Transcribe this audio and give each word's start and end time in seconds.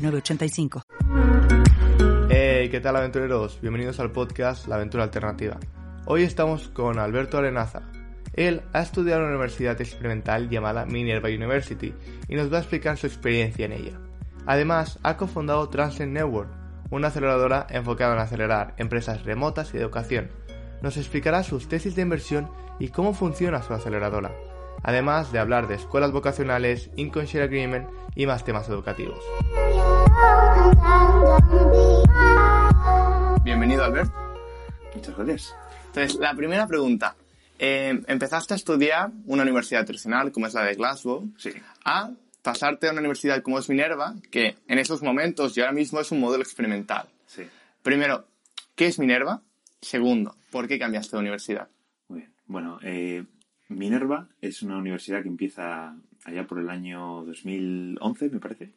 906985. 0.00 0.82
Hey, 2.30 2.68
¿qué 2.70 2.80
tal 2.80 2.96
aventureros? 2.96 3.60
Bienvenidos 3.60 4.00
al 4.00 4.12
podcast 4.12 4.66
La 4.66 4.76
Aventura 4.76 5.04
Alternativa. 5.04 5.58
Hoy 6.06 6.22
estamos 6.22 6.68
con 6.68 6.98
Alberto 6.98 7.38
Arenaza. 7.38 7.82
Él 8.32 8.62
ha 8.72 8.80
estudiado 8.80 9.20
en 9.20 9.26
una 9.26 9.34
universidad 9.36 9.80
experimental 9.80 10.48
llamada 10.48 10.86
Minerva 10.86 11.28
University 11.28 11.94
y 12.28 12.34
nos 12.34 12.52
va 12.52 12.58
a 12.58 12.60
explicar 12.60 12.96
su 12.96 13.06
experiencia 13.06 13.66
en 13.66 13.72
ella. 13.72 14.00
Además, 14.46 14.98
ha 15.02 15.16
cofundado 15.16 15.68
Transcend 15.68 16.12
Network, 16.12 16.50
una 16.90 17.08
aceleradora 17.08 17.66
enfocada 17.68 18.14
en 18.14 18.20
acelerar 18.20 18.74
empresas 18.78 19.24
remotas 19.24 19.74
y 19.74 19.78
educación. 19.78 20.30
Nos 20.82 20.96
explicará 20.96 21.42
sus 21.42 21.68
tesis 21.68 21.94
de 21.94 22.02
inversión 22.02 22.50
y 22.78 22.88
cómo 22.88 23.12
funciona 23.12 23.62
su 23.62 23.74
aceleradora, 23.74 24.32
además 24.82 25.32
de 25.32 25.38
hablar 25.38 25.68
de 25.68 25.74
escuelas 25.76 26.12
vocacionales, 26.12 26.90
Income 26.96 27.26
Share 27.26 27.44
Agreement 27.44 27.88
y 28.14 28.26
más 28.26 28.44
temas 28.44 28.68
educativos. 28.68 29.18
Bienvenido, 33.42 33.84
Albert. 33.84 34.10
Muchas 34.94 35.16
gracias. 35.16 35.54
Entonces, 35.86 36.18
la 36.18 36.34
primera 36.34 36.66
pregunta. 36.66 37.16
Eh, 37.58 38.00
empezaste 38.06 38.54
a 38.54 38.56
estudiar 38.56 39.10
una 39.26 39.42
universidad 39.42 39.84
tradicional, 39.84 40.32
como 40.32 40.46
es 40.46 40.54
la 40.54 40.62
de 40.64 40.74
Glasgow, 40.74 41.28
Sí. 41.36 41.50
a 41.84 42.10
pasarte 42.42 42.88
a 42.88 42.92
una 42.92 43.00
universidad 43.00 43.42
como 43.42 43.58
es 43.58 43.68
Minerva, 43.68 44.14
que 44.30 44.56
en 44.66 44.78
esos 44.78 45.02
momentos 45.02 45.56
y 45.56 45.60
ahora 45.60 45.72
mismo 45.72 46.00
es 46.00 46.10
un 46.10 46.20
modelo 46.20 46.42
experimental. 46.42 47.06
Sí. 47.26 47.42
Primero, 47.82 48.24
¿qué 48.74 48.86
es 48.86 48.98
Minerva? 48.98 49.42
Segundo, 49.82 50.36
¿por 50.50 50.68
qué 50.68 50.78
cambiaste 50.78 51.16
de 51.16 51.20
universidad? 51.20 51.68
Muy 52.08 52.20
bien. 52.20 52.32
Bueno, 52.46 52.78
eh, 52.82 53.24
Minerva 53.70 54.28
es 54.40 54.62
una 54.62 54.78
universidad 54.78 55.22
que 55.22 55.28
empieza 55.28 55.96
allá 56.24 56.46
por 56.46 56.58
el 56.58 56.68
año 56.68 57.24
2011, 57.24 58.28
me 58.30 58.40
parece, 58.40 58.72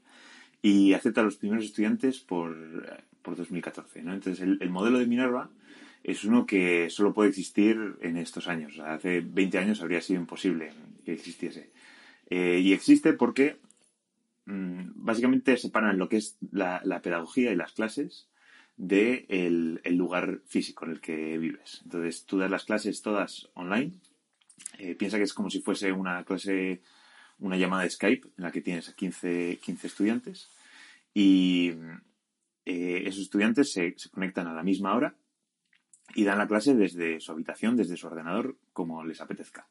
y 0.62 0.94
acepta 0.94 1.22
a 1.22 1.24
los 1.24 1.36
primeros 1.36 1.66
estudiantes 1.66 2.20
por, 2.20 2.56
por 3.22 3.36
2014. 3.36 4.04
¿no? 4.04 4.14
Entonces, 4.14 4.42
el, 4.42 4.58
el 4.62 4.70
modelo 4.70 5.00
de 5.00 5.08
Minerva 5.08 5.50
es 6.04 6.24
uno 6.26 6.46
que 6.46 6.90
solo 6.90 7.14
puede 7.14 7.30
existir 7.30 7.96
en 8.02 8.18
estos 8.18 8.48
años. 8.48 8.74
O 8.74 8.76
sea, 8.76 8.94
hace 8.94 9.22
20 9.22 9.58
años 9.58 9.82
habría 9.82 10.02
sido 10.02 10.20
imposible 10.20 10.72
que 11.04 11.14
existiese. 11.14 11.72
Eh, 12.30 12.60
y 12.64 12.74
existe 12.74 13.14
porque 13.14 13.58
mm, 14.46 14.92
básicamente 14.96 15.58
separan 15.58 15.98
lo 15.98 16.08
que 16.08 16.18
es 16.18 16.38
la, 16.52 16.82
la 16.84 17.02
pedagogía 17.02 17.52
y 17.52 17.56
las 17.56 17.74
clases 17.74 18.28
de 18.78 19.26
el, 19.30 19.82
el 19.84 19.96
lugar 19.96 20.42
físico 20.46 20.86
en 20.86 20.92
el 20.92 21.02
que 21.02 21.38
vives. 21.38 21.82
Entonces, 21.84 22.26
tú 22.26 22.38
das 22.38 22.52
las 22.52 22.66
clases 22.66 23.02
todas 23.02 23.50
online. 23.54 23.94
Eh, 24.80 24.96
piensa 24.96 25.18
que 25.18 25.24
es 25.24 25.34
como 25.34 25.50
si 25.50 25.62
fuese 25.62 25.92
una 25.92 26.24
clase, 26.24 26.82
una 27.40 27.58
llamada 27.58 27.84
de 27.84 27.90
Skype 27.90 28.28
en 28.38 28.44
la 28.44 28.52
que 28.52 28.62
tienes 28.62 28.90
a 28.90 28.94
15, 28.94 29.60
15 29.62 29.88
estudiantes 29.88 30.50
y 31.14 31.74
eh, 32.66 33.04
esos 33.06 33.22
estudiantes 33.22 33.72
se, 33.72 33.94
se 33.98 34.10
conectan 34.10 34.48
a 34.48 34.54
la 34.54 34.64
misma 34.64 34.96
hora 34.96 35.16
y 36.16 36.24
dan 36.24 36.38
la 36.38 36.48
clase 36.48 36.76
desde 36.76 37.20
su 37.20 37.32
habitación, 37.32 37.76
desde 37.76 37.98
su 37.98 38.08
ordenador, 38.08 38.58
como 38.74 39.04
les 39.04 39.22
apetezca. 39.22 39.68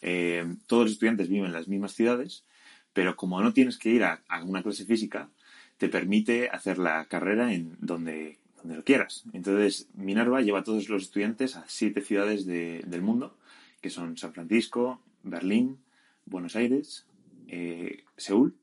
Eh, 0.00 0.46
todos 0.66 0.84
los 0.84 0.92
estudiantes 0.92 1.28
viven 1.28 1.46
en 1.46 1.52
las 1.52 1.68
mismas 1.68 1.92
ciudades, 1.92 2.44
pero 2.92 3.16
como 3.16 3.40
no 3.40 3.52
tienes 3.52 3.78
que 3.78 3.90
ir 3.90 4.04
a, 4.04 4.22
una 4.44 4.62
clase 4.62 4.84
física, 4.84 5.28
te 5.76 5.88
permite 5.88 6.48
hacer 6.50 6.78
la 6.78 7.04
carrera 7.06 7.52
en 7.52 7.76
donde, 7.80 8.38
donde 8.58 8.76
lo 8.76 8.84
quieras. 8.84 9.24
Entonces, 9.32 9.88
Minerva 9.94 10.40
lleva 10.40 10.60
a 10.60 10.64
todos 10.64 10.88
los 10.88 11.02
estudiantes 11.02 11.56
a 11.56 11.64
siete 11.68 12.00
ciudades 12.00 12.46
de- 12.46 12.82
del 12.86 13.02
mundo, 13.02 13.36
que 13.80 13.90
son 13.90 14.16
San 14.16 14.32
Francisco, 14.32 15.02
Berlín, 15.22 15.78
Buenos 16.24 16.56
Aires, 16.56 17.06
eh, 17.48 18.04
Seúl, 18.16 18.56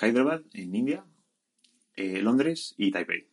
Hyderabad, 0.00 0.42
en 0.52 0.74
India, 0.74 1.04
eh, 1.96 2.20
Londres 2.20 2.74
y 2.76 2.90
Taipei. 2.90 3.26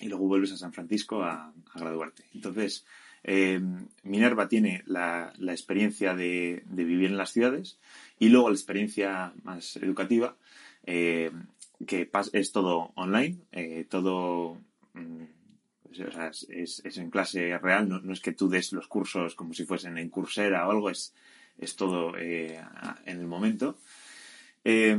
Y 0.00 0.08
luego 0.08 0.26
vuelves 0.26 0.52
a 0.52 0.56
San 0.56 0.72
Francisco 0.72 1.22
a, 1.22 1.52
graduarte. 1.74 2.24
Entonces, 2.34 2.84
eh, 3.24 3.60
Minerva 4.04 4.48
tiene 4.48 4.82
la, 4.86 5.32
experiencia 5.48 6.14
de, 6.14 6.62
vivir 6.66 7.10
en 7.10 7.16
las 7.16 7.30
ciudades 7.32 7.78
y 8.18 8.28
luego 8.28 8.48
la 8.48 8.54
experiencia 8.54 9.32
más 9.42 9.76
educativa, 9.76 10.36
eh, 10.84 11.30
que 11.86 12.10
es 12.32 12.52
todo 12.52 12.92
online, 12.94 13.38
todo 13.88 14.58
mm, 14.94 15.24
es, 16.00 16.80
es- 16.84 16.98
en 16.98 17.10
clase 17.10 17.58
real, 17.58 17.88
no, 17.88 18.00
no 18.00 18.12
es 18.12 18.20
que 18.20 18.32
tú 18.32 18.48
des 18.48 18.72
los 18.72 18.88
cursos 18.88 19.34
como 19.34 19.52
si 19.54 19.64
fuesen 19.64 19.98
en 19.98 20.10
Coursera 20.10 20.66
o 20.66 20.70
algo, 20.70 20.90
es, 20.90 21.14
es 21.58 21.76
todo 21.76 22.16
eh, 22.18 22.60
en 23.06 23.20
el 23.20 23.26
momento. 23.26 23.76
Eh, 24.64 24.98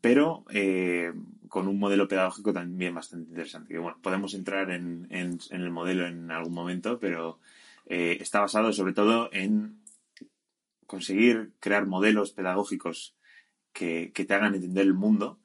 pero 0.00 0.44
eh, 0.50 1.12
con 1.48 1.68
un 1.68 1.78
modelo 1.78 2.08
pedagógico 2.08 2.52
también 2.52 2.94
bastante 2.94 3.28
interesante. 3.30 3.72
Que, 3.72 3.78
bueno, 3.78 3.98
podemos 4.02 4.34
entrar 4.34 4.70
en, 4.70 5.06
en- 5.10 5.38
en 5.50 5.60
el 5.60 5.70
modelo 5.70 6.06
en 6.06 6.30
algún 6.30 6.54
momento, 6.54 6.98
pero 6.98 7.38
está 7.86 8.40
basado 8.40 8.72
sobre 8.72 8.94
todo 8.94 9.28
en 9.32 9.82
conseguir 10.86 11.52
crear 11.60 11.86
modelos 11.86 12.32
pedagógicos 12.32 13.14
que, 13.72 14.12
que 14.14 14.24
te 14.24 14.34
hagan 14.34 14.54
entender 14.54 14.86
el 14.86 14.94
mundo 14.94 15.38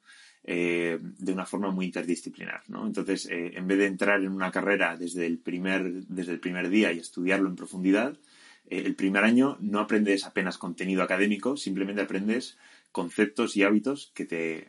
eh, 0.50 0.98
de 1.02 1.32
una 1.34 1.44
forma 1.44 1.70
muy 1.70 1.84
interdisciplinar. 1.84 2.62
¿no? 2.68 2.86
Entonces, 2.86 3.26
eh, 3.26 3.52
en 3.54 3.68
vez 3.68 3.76
de 3.76 3.84
entrar 3.84 4.22
en 4.22 4.32
una 4.32 4.50
carrera 4.50 4.96
desde 4.96 5.26
el 5.26 5.36
primer, 5.36 6.06
desde 6.06 6.32
el 6.32 6.40
primer 6.40 6.70
día 6.70 6.90
y 6.90 6.98
estudiarlo 6.98 7.50
en 7.50 7.54
profundidad, 7.54 8.16
eh, 8.70 8.82
el 8.86 8.94
primer 8.94 9.24
año 9.24 9.58
no 9.60 9.78
aprendes 9.78 10.24
apenas 10.24 10.56
contenido 10.56 11.02
académico, 11.02 11.58
simplemente 11.58 12.00
aprendes 12.00 12.56
conceptos 12.92 13.58
y 13.58 13.62
hábitos 13.62 14.10
que 14.14 14.24
te 14.24 14.68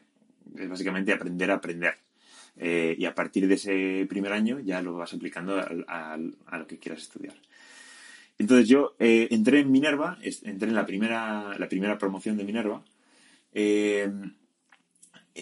es 0.57 0.67
básicamente 0.67 1.13
aprender 1.13 1.49
a 1.49 1.55
aprender. 1.55 1.93
Y 2.57 3.05
a 3.05 3.15
partir 3.15 3.47
de 3.47 3.53
ese 3.53 4.05
primer 4.09 4.33
año 4.33 4.59
ya 4.59 4.81
lo 4.81 4.93
vas 4.95 5.13
aplicando 5.13 5.57
a, 5.87 6.17
lo 6.17 6.67
que 6.67 6.77
quieras 6.77 7.03
estudiar. 7.03 7.35
Entonces 8.37 8.67
yo 8.67 8.95
entré 8.99 9.61
en 9.61 9.71
Minerva, 9.71 10.19
entré 10.43 10.67
en 10.67 10.75
la 10.75 10.85
primera, 10.85 11.57
la 11.57 11.69
primera 11.69 11.97
promoción 11.97 12.35
de 12.35 12.43
Minerva, 12.43 12.83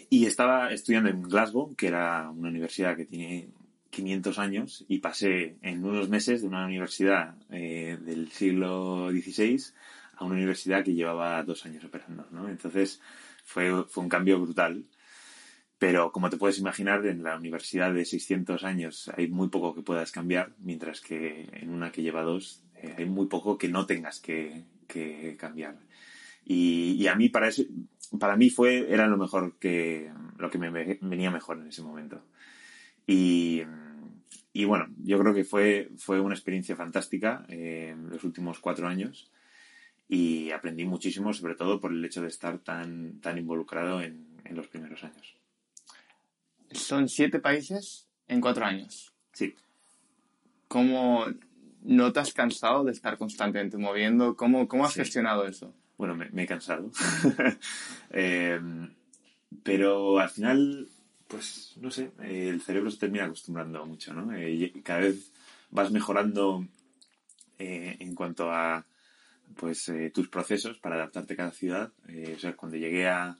y 0.09 0.25
estaba 0.25 0.71
estudiando 0.71 1.09
en 1.09 1.21
Glasgow, 1.23 1.75
que 1.75 1.87
era 1.87 2.29
una 2.29 2.49
universidad 2.49 2.95
que 2.95 3.05
tiene 3.05 3.49
500 3.89 4.39
años, 4.39 4.85
y 4.87 4.99
pasé 4.99 5.57
en 5.61 5.83
unos 5.83 6.09
meses 6.09 6.41
de 6.41 6.47
una 6.47 6.65
universidad 6.65 7.35
eh, 7.49 7.97
del 8.01 8.31
siglo 8.31 9.09
XVI 9.09 9.61
a 10.17 10.25
una 10.25 10.35
universidad 10.35 10.83
que 10.83 10.93
llevaba 10.93 11.43
dos 11.43 11.65
años 11.65 11.83
operando. 11.83 12.27
¿no? 12.31 12.49
Entonces 12.49 13.01
fue, 13.43 13.85
fue 13.85 14.03
un 14.03 14.09
cambio 14.09 14.39
brutal. 14.39 14.85
Pero 15.79 16.11
como 16.11 16.31
te 16.31 16.37
puedes 16.37 16.57
imaginar, 16.57 17.05
en 17.05 17.21
la 17.21 17.37
universidad 17.37 17.93
de 17.93 18.03
600 18.03 18.63
años 18.63 19.11
hay 19.15 19.27
muy 19.27 19.49
poco 19.49 19.75
que 19.75 19.83
puedas 19.83 20.11
cambiar, 20.11 20.53
mientras 20.57 21.01
que 21.01 21.47
en 21.53 21.69
una 21.69 21.91
que 21.91 22.01
lleva 22.01 22.23
dos 22.23 22.63
eh, 22.75 22.95
hay 22.97 23.05
muy 23.05 23.27
poco 23.27 23.59
que 23.59 23.67
no 23.67 23.85
tengas 23.85 24.19
que, 24.19 24.63
que 24.87 25.37
cambiar. 25.37 25.77
Y, 26.49 26.93
y 26.93 27.07
a 27.07 27.15
mí 27.15 27.27
para 27.27 27.49
eso, 27.49 27.63
para 28.19 28.37
mí 28.37 28.49
fue, 28.49 28.89
era 28.89 29.05
lo 29.07 29.17
mejor 29.17 29.57
que, 29.59 30.09
lo 30.37 30.49
que 30.49 30.57
me 30.57 30.69
ve- 30.69 30.97
venía 31.01 31.29
mejor 31.29 31.57
en 31.59 31.67
ese 31.67 31.81
momento. 31.81 32.23
Y, 33.05 33.63
y 34.53 34.63
bueno, 34.65 34.87
yo 35.03 35.19
creo 35.19 35.33
que 35.33 35.43
fue, 35.43 35.89
fue 35.97 36.21
una 36.21 36.35
experiencia 36.35 36.75
fantástica 36.77 37.45
eh, 37.49 37.95
los 38.09 38.23
últimos 38.23 38.59
cuatro 38.59 38.87
años 38.87 39.29
y 40.07 40.51
aprendí 40.51 40.85
muchísimo, 40.85 41.33
sobre 41.33 41.55
todo 41.55 41.81
por 41.81 41.91
el 41.91 42.03
hecho 42.05 42.21
de 42.21 42.29
estar 42.29 42.59
tan, 42.59 43.19
tan 43.19 43.37
involucrado 43.37 44.01
en, 44.01 44.25
en 44.45 44.55
los 44.55 44.67
primeros 44.69 45.03
años. 45.03 45.35
Son 46.71 47.09
siete 47.09 47.39
países 47.39 48.07
en 48.29 48.39
cuatro 48.39 48.63
años. 48.65 49.13
Sí. 49.33 49.53
¿Cómo 50.69 51.25
no 51.83 52.11
te 52.13 52.19
has 52.21 52.33
cansado 52.33 52.83
de 52.85 52.91
estar 52.93 53.17
constantemente 53.17 53.77
moviendo? 53.77 54.35
¿Cómo, 54.37 54.67
cómo 54.67 54.85
has 54.85 54.93
Sí. 54.93 54.99
gestionado 55.01 55.45
eso? 55.45 55.73
Bueno, 55.97 56.15
me, 56.15 56.43
he 56.43 56.47
cansado. 56.47 56.91
Eh, 58.11 58.59
pero 59.63 60.19
al 60.19 60.29
final, 60.29 60.87
pues 61.27 61.73
no 61.77 61.91
sé, 61.91 62.11
el 62.23 62.61
cerebro 62.61 62.89
se 62.89 62.99
termina 62.99 63.25
acostumbrando 63.25 63.85
mucho, 63.85 64.13
¿no? 64.13 64.33
Eh, 64.33 64.71
cada 64.83 64.99
vez 65.01 65.31
vas 65.71 65.91
mejorando 65.91 66.65
eh, 67.59 67.97
en 67.99 68.15
cuanto 68.15 68.51
a 68.51 68.85
pues 69.55 69.91
tus 70.13 70.29
procesos 70.29 70.77
para 70.77 70.95
adaptarte 70.95 71.33
a 71.33 71.37
cada 71.37 71.51
ciudad. 71.51 71.91
O 72.35 72.39
sea, 72.39 72.55
cuando 72.55 72.77
llegué 72.77 73.07
a 73.07 73.37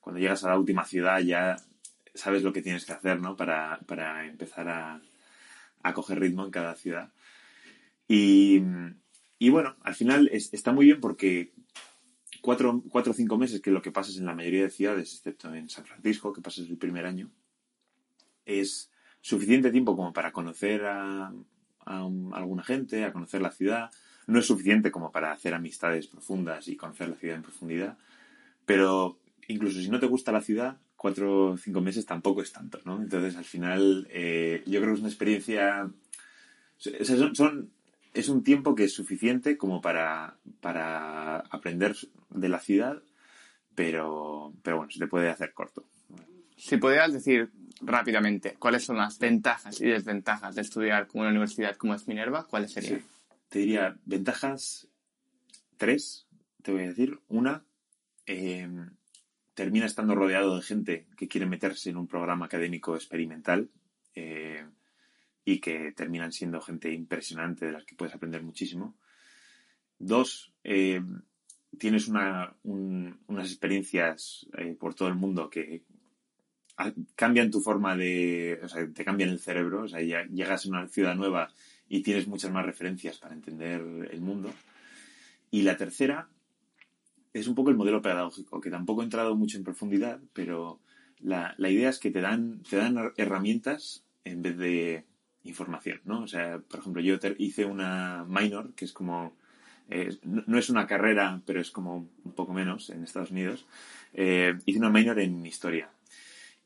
cuando 0.00 0.20
llegas 0.20 0.44
a 0.44 0.50
la 0.50 0.58
última 0.58 0.84
ciudad 0.84 1.18
ya 1.20 1.56
sabes 2.14 2.42
lo 2.42 2.52
que 2.52 2.62
tienes 2.62 2.84
que 2.84 2.92
hacer, 2.92 3.20
¿no? 3.20 3.36
Para, 3.36 3.80
para 3.86 4.26
empezar 4.26 4.68
a, 4.68 5.00
a 5.82 5.94
coger 5.94 6.20
ritmo 6.20 6.44
en 6.44 6.50
cada 6.50 6.74
ciudad. 6.74 7.12
Y, 8.08 8.62
y 9.38 9.50
bueno, 9.50 9.76
al 9.82 9.94
final 9.94 10.30
está 10.32 10.72
muy 10.72 10.86
bien 10.86 11.00
porque 11.00 11.52
cuatro, 12.46 12.80
cuatro, 12.88 13.10
o 13.10 13.14
cinco 13.14 13.36
meses, 13.36 13.60
que 13.60 13.72
lo 13.72 13.82
que 13.82 13.90
pasas 13.90 14.18
en 14.18 14.24
la 14.24 14.32
mayoría 14.32 14.62
de 14.62 14.70
ciudades, 14.70 15.12
excepto 15.12 15.52
en 15.52 15.68
San 15.68 15.84
Francisco, 15.84 16.32
que 16.32 16.40
pasas 16.40 16.68
el 16.68 16.76
primer 16.76 17.04
año, 17.04 17.28
es 18.44 18.88
suficiente 19.20 19.72
tiempo 19.72 19.96
como 19.96 20.12
para 20.12 20.30
conocer 20.30 20.84
a, 20.84 21.32
a, 21.84 22.08
alguna 22.34 22.62
gente, 22.62 23.02
a 23.02 23.12
conocer 23.12 23.42
la 23.42 23.50
ciudad. 23.50 23.90
No 24.28 24.38
es 24.38 24.46
suficiente 24.46 24.92
como 24.92 25.10
para 25.10 25.32
hacer 25.32 25.54
amistades 25.54 26.06
profundas 26.06 26.68
y 26.68 26.76
conocer 26.76 27.08
la 27.08 27.16
ciudad 27.16 27.34
en 27.34 27.42
profundidad, 27.42 27.98
pero 28.64 29.18
incluso 29.48 29.80
si 29.80 29.88
no 29.88 29.98
te 29.98 30.06
gusta 30.06 30.30
la 30.30 30.40
ciudad, 30.40 30.78
cuatro 30.94 31.50
o 31.50 31.56
cinco 31.56 31.80
meses 31.80 32.06
tampoco 32.06 32.42
es 32.42 32.52
tanto, 32.52 32.80
¿no? 32.84 33.02
Entonces, 33.02 33.34
al 33.34 33.44
final, 33.44 34.06
eh, 34.08 34.62
yo 34.66 34.78
creo 34.78 34.92
que 34.92 34.94
es 34.94 35.00
una 35.00 35.08
experiencia... 35.08 35.90
son, 36.78 37.72
es 38.16 38.30
un 38.30 38.42
tiempo 38.42 38.74
que 38.74 38.84
es 38.84 38.94
suficiente 38.94 39.58
como 39.58 39.82
para, 39.82 40.38
para 40.60 41.36
aprender 41.36 41.94
de 42.30 42.48
la 42.48 42.60
ciudad, 42.60 43.02
pero, 43.74 44.54
pero 44.62 44.78
bueno, 44.78 44.90
se 44.90 44.98
te 44.98 45.06
puede 45.06 45.28
hacer 45.28 45.52
corto. 45.52 45.84
Si 46.56 46.78
pudieras 46.78 47.12
decir 47.12 47.50
rápidamente 47.82 48.54
cuáles 48.58 48.84
son 48.84 48.96
las 48.96 49.18
ventajas 49.18 49.78
y 49.82 49.88
desventajas 49.88 50.54
de 50.54 50.62
estudiar 50.62 51.06
con 51.06 51.20
una 51.20 51.30
universidad 51.30 51.76
como 51.76 51.94
es 51.94 52.08
Minerva, 52.08 52.46
¿cuáles 52.46 52.72
serían? 52.72 53.02
Te 53.50 53.58
diría 53.58 53.96
ventajas 54.06 54.88
tres, 55.76 56.26
te 56.62 56.72
voy 56.72 56.84
a 56.84 56.88
decir. 56.88 57.20
Una, 57.28 57.64
eh, 58.24 58.66
termina 59.52 59.84
estando 59.84 60.14
rodeado 60.14 60.56
de 60.56 60.62
gente 60.62 61.06
que 61.18 61.28
quiere 61.28 61.46
meterse 61.46 61.90
en 61.90 61.98
un 61.98 62.08
programa 62.08 62.46
académico 62.46 62.94
experimental. 62.96 63.68
Eh, 64.14 64.64
y 65.48 65.60
que 65.60 65.92
terminan 65.92 66.32
siendo 66.32 66.60
gente 66.60 66.92
impresionante 66.92 67.66
de 67.66 67.72
las 67.72 67.84
que 67.84 67.94
puedes 67.94 68.14
aprender 68.14 68.42
muchísimo. 68.42 68.96
Dos, 69.96 70.52
eh, 70.64 71.00
tienes 71.78 72.08
unas 72.08 73.46
experiencias 73.46 74.44
eh, 74.58 74.76
por 74.78 74.94
todo 74.94 75.06
el 75.06 75.14
mundo 75.14 75.48
que 75.48 75.84
cambian 77.14 77.52
tu 77.52 77.60
forma 77.60 77.96
de, 77.96 78.58
o 78.60 78.68
sea, 78.68 78.86
te 78.92 79.04
cambian 79.04 79.30
el 79.30 79.38
cerebro, 79.38 79.84
o 79.84 79.88
sea, 79.88 80.00
llegas 80.00 80.66
a 80.66 80.68
una 80.68 80.88
ciudad 80.88 81.14
nueva 81.14 81.48
y 81.88 82.02
tienes 82.02 82.26
muchas 82.26 82.50
más 82.50 82.66
referencias 82.66 83.18
para 83.18 83.32
entender 83.32 83.80
el 84.10 84.20
mundo. 84.20 84.52
Y 85.52 85.62
la 85.62 85.76
tercera 85.76 86.28
es 87.32 87.46
un 87.46 87.54
poco 87.54 87.70
el 87.70 87.76
modelo 87.76 88.02
pedagógico, 88.02 88.60
que 88.60 88.70
tampoco 88.70 89.02
he 89.02 89.04
entrado 89.04 89.36
mucho 89.36 89.56
en 89.58 89.64
profundidad, 89.64 90.20
pero 90.32 90.80
la, 91.20 91.54
la 91.56 91.70
idea 91.70 91.88
es 91.90 92.00
que 92.00 92.10
te 92.10 92.20
dan, 92.20 92.64
te 92.68 92.76
dan 92.76 93.12
herramientas 93.16 94.02
en 94.24 94.42
vez 94.42 94.58
de 94.58 95.04
información, 95.48 96.00
¿no? 96.04 96.22
O 96.22 96.28
sea, 96.28 96.58
por 96.58 96.80
ejemplo, 96.80 97.02
yo 97.02 97.18
hice 97.38 97.64
una 97.64 98.24
minor, 98.28 98.72
que 98.74 98.84
es 98.84 98.92
como, 98.92 99.36
eh, 99.88 100.16
no, 100.22 100.58
es 100.58 100.70
una 100.70 100.86
carrera, 100.86 101.40
pero 101.46 101.60
es 101.60 101.70
como 101.70 102.08
un 102.24 102.32
poco 102.32 102.52
menos 102.52 102.90
en 102.90 103.04
Estados 103.04 103.30
Unidos. 103.30 103.66
Eh, 104.14 104.58
hice 104.66 104.78
una 104.78 104.90
minor 104.90 105.18
en 105.20 105.44
historia. 105.46 105.90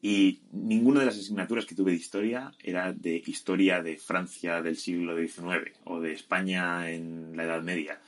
Y 0.03 0.41
ninguna 0.53 1.01
de 1.01 1.07
las 1.07 1.19
asignaturas 1.19 1.67
que 1.67 1.75
tuve 1.75 1.91
de 1.91 1.99
historia 1.99 2.53
era 2.63 2.93
de 2.93 3.23
historia 3.27 3.83
de 3.83 3.99
Francia 3.99 4.63
del 4.63 4.77
siglo 4.77 5.17
XIX 5.17 5.77
o 5.85 6.01
de 6.01 6.15
España 6.15 6.91
en 6.91 7.37
la 7.37 7.45
Edad 7.45 7.63
Media. 7.63 8.01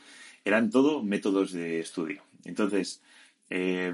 Eran 0.44 0.70
todo 0.70 1.02
métodos 1.02 1.52
de 1.52 1.80
estudio. 1.80 2.22
Entonces, 2.44 3.02
eh, 3.54 3.93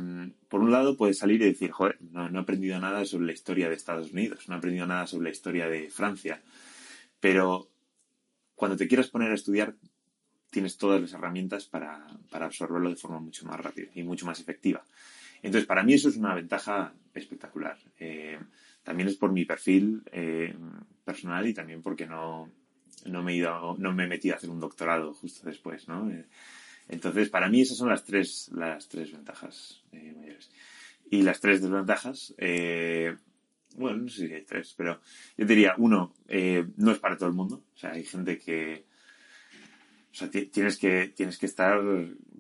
por 0.49 0.60
un 0.60 0.70
lado 0.70 0.96
puedes 0.96 1.19
salir 1.19 1.43
y 1.43 1.46
decir, 1.46 1.72
joder, 1.72 1.99
no, 2.00 2.31
no, 2.31 2.38
he 2.38 2.43
aprendido 2.43 2.78
nada 2.78 3.05
sobre 3.05 3.26
la 3.26 3.32
historia 3.32 3.69
de 3.69 3.75
Estados 3.75 4.12
Unidos, 4.12 4.49
no 4.49 4.55
he 4.55 4.58
aprendido 4.58 4.87
nada 4.87 5.08
sobre 5.08 5.25
la 5.25 5.31
historia 5.31 5.69
de 5.69 5.90
Francia, 5.90 6.40
pero 7.19 7.69
cuando 8.55 8.76
te 8.76 8.87
quieras 8.87 9.08
poner 9.08 9.32
a 9.32 9.34
estudiar, 9.34 9.75
tienes 10.52 10.78
todas 10.78 11.00
las 11.00 11.12
herramientas 11.12 11.66
para, 11.66 12.06
absorberlo 12.31 12.88
de 12.88 12.94
forma 12.94 13.19
mucho 13.19 13.46
más 13.46 13.58
rápida 13.58 13.88
y 13.94 14.05
mucho 14.05 14.26
más 14.26 14.38
efectiva. 14.38 14.84
Entonces, 15.43 15.66
para 15.66 15.82
mí 15.82 15.94
eso 15.94 16.08
es 16.08 16.16
una 16.16 16.37
ventaja 16.37 16.94
espectacular. 17.12 17.78
Eh, 17.99 18.38
también 18.84 19.08
es 19.08 19.16
por 19.16 19.32
mi 19.32 19.44
perfil 19.44 20.05
eh, 20.12 20.55
personal 21.05 21.49
y 21.49 21.55
también 21.55 21.82
porque 21.82 22.06
no, 22.06 22.49
me 23.05 23.32
he 23.32 23.37
ido, 23.37 23.75
no 23.76 23.93
me 23.93 24.05
he 24.05 24.08
metido 24.08 24.34
a 24.34 24.38
hacer 24.38 24.50
un 24.50 24.60
doctorado 24.60 25.14
justo 25.14 25.49
después, 25.49 25.88
¿no? 25.88 26.08
Eh, 26.88 26.94
entonces, 26.94 27.29
para 27.29 27.49
mí 27.49 27.62
esas 27.62 27.79
son 27.79 27.88
las 27.88 28.05
tres, 28.05 28.50
las 28.55 28.88
tres 28.88 29.12
ventajas 29.12 29.82
mayores. 29.93 30.50
Y 31.11 31.23
las 31.23 31.40
tres 31.40 31.62
desventajas, 31.62 32.35
bueno, 33.79 33.99
no 33.99 34.08
sé 34.08 34.26
si 34.26 34.35
hay 34.35 34.43
tres, 34.43 34.75
pero 34.76 35.00
yo 35.37 35.46
diría, 35.46 35.75
uno, 35.79 36.14
eh, 36.26 36.67
no 36.76 36.90
es 36.90 36.99
para 36.99 37.17
todo 37.17 37.29
el 37.29 37.35
mundo. 37.35 37.62
O 37.75 37.79
sea, 37.79 37.93
hay 37.93 38.05
gente 38.05 38.38
que. 38.38 38.85
O 40.11 40.14
sea, 40.19 40.31
tienes 40.31 40.79
que, 40.79 41.12
tienes 41.14 41.38
que 41.38 41.46
estar 41.46 41.81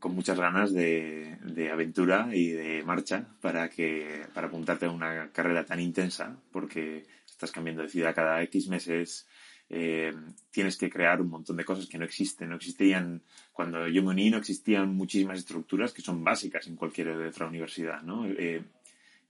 con 0.00 0.14
muchas 0.14 0.40
ganas 0.40 0.72
de, 0.72 1.38
de, 1.44 1.70
aventura 1.70 2.28
y 2.32 2.48
de 2.50 2.82
marcha 2.82 3.28
para 3.40 3.68
que 3.68 4.26
para 4.34 4.48
apuntarte 4.48 4.86
a 4.86 4.90
una 4.90 5.30
carrera 5.30 5.64
tan 5.64 5.78
intensa, 5.78 6.40
porque 6.50 7.06
estás 7.26 7.52
cambiando 7.52 7.82
de 7.82 7.88
ciudad 7.88 8.14
cada 8.14 8.42
X 8.42 8.68
meses, 8.68 9.28
eh, 9.70 10.14
tienes 10.50 10.76
que 10.76 10.90
crear 10.90 11.20
un 11.20 11.28
montón 11.28 11.56
de 11.56 11.64
cosas 11.64 11.86
que 11.86 11.98
no 11.98 12.04
existen. 12.04 12.48
No 12.48 12.56
existían, 12.56 13.22
cuando 13.52 13.86
yo 13.88 14.02
me 14.02 14.10
uní, 14.10 14.30
no 14.30 14.38
existían 14.38 14.94
muchísimas 14.94 15.38
estructuras 15.38 15.92
que 15.92 16.02
son 16.02 16.24
básicas 16.24 16.66
en 16.66 16.76
cualquier 16.76 17.10
otra 17.10 17.46
universidad, 17.46 18.02
¿no? 18.02 18.26
Eh, 18.26 18.62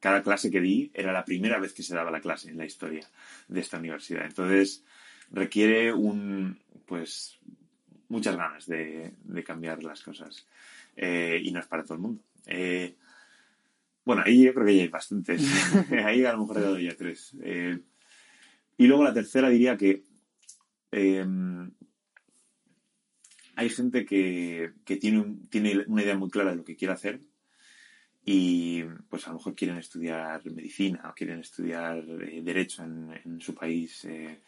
cada 0.00 0.23
clase 0.23 0.50
que 0.50 0.61
di 0.61 0.90
era 0.94 1.12
la 1.12 1.25
primera 1.25 1.58
vez 1.58 1.73
que 1.73 1.82
se 1.82 1.94
daba 1.94 2.11
la 2.11 2.20
clase 2.20 2.50
en 2.50 2.58
la 2.58 2.64
historia 2.64 3.08
de 3.49 3.61
esta 3.61 3.79
universidad. 3.79 4.25
Entonces, 4.25 4.85
requiere 5.31 5.93
un, 5.93 6.58
pues, 6.87 7.38
muchas 8.08 8.37
ganas 8.37 8.67
de, 8.67 9.12
cambiar 9.44 9.82
las 9.82 10.02
cosas. 10.02 10.46
Eh, 10.96 11.40
y 11.43 11.52
no 11.52 11.61
es 11.61 11.67
para 11.67 11.85
todo 11.85 11.94
el 11.94 12.00
mundo. 12.00 12.23
Eh, 12.46 12.96
bueno, 14.05 14.23
ahí 14.25 14.44
yo 14.44 14.55
creo 14.55 14.67
que 14.67 14.76
ya 14.76 14.82
hay 14.82 14.88
bastantes. 14.88 15.43
ahí 16.05 16.25
a 16.25 16.32
lo 16.32 16.40
mejor 16.40 16.58
he 16.58 16.62
dado 16.62 16.79
ya 16.79 16.96
tres. 16.96 17.37
Eh, 17.43 17.79
y 18.76 18.87
luego 18.87 19.05
la 19.05 19.12
tercera 19.12 19.49
diría 19.49 19.76
que 19.76 20.05
hay 20.90 21.25
gente 23.70 24.05
que, 24.05 24.73
tiene, 25.00 25.37
tiene 25.50 25.85
una 25.87 26.02
idea 26.02 26.17
muy 26.17 26.31
clara 26.31 26.50
de 26.50 26.56
lo 26.56 26.64
que 26.64 26.76
quiere 26.76 26.94
hacer 26.94 27.20
y 28.31 28.85
pues 29.08 29.26
a 29.26 29.31
lo 29.31 29.38
mejor 29.38 29.55
quieren 29.55 29.79
estudiar 29.79 30.44
medicina 30.50 31.08
o 31.08 31.14
quieren 31.14 31.40
estudiar 31.40 31.99
eh, 31.99 32.43
derecho 32.43 32.85
en, 32.85 33.40
su 33.40 33.55
país 33.55 34.04
eh, 34.04 34.42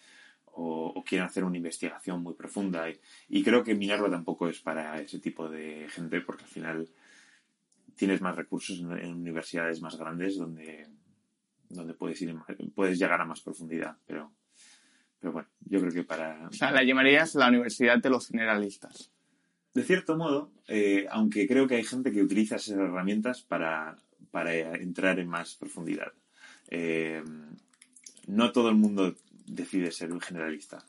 o, 0.45 1.03
quieren 1.03 1.27
hacer 1.27 1.45
una 1.45 1.57
investigación 1.57 2.23
muy 2.23 2.35
profunda. 2.35 2.85
Y, 3.29 3.43
creo 3.43 3.65
que 3.65 3.75
Minerva 3.75 4.11
tampoco 4.11 4.49
es 4.49 4.61
para 4.61 5.01
ese 5.01 5.19
tipo 5.19 5.49
de 5.49 5.89
gente 5.89 6.21
porque 6.21 6.45
al 6.45 6.51
final 6.51 6.89
tienes 7.97 8.21
más 8.21 8.37
recursos 8.37 8.79
en, 8.81 9.15
universidades 9.15 9.81
más 9.81 9.97
grandes 9.97 10.37
donde 10.37 10.87
donde 11.71 11.95
puedes 11.95 12.21
ir 12.21 12.35
puedes 12.75 12.99
llegar 12.99 13.21
a 13.21 13.25
más 13.25 13.41
profundidad 13.41 13.97
pero 14.07 14.33
pero 15.21 15.33
bueno 15.33 15.49
yo 15.61 15.81
creo 15.81 15.93
que 15.93 16.05
para 16.05 16.49
o 16.49 16.53
sea 16.53 16.71
la 16.73 16.83
llamarías 16.83 17.35
la 17.35 17.49
universidad 17.49 17.99
de 17.99 18.11
los 18.11 18.27
generalistas 18.27 19.13
de 19.75 19.85
cierto 19.85 20.17
modo, 20.17 20.51
eh, 20.67 21.07
aunque 21.11 21.47
creo 21.47 21.69
que 21.69 21.77
hay 21.77 21.85
gente 21.85 22.11
que 22.11 22.23
utiliza 22.23 22.57
esas 22.57 22.77
herramientas 22.77 23.43
para, 23.43 23.97
entrar 24.33 25.21
en 25.21 25.29
más 25.29 25.55
profundidad. 25.55 26.13
Eh, 26.71 27.23
no 28.27 28.53
todo 28.53 28.69
el 28.69 28.75
mundo 28.75 29.15
decide 29.47 29.93
ser 29.93 30.13
un 30.13 30.21
generalista, 30.21 30.85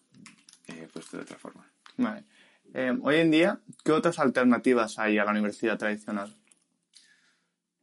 eh, 0.68 0.88
puesto 0.92 1.18
de 1.18 1.24
otra 1.24 1.38
forma. 1.38 1.72
Vale. 1.98 2.24
hoy 3.02 3.18
en 3.18 3.32
día, 3.32 3.60
¿qué 3.84 3.92
otras 3.92 4.18
alternativas 4.18 4.98
hay 4.98 5.18
a 5.18 5.26
la 5.26 5.32
universidad 5.32 5.78
tradicional? 5.78 6.36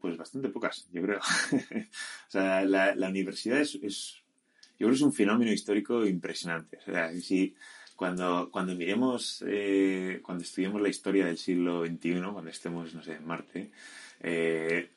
Pues 0.00 0.16
bastante 0.16 0.48
pocas, 0.48 0.88
yo 0.90 1.02
creo. 1.02 1.20
o 1.52 2.30
sea, 2.30 2.64
la, 2.64 3.08
universidad 3.08 3.60
es, 3.60 3.76
es, 3.82 4.17
yo 4.78 4.86
creo 4.86 4.90
que 4.90 4.96
es 4.96 5.02
un 5.02 5.12
fenómeno 5.12 5.52
histórico 5.52 6.06
impresionante. 6.06 6.78
O 6.78 6.92
sea, 6.92 7.12
si, 7.20 7.54
cuando, 7.96 8.48
cuando 8.52 8.76
miremos, 8.76 9.42
eh, 9.46 10.20
cuando 10.22 10.44
estudiemos 10.44 10.80
la 10.80 10.88
historia 10.88 11.26
del 11.26 11.36
siglo 11.36 11.84
XXI, 11.84 12.20
cuando 12.32 12.48
estemos, 12.48 12.94
no 12.94 13.02
sé, 13.02 13.14
en 13.14 13.26
Marte, 13.26 13.72
eh, 14.20 14.90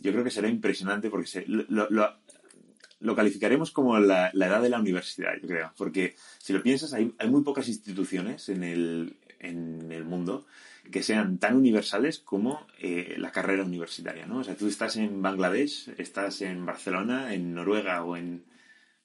yo 0.00 0.12
creo 0.12 0.22
que 0.22 0.30
será 0.30 0.48
impresionante 0.48 1.10
porque 1.10 1.44
lo, 1.48 1.88
lo, 1.90 3.16
calificaremos 3.16 3.72
como 3.72 3.98
la, 3.98 4.30
edad 4.30 4.62
de 4.62 4.68
la 4.68 4.78
universidad, 4.78 5.32
yo 5.42 5.48
creo. 5.48 5.72
Porque 5.76 6.14
si 6.38 6.52
lo 6.52 6.62
piensas, 6.62 6.92
hay, 6.92 7.12
hay 7.18 7.28
muy 7.28 7.42
pocas 7.42 7.66
instituciones 7.66 8.48
en 8.48 8.62
el, 8.62 9.16
en 9.40 9.90
el 9.90 10.04
mundo 10.04 10.46
que 10.92 11.02
sean 11.02 11.38
tan 11.38 11.56
universales 11.56 12.18
como 12.18 12.66
eh, 12.78 13.16
la 13.18 13.32
carrera 13.32 13.64
universitaria, 13.64 14.26
¿no? 14.26 14.38
O 14.38 14.44
sea, 14.44 14.54
tú 14.54 14.68
estás 14.68 14.96
en 14.96 15.22
Bangladesh, 15.22 15.92
estás 15.98 16.40
en 16.42 16.64
Barcelona, 16.64 17.34
en 17.34 17.54
Noruega 17.54 18.04
o 18.04 18.16
en 18.16 18.44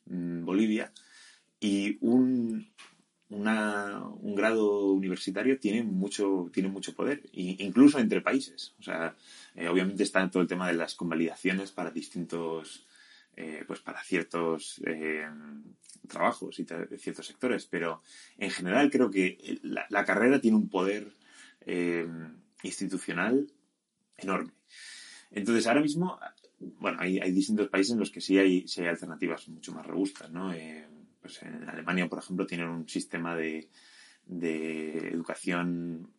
Bolivia 0.10 0.92
y 1.60 1.98
un, 2.02 2.68
un 3.30 4.36
grado 4.36 4.92
universitario 4.92 5.60
tiene 5.60 5.84
mucho, 5.84 6.50
tiene 6.54 6.70
mucho 6.70 6.94
poder, 6.94 7.22
incluso 7.34 8.00
entre 8.00 8.22
países. 8.22 8.74
O 8.80 8.84
sea, 8.84 9.16
eh, 9.56 9.68
obviamente 9.68 10.04
está 10.04 10.28
todo 10.30 10.42
el 10.42 10.50
tema 10.50 10.68
de 10.68 10.74
las 10.74 10.96
convalidaciones 10.96 11.72
para 11.72 11.92
distintos 11.92 12.86
eh, 13.36 13.64
pues 13.66 13.80
para 13.80 14.04
ciertos 14.04 14.82
eh, 14.86 15.26
trabajos 16.08 16.60
y 16.60 16.66
ciertos 16.98 17.28
sectores, 17.28 17.66
pero 17.68 18.02
en 18.38 18.52
general 18.52 18.90
creo 18.90 19.10
que 19.10 19.60
la, 19.64 20.06
carrera 20.06 20.42
tiene 20.42 20.58
un 20.58 20.70
poder 20.70 21.14
institucional 22.64 23.48
enorme. 24.18 24.52
Entonces, 25.32 25.68
ahora 25.68 25.82
mismo, 25.82 26.20
bueno, 26.60 26.98
hay, 27.00 27.20
distintos 27.32 27.70
países 27.70 27.94
en 27.94 28.00
los 28.00 28.12
que 28.12 28.22
sí 28.22 28.38
hay, 28.38 28.66
hay 28.78 28.86
alternativas 28.86 29.48
mucho 29.50 29.72
más 29.74 29.86
robustas, 29.86 30.32
¿no? 30.32 30.54
pues 31.22 31.42
en 31.44 31.68
Alemania, 31.68 32.08
por 32.08 32.20
ejemplo, 32.20 32.46
tienen 32.46 32.70
un 32.70 32.88
sistema 32.88 33.36
de, 33.36 33.70
de 34.26 35.10
educación 35.10 36.12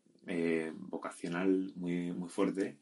vocacional 0.90 1.72
muy, 1.76 2.12
muy 2.12 2.28
fuerte 2.28 2.78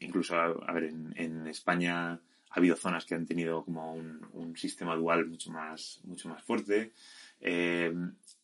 incluso, 0.00 0.36
a, 0.36 0.72
ver, 0.72 0.84
en, 0.84 1.46
España 1.46 2.12
ha 2.12 2.20
habido 2.50 2.76
zonas 2.76 3.04
que 3.04 3.14
han 3.14 3.26
tenido 3.26 3.64
como 3.64 3.94
un, 3.94 4.56
sistema 4.56 4.96
dual 4.96 5.26
mucho 5.26 5.50
más, 5.52 6.00
mucho 6.04 6.28
más 6.28 6.42
fuerte. 6.42 6.92
Eh, 7.40 7.94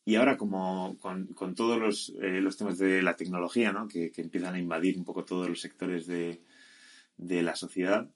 y 0.04 0.14
ahora 0.16 0.36
como 0.36 0.96
con, 0.98 1.54
todos 1.54 1.78
los, 1.78 2.12
eh, 2.20 2.40
los, 2.40 2.56
temas 2.56 2.78
de 2.78 3.02
la 3.02 3.16
tecnología, 3.16 3.72
¿no? 3.72 3.88
que, 3.88 4.12
empiezan 4.16 4.54
a 4.54 4.58
invadir 4.58 4.96
un 4.98 5.04
poco 5.04 5.24
todos 5.24 5.48
los 5.48 5.60
sectores 5.60 6.06
de, 6.06 6.40
la 7.18 7.56
sociedad, 7.56 8.09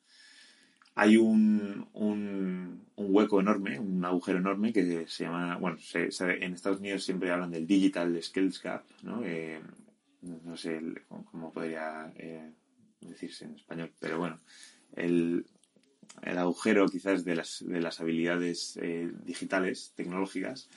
hay 0.95 1.17
un, 1.17 1.89
un, 1.93 2.85
hueco 2.97 3.41
enorme, 3.41 3.79
un 3.79 4.05
agujero 4.05 4.39
enorme 4.39 4.73
que 4.73 5.07
se 5.07 5.25
llama, 5.25 5.57
bueno, 5.57 5.79
en 5.95 6.55
Estados 6.55 6.81
Unidos 6.81 7.05
siempre 7.05 7.31
hablan 7.31 7.53
del 7.53 7.67
Digital 7.67 8.21
Skills 8.21 8.61
Gap, 8.61 8.85
¿no? 9.03 9.23
Eh, 9.25 9.61
no 10.23 10.57
sé 10.57 10.81
cómo, 11.31 11.53
podría 11.53 12.13
decirse 13.01 13.45
en 13.45 13.55
español, 13.55 13.93
pero 14.01 14.19
bueno, 14.19 14.41
el, 14.97 15.47
el 16.23 16.39
agujero 16.39 16.89
quizás 16.89 17.25
de 17.25 17.37
las, 17.37 17.65
de 17.67 17.81
las 17.81 18.01
habilidades 18.01 18.79
eh, 18.83 19.11
digitales, 19.25 19.93
tecnológicas, 19.95 20.69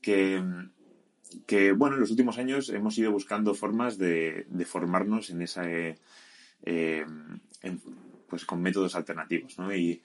que, 0.00 0.42
que, 1.46 1.72
bueno, 1.72 1.96
en 1.96 2.02
los 2.02 2.10
últimos 2.10 2.38
años 2.38 2.68
hemos 2.68 2.96
ido 2.98 3.10
buscando 3.10 3.54
formas 3.54 3.98
de, 3.98 4.46
de 4.48 4.64
formarnos 4.64 5.30
en 5.30 5.42
esa, 5.42 5.64
eh, 6.62 7.06
pues 8.28 8.44
con 8.44 8.62
métodos 8.62 8.94
alternativos. 8.94 9.56
Y 9.74 10.02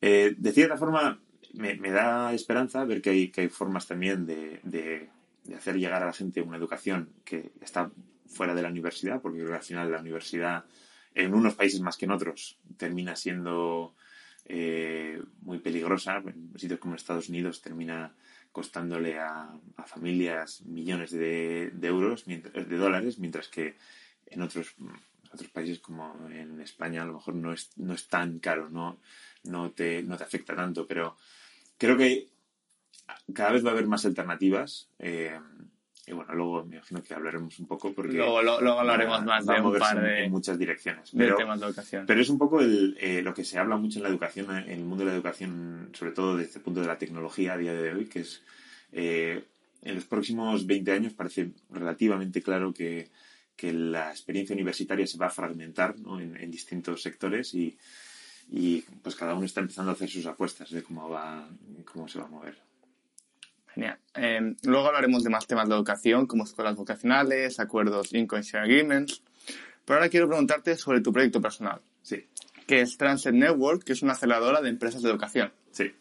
eh, 0.00 0.34
de 0.36 0.52
cierta 0.52 0.76
forma 0.76 1.20
me, 1.54 1.74
me, 1.76 1.90
da 1.90 2.32
esperanza 2.34 2.84
ver 2.84 3.00
que 3.00 3.10
hay, 3.10 3.28
que 3.30 3.42
hay 3.42 3.48
formas 3.48 3.86
también 3.86 4.26
de, 4.26 4.60
de, 4.62 5.08
de 5.44 5.54
hacer 5.54 5.76
llegar 5.76 6.02
a 6.02 6.06
la 6.06 6.12
gente 6.12 6.42
una 6.42 6.56
educación 6.56 7.10
que 7.24 7.52
está 7.60 7.90
fuera 8.26 8.54
de 8.54 8.62
la 8.62 8.68
universidad, 8.68 9.20
porque 9.20 9.38
creo 9.38 9.50
que 9.50 9.56
al 9.56 9.62
final 9.62 9.90
la 9.90 10.00
universidad, 10.00 10.64
en 11.14 11.34
unos 11.34 11.54
países 11.54 11.80
más 11.80 11.96
que 11.96 12.04
en 12.04 12.10
otros, 12.10 12.58
termina 12.76 13.16
siendo 13.16 13.94
eh, 14.44 15.20
muy 15.42 15.58
peligrosa. 15.58 16.22
En 16.24 16.52
sitios 16.58 16.80
como 16.80 16.94
Estados 16.94 17.28
Unidos 17.28 17.62
termina 17.62 18.14
costándole 18.52 19.18
a, 19.18 19.50
familias 19.86 20.62
millones 20.62 21.10
de, 21.10 21.70
euros, 21.82 22.24
de 22.26 22.76
dólares, 22.76 23.18
mientras 23.18 23.48
que 23.48 23.76
en 24.26 24.42
otros, 24.42 24.74
otros 25.32 25.50
países 25.50 25.78
como 25.78 26.28
en 26.30 26.60
España 26.60 27.02
a 27.02 27.06
lo 27.06 27.14
mejor 27.14 27.34
no 27.34 27.52
es, 27.52 27.70
no 27.76 27.94
es 27.94 28.08
tan 28.08 28.38
caro, 28.38 28.68
no, 28.70 28.98
no, 29.44 29.70
te, 29.70 30.02
no 30.02 30.16
te 30.16 30.24
afecta 30.24 30.54
tanto, 30.54 30.86
pero 30.86 31.16
creo 31.78 31.96
que 31.96 32.28
cada 33.32 33.52
vez 33.52 33.64
va 33.64 33.70
a 33.70 33.72
haber 33.72 33.86
más 33.86 34.04
alternativas. 34.04 34.88
Eh, 34.98 35.38
y 36.08 36.12
bueno, 36.12 36.34
luego 36.34 36.64
me 36.64 36.76
imagino 36.76 37.02
que 37.02 37.14
hablaremos 37.14 37.58
un 37.58 37.66
poco 37.66 37.92
porque... 37.92 38.12
Luego, 38.12 38.40
luego 38.40 38.78
hablaremos 38.78 39.24
más 39.24 39.44
de 39.44 39.60
un 39.60 39.76
par 39.76 40.00
de... 40.00 40.24
En 40.24 40.30
muchas 40.30 40.56
direcciones. 40.56 41.10
Pero, 41.16 41.36
temas 41.36 41.58
de 41.58 41.66
educación. 41.66 42.06
Pero 42.06 42.20
es 42.20 42.28
un 42.28 42.38
poco 42.38 42.60
el, 42.60 42.96
eh, 43.00 43.22
lo 43.22 43.34
que 43.34 43.44
se 43.44 43.58
habla 43.58 43.76
mucho 43.76 43.98
en 43.98 44.04
la 44.04 44.08
educación, 44.08 44.56
en 44.56 44.70
el 44.70 44.84
mundo 44.84 45.04
de 45.04 45.10
la 45.10 45.16
educación, 45.16 45.90
sobre 45.94 46.12
todo 46.12 46.36
desde 46.36 46.58
el 46.58 46.64
punto 46.64 46.80
de 46.80 46.86
la 46.86 46.98
tecnología 46.98 47.54
a 47.54 47.58
día 47.58 47.74
de 47.74 47.92
hoy, 47.92 48.06
que 48.06 48.20
es... 48.20 48.42
Eh, 48.92 49.44
en 49.82 49.94
los 49.94 50.04
próximos 50.04 50.66
20 50.66 50.92
años 50.92 51.12
parece 51.12 51.50
relativamente 51.70 52.42
claro 52.42 52.72
que, 52.72 53.08
que 53.56 53.72
la 53.72 54.10
experiencia 54.10 54.54
universitaria 54.54 55.06
se 55.06 55.18
va 55.18 55.26
a 55.26 55.30
fragmentar 55.30 55.98
¿no? 55.98 56.20
en, 56.20 56.36
en, 56.36 56.50
distintos 56.50 57.02
sectores 57.02 57.54
y, 57.54 57.76
y 58.50 58.82
pues 59.02 59.16
cada 59.16 59.34
uno 59.34 59.46
está 59.46 59.60
empezando 59.60 59.90
a 59.90 59.94
hacer 59.94 60.08
sus 60.08 60.26
apuestas 60.26 60.70
de 60.70 60.82
cómo 60.82 61.08
va 61.08 61.48
cómo 61.84 62.06
se 62.06 62.18
va 62.18 62.26
a 62.26 62.28
mover. 62.28 62.56
Genial. 63.74 63.98
Em, 64.14 64.56
luego 64.62 64.86
hablaremos 64.86 65.22
de 65.22 65.30
más 65.30 65.46
temas 65.46 65.68
de 65.68 65.74
educación, 65.74 66.26
como 66.26 66.44
escuelas 66.44 66.76
vocacionales, 66.76 67.60
acuerdos 67.60 68.14
Income 68.14 68.42
Share 68.42 68.64
Agreements. 68.64 69.22
Pero 69.84 69.98
ahora 69.98 70.08
quiero 70.08 70.28
preguntarte 70.28 70.76
sobre 70.76 71.00
tu 71.00 71.12
proyecto 71.12 71.40
personal. 71.40 71.80
Sí. 72.02 72.26
Que 72.66 72.80
es 72.80 72.96
Transit 72.96 73.32
Network, 73.32 73.84
que 73.84 73.92
es 73.92 74.02
una 74.02 74.12
aceleradora 74.12 74.60
de 74.60 74.70
empresas 74.70 75.02
de 75.02 75.10
educación. 75.10 75.52
Sí. 75.70 75.92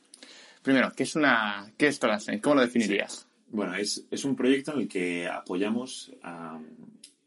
Primero, 0.63 0.91
¿qué 0.95 1.03
es 1.03 1.15
una 1.15 1.71
qué 1.77 1.87
es 1.87 1.99
Transit? 1.99 2.41
¿Cómo 2.41 2.55
lo 2.55 2.61
definirías? 2.61 3.27
Bueno, 3.49 3.75
es, 3.75 4.05
es, 4.09 4.25
un 4.25 4.35
proyecto 4.35 4.73
en 4.73 4.81
el 4.81 4.87
que 4.87 5.27
apoyamos 5.27 6.11
a, 6.23 6.59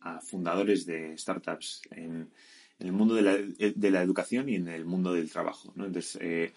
a 0.00 0.20
fundadores 0.20 0.86
de 0.86 1.16
startups 1.16 1.82
en, 1.90 2.28
en 2.78 2.86
el 2.86 2.92
mundo 2.92 3.14
de 3.14 3.22
la, 3.22 3.36
de 3.36 3.90
la, 3.90 4.02
educación 4.02 4.48
y 4.48 4.56
en 4.56 4.68
el 4.68 4.84
mundo 4.84 5.12
del 5.12 5.30
trabajo. 5.30 5.72
Entonces, 5.76 6.18
eh, 6.20 6.52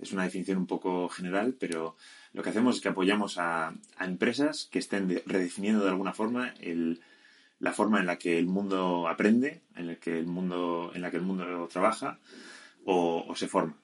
es 0.00 0.12
una 0.12 0.24
definición 0.24 0.58
un 0.58 0.66
poco 0.66 1.08
general, 1.08 1.56
pero 1.58 1.96
lo 2.32 2.42
que 2.42 2.50
hacemos 2.50 2.76
es 2.76 2.82
que 2.82 2.88
apoyamos 2.88 3.38
a, 3.38 3.74
empresas 4.00 4.68
que 4.70 4.78
estén 4.78 5.22
redefiniendo 5.26 5.84
de 5.84 5.90
alguna 5.90 6.12
forma 6.12 6.54
la 7.60 7.72
forma 7.72 8.00
en 8.00 8.06
la 8.06 8.18
que 8.18 8.38
el 8.38 8.46
mundo 8.46 9.08
aprende, 9.08 9.62
en, 9.76 9.90
el 9.90 9.98
que 9.98 10.18
el 10.18 10.26
mundo, 10.26 10.90
en 10.94 11.02
la 11.02 11.10
que 11.10 11.16
el 11.16 11.22
mundo 11.22 11.68
trabaja 11.72 12.18
o, 12.84 13.32
se 13.36 13.48
forma. 13.48 13.76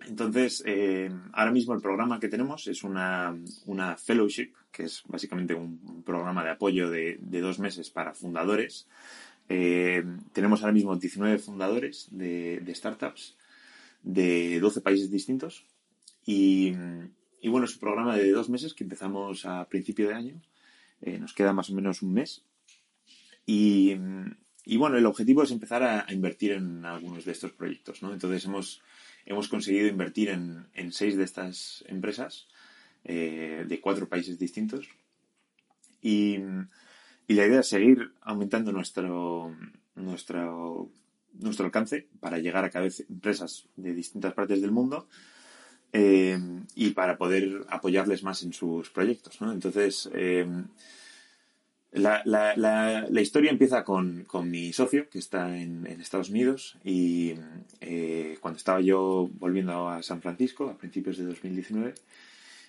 Entonces, 0.00 0.62
eh, 0.66 1.10
ahora 1.32 1.50
mismo 1.50 1.74
el 1.74 1.80
programa 1.80 2.20
que 2.20 2.28
tenemos 2.28 2.66
es 2.66 2.84
una, 2.84 3.34
fellowship, 3.96 4.52
que 4.70 4.84
es 4.84 5.02
básicamente 5.06 5.54
un, 5.54 6.02
programa 6.04 6.44
de 6.44 6.50
apoyo 6.50 6.90
de, 6.90 7.18
dos 7.20 7.58
meses 7.58 7.90
para 7.90 8.14
fundadores. 8.14 8.86
Eh, 9.48 10.04
tenemos 10.32 10.60
ahora 10.60 10.72
mismo 10.72 10.96
19 10.96 11.38
fundadores 11.38 12.08
de, 12.10 12.60
de 12.60 12.74
startups 12.74 13.36
de 14.02 14.60
12 14.60 14.80
países 14.80 15.10
distintos. 15.10 15.64
Y, 16.24 16.72
y, 17.40 17.48
bueno, 17.48 17.66
es 17.66 17.74
un 17.74 17.80
programa 17.80 18.16
de 18.16 18.30
dos 18.30 18.48
meses 18.48 18.74
que 18.74 18.84
empezamos 18.84 19.44
a 19.46 19.68
principio 19.68 20.08
de 20.08 20.14
año. 20.14 20.40
Eh, 21.02 21.18
nos 21.18 21.34
queda 21.34 21.52
más 21.52 21.70
o 21.70 21.74
menos 21.74 22.02
un 22.02 22.14
mes. 22.14 22.44
Y, 23.44 23.96
y 24.64 24.76
bueno, 24.76 24.96
el 24.96 25.06
objetivo 25.06 25.42
es 25.42 25.50
empezar 25.50 25.82
a, 25.82 26.06
invertir 26.12 26.52
en 26.52 26.84
algunos 26.84 27.24
de 27.24 27.32
estos 27.32 27.52
proyectos. 27.52 28.02
¿no? 28.02 28.12
Entonces 28.12 28.44
hemos, 28.44 28.82
hemos 29.26 29.48
conseguido 29.48 29.88
invertir 29.88 30.30
en, 30.30 30.66
en 30.74 30.92
seis 30.92 31.16
de 31.16 31.24
estas 31.24 31.84
empresas 31.88 32.48
eh, 33.04 33.64
de 33.68 33.80
cuatro 33.80 34.08
países 34.08 34.38
distintos. 34.38 34.88
Y, 36.00 36.38
y, 37.26 37.34
la 37.34 37.46
idea 37.46 37.60
es 37.60 37.68
seguir 37.68 38.12
aumentando 38.22 38.72
nuestro, 38.72 39.54
nuestro 39.96 40.90
nuestro 41.40 41.66
alcance 41.66 42.06
para 42.20 42.38
llegar 42.38 42.64
a 42.64 42.70
cada 42.70 42.84
vez 42.84 43.04
empresas 43.08 43.66
de 43.76 43.94
distintas 43.94 44.34
partes 44.34 44.60
del 44.60 44.70
mundo 44.70 45.08
eh, 45.92 46.38
y 46.74 46.90
para 46.90 47.16
poder 47.16 47.64
apoyarles 47.68 48.22
más 48.22 48.42
en 48.42 48.52
sus 48.52 48.90
proyectos. 48.90 49.40
¿no? 49.40 49.52
Entonces, 49.52 50.08
eh, 50.14 50.46
la, 51.96 52.22
la, 52.24 52.54
la, 53.08 53.20
historia 53.20 53.50
empieza 53.50 53.84
con, 53.84 54.24
con, 54.24 54.50
mi 54.50 54.72
socio, 54.72 55.08
que 55.08 55.18
está 55.18 55.56
en, 55.56 55.86
en 55.86 56.00
Estados 56.00 56.30
Unidos, 56.30 56.76
y 56.84 57.34
eh, 57.80 58.38
cuando 58.40 58.58
estaba 58.58 58.80
yo 58.80 59.30
volviendo 59.38 59.88
a 59.88 60.02
San 60.02 60.20
Francisco 60.20 60.68
a 60.68 60.76
principios 60.76 61.16
de 61.18 61.24
2019, 61.24 61.94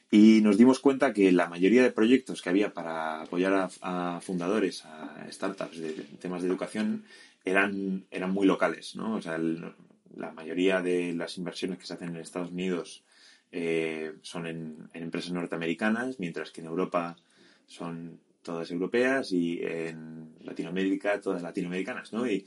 y 0.09 0.41
nos 0.41 0.57
dimos 0.57 0.79
cuenta 0.79 1.13
que 1.13 1.31
la 1.31 1.47
mayoría 1.47 1.83
de 1.83 1.91
proyectos 1.91 2.41
que 2.41 2.49
había 2.49 2.73
para 2.73 3.21
apoyar 3.21 3.69
a, 3.81 4.21
fundadores, 4.21 4.85
a 4.85 5.27
startups 5.29 5.77
de 5.77 5.91
temas 6.21 6.41
de 6.41 6.47
educación, 6.47 7.03
eran, 7.43 8.05
eran 8.11 8.31
muy 8.31 8.45
locales, 8.45 8.95
¿no? 8.95 9.15
O 9.15 9.21
sea, 9.21 9.37
la 9.37 10.31
mayoría 10.31 10.81
de 10.81 11.13
las 11.13 11.37
inversiones 11.37 11.77
que 11.77 11.85
se 11.85 11.93
hacen 11.93 12.09
en 12.09 12.17
Estados 12.17 12.51
Unidos 12.51 13.03
eh, 13.51 14.13
son 14.21 14.47
en, 14.47 14.89
empresas 14.93 15.31
norteamericanas, 15.31 16.19
mientras 16.19 16.51
que 16.51 16.61
en 16.61 16.67
Europa 16.67 17.17
son 17.65 18.19
todas 18.47 18.71
europeas 18.71 19.31
y 19.33 19.59
en 19.61 20.33
Latinoamérica 20.41 21.19
todas 21.19 21.41
latinoamericanas, 21.41 22.13
¿no? 22.13 22.25
Y, 22.25 22.45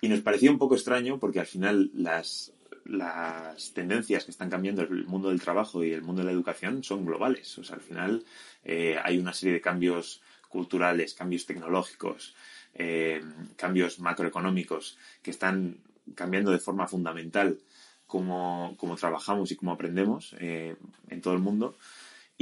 y 0.00 0.08
nos 0.08 0.20
parecía 0.20 0.50
un 0.50 0.58
poco 0.58 0.76
extraño 0.76 1.18
porque 1.18 1.40
al 1.40 1.46
final 1.46 1.90
las, 1.94 2.52
las 2.84 3.72
tendencias 3.72 4.24
que 4.24 4.30
están 4.30 4.50
cambiando 4.50 4.82
el 4.82 5.04
mundo 5.06 5.30
del 5.30 5.40
trabajo 5.40 5.82
y 5.84 5.92
el 5.92 6.02
mundo 6.02 6.22
de 6.22 6.26
la 6.26 6.32
educación 6.32 6.82
son 6.82 7.04
globales. 7.04 7.58
O 7.58 7.64
sea, 7.64 7.76
al 7.76 7.82
final 7.82 8.24
eh, 8.64 8.96
hay 9.02 9.18
una 9.18 9.32
serie 9.32 9.54
de 9.54 9.60
cambios 9.60 10.22
culturales, 10.48 11.14
cambios 11.14 11.44
tecnológicos, 11.46 12.34
eh, 12.74 13.22
cambios 13.56 13.98
macroeconómicos 13.98 14.96
que 15.22 15.30
están 15.30 15.78
cambiando 16.14 16.50
de 16.50 16.58
forma 16.58 16.86
fundamental 16.86 17.58
cómo, 18.06 18.96
trabajamos 18.98 19.50
y 19.50 19.56
cómo 19.56 19.72
aprendemos 19.72 20.34
eh, 20.38 20.76
en 21.08 21.20
todo 21.20 21.34
el 21.34 21.40
mundo. 21.40 21.76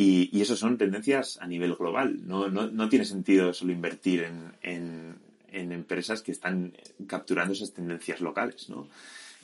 Y, 0.01 0.31
y 0.33 0.41
eso 0.41 0.57
son 0.57 0.79
tendencias 0.79 1.39
a 1.43 1.47
nivel 1.47 1.75
global. 1.75 2.27
No, 2.27 2.49
no, 2.49 2.71
no 2.71 2.89
tiene 2.89 3.05
sentido 3.05 3.53
solo 3.53 3.73
invertir 3.73 4.23
en, 4.63 5.19
en, 5.53 5.73
empresas 5.73 6.23
que 6.23 6.33
están 6.33 6.73
capturando 7.07 7.53
esas 7.53 7.75
tendencias 7.75 8.23
locales. 8.23 8.71
¿no? 8.71 8.89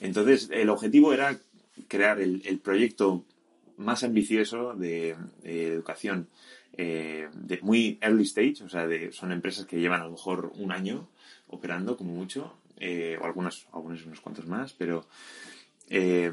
Entonces, 0.01 0.49
el 0.51 0.71
objetivo 0.71 1.13
era 1.13 1.39
crear 1.89 2.23
el, 2.23 2.41
el 2.47 2.59
proyecto 2.59 3.23
más 3.77 4.03
ambicioso 4.03 4.73
de, 4.73 5.17
de 5.43 5.75
educación 5.75 6.27
eh, 6.73 7.29
de 7.35 7.59
muy 7.61 7.99
early 8.01 8.25
stage, 8.25 8.65
o 8.65 8.71
sea, 8.71 8.87
de, 8.87 9.13
son 9.13 9.33
empresas 9.33 9.67
que 9.67 9.79
llevan 9.79 10.01
a 10.01 10.05
lo 10.05 10.13
mejor 10.13 10.53
un 10.57 10.73
año 10.73 11.07
operando 11.49 11.99
como 11.99 12.15
mucho, 12.15 12.57
eh, 12.79 13.19
o 13.21 13.27
algunas, 13.27 13.67
algunos 13.75 14.07
unos 14.07 14.23
cuantos 14.23 14.47
más, 14.47 14.73
pero 14.73 15.07
eh, 15.91 16.33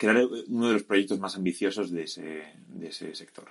crear 0.00 0.16
uno 0.48 0.68
de 0.68 0.72
los 0.72 0.84
proyectos 0.84 1.20
más 1.20 1.36
ambiciosos 1.36 1.90
de 1.90 2.04
ese, 2.04 2.42
de 2.68 2.88
ese 2.88 3.14
sector. 3.14 3.50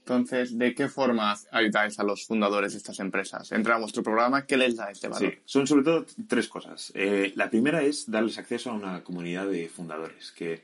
Entonces, 0.00 0.58
¿de 0.58 0.74
qué 0.74 0.86
forma 0.86 1.34
ayudáis 1.50 1.98
a 1.98 2.04
los 2.04 2.26
fundadores 2.26 2.72
de 2.72 2.78
estas 2.78 3.00
empresas? 3.00 3.52
Entra 3.52 3.76
a 3.76 3.78
vuestro 3.78 4.02
programa, 4.02 4.44
¿qué 4.44 4.58
les 4.58 4.76
da 4.76 4.90
este 4.90 5.08
valor? 5.08 5.32
Sí, 5.32 5.38
son 5.46 5.66
sobre 5.66 5.84
todo 5.84 6.04
tres 6.28 6.48
cosas. 6.48 6.92
Eh, 6.94 7.32
la 7.36 7.48
primera 7.48 7.82
es 7.82 8.10
darles 8.10 8.36
acceso 8.36 8.70
a 8.70 8.74
una 8.74 9.02
comunidad 9.02 9.46
de 9.46 9.66
fundadores, 9.70 10.32
que 10.32 10.62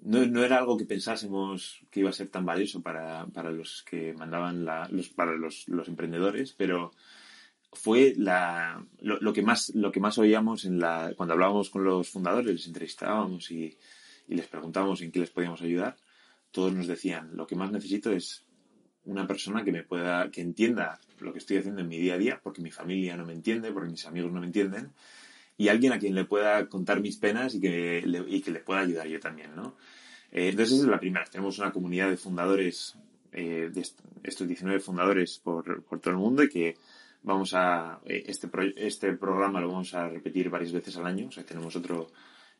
no, 0.00 0.24
no, 0.24 0.42
era 0.42 0.56
algo 0.56 0.78
que 0.78 0.86
pensásemos 0.86 1.82
que 1.90 2.00
iba 2.00 2.08
a 2.08 2.14
ser 2.14 2.28
tan 2.28 2.46
valioso 2.46 2.80
para, 2.80 3.26
para 3.26 3.50
los 3.50 3.82
que 3.82 4.14
mandaban 4.14 4.64
la, 4.64 4.88
los, 4.88 5.10
para 5.10 5.32
los, 5.32 5.68
los, 5.68 5.88
emprendedores, 5.88 6.54
pero 6.56 6.92
fue 7.70 8.14
la, 8.16 8.82
lo, 9.02 9.20
lo, 9.20 9.34
que 9.34 9.42
más, 9.42 9.74
lo 9.74 9.92
que 9.92 10.00
más 10.00 10.16
oíamos 10.16 10.64
en 10.64 10.78
la, 10.78 11.12
cuando 11.18 11.34
hablábamos 11.34 11.68
con 11.68 11.84
los 11.84 12.08
fundadores, 12.08 12.54
les 12.54 12.66
entrevistábamos 12.66 13.50
y, 13.50 13.76
y 14.28 14.34
les 14.34 14.46
preguntábamos 14.46 15.00
en 15.02 15.12
qué 15.12 15.20
les 15.20 15.30
podíamos 15.30 15.62
ayudar. 15.62 15.96
Todos 16.50 16.72
nos 16.72 16.86
decían, 16.86 17.30
lo 17.34 17.46
que 17.46 17.56
más 17.56 17.70
necesito 17.72 18.10
es 18.10 18.44
una 19.04 19.26
persona 19.26 19.64
que 19.64 19.72
me 19.72 19.82
pueda, 19.82 20.30
que 20.30 20.40
entienda 20.40 21.00
lo 21.20 21.32
que 21.32 21.38
estoy 21.38 21.58
haciendo 21.58 21.80
en 21.80 21.88
mi 21.88 21.98
día 21.98 22.14
a 22.14 22.18
día, 22.18 22.40
porque 22.42 22.62
mi 22.62 22.70
familia 22.70 23.16
no 23.16 23.24
me 23.24 23.32
entiende, 23.32 23.72
porque 23.72 23.90
mis 23.90 24.06
amigos 24.06 24.32
no 24.32 24.40
me 24.40 24.46
entienden, 24.46 24.92
y 25.56 25.68
alguien 25.68 25.92
a 25.92 25.98
quien 25.98 26.14
le 26.14 26.24
pueda 26.24 26.68
contar 26.68 27.00
mis 27.00 27.16
penas 27.16 27.54
y 27.54 27.60
que 27.60 28.02
le, 28.04 28.24
y 28.28 28.40
que 28.40 28.50
le 28.50 28.60
pueda 28.60 28.80
ayudar 28.80 29.06
yo 29.06 29.20
también, 29.20 29.54
¿no? 29.54 29.76
Eh, 30.30 30.48
entonces 30.48 30.74
esa 30.74 30.84
es 30.84 30.90
la 30.90 31.00
primera. 31.00 31.24
Tenemos 31.26 31.58
una 31.58 31.72
comunidad 31.72 32.08
de 32.08 32.16
fundadores, 32.16 32.96
eh, 33.32 33.70
de 33.72 33.80
estos 34.22 34.48
19 34.48 34.80
fundadores 34.80 35.38
por, 35.38 35.82
por, 35.84 36.00
todo 36.00 36.12
el 36.12 36.18
mundo 36.18 36.42
y 36.42 36.48
que 36.48 36.76
vamos 37.22 37.54
a, 37.54 38.00
eh, 38.06 38.24
este, 38.26 38.48
pro, 38.48 38.62
este 38.76 39.12
programa 39.12 39.60
lo 39.60 39.68
vamos 39.68 39.94
a 39.94 40.08
repetir 40.08 40.48
varias 40.48 40.72
veces 40.72 40.96
al 40.96 41.06
año, 41.06 41.28
o 41.28 41.32
sea, 41.32 41.44
tenemos 41.44 41.76
otro 41.76 42.10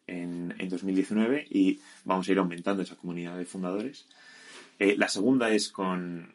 en, 0.06 0.54
en 0.58 0.68
2019 0.68 1.46
y 1.48 1.80
vamos 2.04 2.28
a 2.28 2.32
ir 2.32 2.38
aumentando 2.38 2.82
esa 2.82 2.96
comunidad 2.96 3.36
de 3.36 3.44
fundadores. 3.44 4.06
Eh, 4.78 4.96
la 4.96 5.08
segunda 5.08 5.50
es 5.50 5.68
con, 5.68 6.34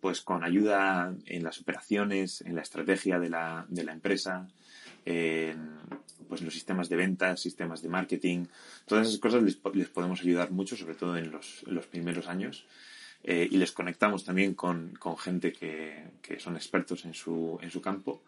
pues 0.00 0.20
con 0.20 0.44
ayuda 0.44 1.14
en 1.26 1.42
las 1.42 1.60
operaciones, 1.60 2.40
en 2.42 2.54
la 2.54 2.62
estrategia 2.62 3.18
de 3.18 3.28
la, 3.28 3.66
de 3.68 3.84
la 3.84 3.92
empresa, 3.92 4.48
en 5.04 5.78
pues 6.28 6.42
los 6.42 6.54
sistemas 6.54 6.88
de 6.88 6.96
ventas, 6.96 7.40
sistemas 7.40 7.82
de 7.82 7.88
marketing, 7.88 8.46
todas 8.86 9.08
esas 9.08 9.20
cosas 9.20 9.42
les, 9.42 9.56
podemos 9.56 10.20
ayudar 10.20 10.50
mucho, 10.50 10.76
sobre 10.76 10.94
todo 10.94 11.16
en 11.16 11.30
los, 11.30 11.64
en 11.66 11.74
los 11.74 11.86
primeros 11.86 12.28
años. 12.28 12.66
Eh, 13.24 13.48
y 13.50 13.56
les 13.56 13.70
conectamos 13.70 14.24
también 14.24 14.54
con, 14.54 14.94
con 14.98 15.16
gente 15.16 15.52
que, 15.52 16.08
que, 16.22 16.40
son 16.40 16.56
expertos 16.56 17.04
en 17.04 17.14
su, 17.14 17.58
en 17.62 17.70
su 17.70 17.80
campo. 17.80 18.22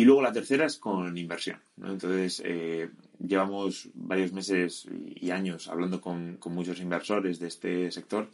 Y 0.00 0.04
luego 0.06 0.22
la 0.22 0.32
tercera 0.32 0.64
es 0.64 0.78
con 0.78 1.14
inversión. 1.18 1.58
¿no? 1.76 1.92
Entonces, 1.92 2.40
eh, 2.42 2.88
llevamos 3.18 3.90
varios 3.92 4.32
meses 4.32 4.88
y 5.14 5.30
años 5.30 5.68
hablando 5.68 6.00
con, 6.00 6.38
con 6.38 6.54
muchos 6.54 6.80
inversores 6.80 7.38
de 7.38 7.48
este 7.48 7.90
sector 7.90 8.30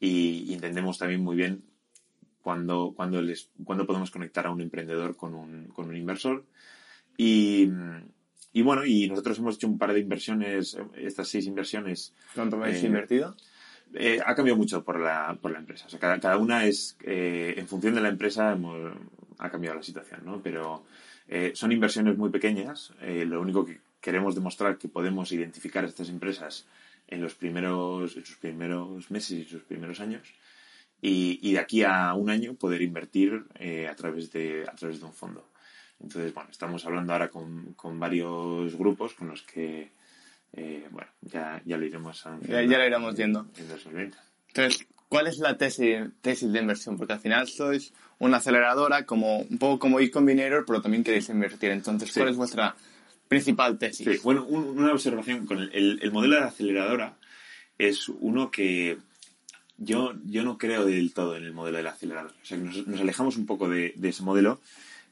y, 0.00 0.42
y 0.48 0.54
entendemos 0.54 0.98
también 0.98 1.22
muy 1.22 1.36
bien 1.36 1.62
cuándo 2.42 2.92
cuando 2.96 3.22
les, 3.22 3.50
cuando 3.64 3.86
podemos 3.86 4.10
conectar 4.10 4.48
a 4.48 4.50
un 4.50 4.60
emprendedor 4.60 5.16
con 5.16 5.36
un, 5.36 5.68
con 5.68 5.88
un 5.88 5.96
inversor. 5.96 6.44
Y, 7.16 7.70
y 8.52 8.62
bueno, 8.62 8.84
y 8.84 9.08
nosotros 9.08 9.38
hemos 9.38 9.54
hecho 9.54 9.68
un 9.68 9.78
par 9.78 9.92
de 9.92 10.00
inversiones, 10.00 10.76
estas 10.96 11.28
seis 11.28 11.46
inversiones. 11.46 12.14
¿Cuánto 12.34 12.56
habéis 12.56 12.82
eh, 12.82 12.86
invertido? 12.86 13.36
Eh, 13.94 14.18
ha 14.26 14.34
cambiado 14.34 14.58
mucho 14.58 14.82
por 14.82 14.98
la, 14.98 15.38
por 15.40 15.52
la 15.52 15.60
empresa. 15.60 15.86
O 15.86 15.88
sea, 15.88 16.00
cada, 16.00 16.18
cada 16.18 16.36
una 16.36 16.64
es, 16.64 16.98
eh, 17.04 17.54
en 17.56 17.68
función 17.68 17.94
de 17.94 18.00
la 18.00 18.08
empresa, 18.08 18.50
hemos, 18.50 18.92
ha 19.38 19.50
cambiado 19.50 19.76
la 19.76 19.82
situación, 19.82 20.22
¿no? 20.24 20.40
Pero 20.42 20.84
eh, 21.28 21.52
son 21.54 21.72
inversiones 21.72 22.16
muy 22.16 22.30
pequeñas. 22.30 22.92
lo 23.00 23.40
único 23.40 23.64
que 23.64 23.80
queremos 24.00 24.34
demostrar 24.34 24.78
que 24.78 24.88
podemos 24.88 25.32
identificar 25.32 25.84
a 25.84 25.88
estas 25.88 26.08
empresas 26.08 26.66
en 27.08 27.22
los 27.22 27.34
primeros, 27.34 28.16
en 28.16 28.24
sus 28.24 28.36
primeros 28.36 29.10
meses 29.10 29.30
y 29.32 29.44
sus 29.44 29.62
primeros 29.62 30.00
años. 30.00 30.34
Y, 31.00 31.38
y 31.42 31.52
de 31.52 31.58
aquí 31.58 31.82
a 31.82 32.14
un 32.14 32.30
año 32.30 32.54
poder 32.54 32.82
invertir 32.82 33.44
a, 33.90 33.94
través 33.94 34.32
de, 34.32 34.66
a 34.66 34.74
través 34.74 35.00
de 35.00 35.06
un 35.06 35.12
fondo. 35.12 35.46
Entonces, 36.00 36.34
bueno, 36.34 36.50
estamos 36.50 36.84
hablando 36.84 37.12
ahora 37.12 37.28
con, 37.28 37.72
con 37.74 37.98
varios 37.98 38.76
grupos 38.76 39.14
con 39.14 39.28
los 39.28 39.42
que, 39.42 39.90
eh, 40.52 40.86
bueno, 40.90 41.08
ya, 41.22 41.62
ya 41.64 41.76
lo 41.76 41.86
iremos 41.86 42.24
ya, 42.42 42.62
ya, 42.62 42.78
lo 42.78 42.86
iremos 42.86 43.16
viendo. 43.16 43.46
En 43.56 43.68
2020. 43.68 44.18
Entonces, 44.48 44.86
¿cuál 45.08 45.26
es 45.26 45.38
la 45.38 45.56
tesis, 45.56 45.98
tesis 46.20 46.52
de 46.52 46.60
inversión? 46.60 46.96
Porque 46.96 47.14
al 47.14 47.20
final 47.20 47.48
sois 47.48 47.92
una 48.18 48.38
aceleradora, 48.38 49.04
como 49.06 49.38
un 49.38 49.58
poco 49.58 49.78
como 49.78 50.00
e-combinator, 50.00 50.64
pero 50.66 50.80
también 50.80 51.04
queréis 51.04 51.28
invertir. 51.28 51.70
Entonces, 51.70 52.12
¿cuál 52.12 52.26
sí. 52.26 52.30
es 52.32 52.36
vuestra 52.36 52.76
principal 53.28 53.78
tesis? 53.78 54.06
Sí, 54.06 54.20
bueno, 54.22 54.44
un, 54.44 54.78
una 54.78 54.92
observación 54.92 55.46
con 55.46 55.58
el, 55.58 55.70
el, 55.72 55.98
el, 56.02 56.12
modelo 56.12 56.36
de 56.36 56.42
aceleradora 56.42 57.16
es 57.78 58.08
uno 58.08 58.50
que 58.50 58.98
yo, 59.76 60.14
yo 60.24 60.42
no 60.42 60.56
creo 60.56 60.84
del 60.84 61.12
todo 61.12 61.36
en 61.36 61.44
el 61.44 61.52
modelo 61.52 61.76
de 61.76 61.82
la 61.82 61.90
aceleradora. 61.90 62.34
O 62.42 62.44
sea, 62.44 62.56
que 62.56 62.64
nos, 62.64 62.86
nos 62.86 63.00
alejamos 63.00 63.36
un 63.36 63.46
poco 63.46 63.68
de, 63.68 63.92
de 63.96 64.08
ese 64.08 64.22
modelo 64.22 64.60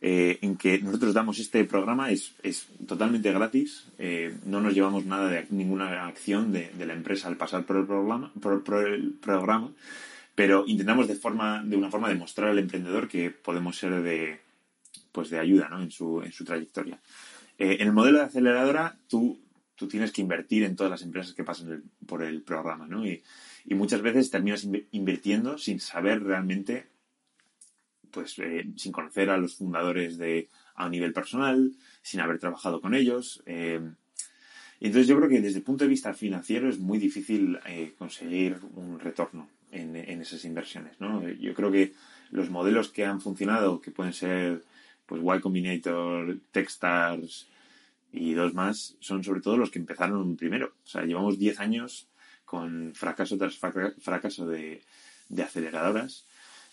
eh, 0.06 0.38
en 0.42 0.58
que 0.58 0.80
nosotros 0.80 1.14
damos 1.14 1.38
este 1.38 1.64
programa, 1.64 2.10
es, 2.10 2.34
es 2.42 2.66
totalmente 2.86 3.32
gratis, 3.32 3.86
eh, 3.98 4.36
no 4.44 4.60
nos 4.60 4.74
llevamos 4.74 5.06
nada 5.06 5.30
de 5.30 5.46
ninguna 5.48 6.04
acción 6.06 6.52
de, 6.52 6.70
la 6.78 6.92
empresa 6.92 7.26
al 7.26 7.38
pasar 7.38 7.64
por 7.64 7.78
el 7.78 7.86
programa, 7.86 8.30
pero 10.34 10.64
intentamos 10.66 11.08
de, 11.08 11.14
forma, 11.14 11.64
de 11.64 11.78
una 11.78 11.90
forma 11.90 12.10
demostrar 12.10 12.50
al 12.50 12.58
emprendedor 12.58 13.08
que 13.08 13.30
podemos 13.30 13.78
ser 13.78 14.02
de, 14.02 14.40
pues 15.10 15.30
de 15.30 15.38
ayuda 15.38 15.70
¿no? 15.70 15.80
en, 15.80 15.90
su, 15.90 16.20
en 16.20 16.32
su 16.32 16.44
trayectoria. 16.44 17.00
Eh, 17.56 17.78
en 17.80 17.86
el 17.86 17.94
modelo 17.94 18.18
de 18.18 18.24
aceleradora, 18.24 18.98
tú, 19.08 19.40
tú 19.74 19.88
tienes 19.88 20.12
que 20.12 20.20
invertir 20.20 20.64
en 20.64 20.76
todas 20.76 20.90
las 20.90 21.00
empresas 21.00 21.32
que 21.32 21.44
pasan 21.44 21.82
por 22.06 22.22
el 22.22 22.42
programa, 22.42 22.86
¿no? 22.86 23.06
Y, 23.06 23.22
y 23.64 23.74
muchas 23.74 24.02
veces 24.02 24.30
terminas 24.30 24.68
invirtiendo 24.90 25.56
sin 25.56 25.80
saber 25.80 26.22
realmente 26.22 26.92
pues 28.14 28.38
eh, 28.38 28.64
sin 28.76 28.92
conocer 28.92 29.28
a 29.28 29.36
los 29.36 29.56
fundadores 29.56 30.16
de 30.16 30.48
a 30.76 30.88
nivel 30.88 31.12
personal, 31.12 31.72
sin 32.00 32.20
haber 32.20 32.38
trabajado 32.38 32.80
con 32.80 32.94
ellos. 32.94 33.42
Eh, 33.46 33.80
entonces 34.80 35.08
yo 35.08 35.16
creo 35.16 35.28
que 35.28 35.40
desde 35.40 35.58
el 35.58 35.64
punto 35.64 35.84
de 35.84 35.90
vista 35.90 36.14
financiero 36.14 36.68
es 36.68 36.78
muy 36.78 36.98
difícil 36.98 37.58
eh, 37.66 37.94
conseguir 37.98 38.58
un 38.74 39.00
retorno 39.00 39.48
en, 39.72 39.96
esas 39.96 40.44
inversiones. 40.44 41.00
¿no? 41.00 41.28
Yo 41.28 41.52
creo 41.54 41.72
que 41.72 41.92
los 42.30 42.48
modelos 42.50 42.90
que 42.90 43.04
han 43.04 43.20
funcionado, 43.20 43.80
que 43.80 43.90
pueden 43.90 44.12
ser 44.12 44.62
pues 45.06 45.20
Y 45.20 45.40
Combinator, 45.40 46.38
Techstars 46.52 47.48
y 48.12 48.34
dos 48.34 48.54
más, 48.54 48.96
son 49.00 49.24
sobre 49.24 49.40
todo 49.40 49.56
los 49.56 49.70
que 49.70 49.80
empezaron 49.80 50.36
primero. 50.36 50.74
O 50.84 50.86
sea, 50.86 51.04
llevamos 51.04 51.38
10 51.38 51.58
años 51.60 52.08
con 52.44 52.94
fracaso 52.94 53.36
tras 53.36 53.56
fracaso 53.56 54.46
de 54.46 54.82
aceleradoras 55.42 56.26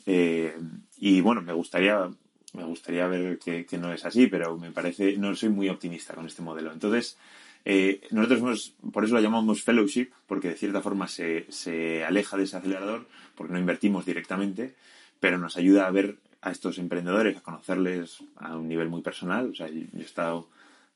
eh, 0.05 0.55
y 0.97 1.21
bueno, 1.21 1.41
me 1.41 1.53
gustaría, 1.53 2.09
me 2.53 2.63
gustaría 2.63 3.07
ver 3.07 3.39
que, 3.39 3.65
no 3.77 3.93
es 3.93 4.05
así, 4.05 4.27
pero 4.27 4.57
me 4.57 4.71
parece, 4.71 5.17
no 5.17 5.35
soy 5.35 5.49
muy 5.49 5.69
optimista 5.69 6.13
con 6.13 6.25
este 6.25 6.41
modelo. 6.41 6.71
Entonces, 6.71 7.17
eh, 7.65 8.01
nosotros 8.11 8.75
por 8.91 9.05
eso 9.05 9.15
lo 9.15 9.21
llamamos 9.21 9.63
fellowship, 9.63 10.09
porque 10.27 10.49
de 10.49 10.55
cierta 10.55 10.81
forma 10.81 11.07
se, 11.07 11.45
se 11.49 12.03
aleja 12.03 12.37
de 12.37 12.43
ese 12.43 12.57
acelerador, 12.57 13.07
porque 13.35 13.53
no 13.53 13.59
invertimos 13.59 14.05
directamente, 14.05 14.75
pero 15.19 15.37
nos 15.37 15.57
ayuda 15.57 15.87
a 15.87 15.91
ver 15.91 16.17
a 16.41 16.51
estos 16.51 16.79
emprendedores, 16.79 17.37
a 17.37 17.41
conocerles 17.41 18.23
a 18.37 18.57
un 18.57 18.67
nivel 18.67 18.89
muy 18.89 19.01
personal. 19.01 19.51
O 19.51 19.55
sea, 19.55 19.67
yo 19.69 19.81
he 19.97 20.01
estado 20.01 20.49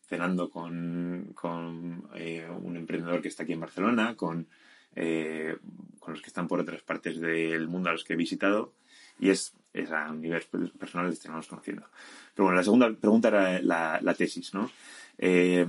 cenando 0.08 0.50
con, 0.50 1.32
con 1.34 2.08
eh, 2.16 2.48
un 2.62 2.78
emprendedor 2.78 3.22
que 3.22 3.28
está 3.28 3.44
aquí 3.44 3.54
en 3.54 3.60
Barcelona, 3.60 4.16
con, 4.16 4.48
eh, 4.96 5.56
con 6.00 6.14
los 6.14 6.22
que 6.22 6.28
están 6.28 6.48
por 6.48 6.60
otras 6.60 6.82
partes 6.82 7.20
del 7.20 7.68
mundo 7.68 7.90
a 7.90 7.94
los 7.94 8.04
que 8.04 8.14
he 8.14 8.18
visitado 8.18 8.74
y 9.20 9.30
es, 9.30 9.54
es 9.74 9.92
a 9.92 10.12
un 10.12 10.22
nivel 10.22 10.44
personal 10.78 11.08
que 11.08 11.14
estamos 11.14 11.48
conociendo. 11.48 11.86
Pero 12.34 12.46
bueno, 12.46 12.58
la 12.58 12.64
segunda 12.64 12.92
pregunta 12.92 13.30
era 13.30 13.62
la, 13.62 14.00
la 14.02 14.14
tesis, 14.14 14.54
¿no? 14.54 14.70
Eh, 15.18 15.66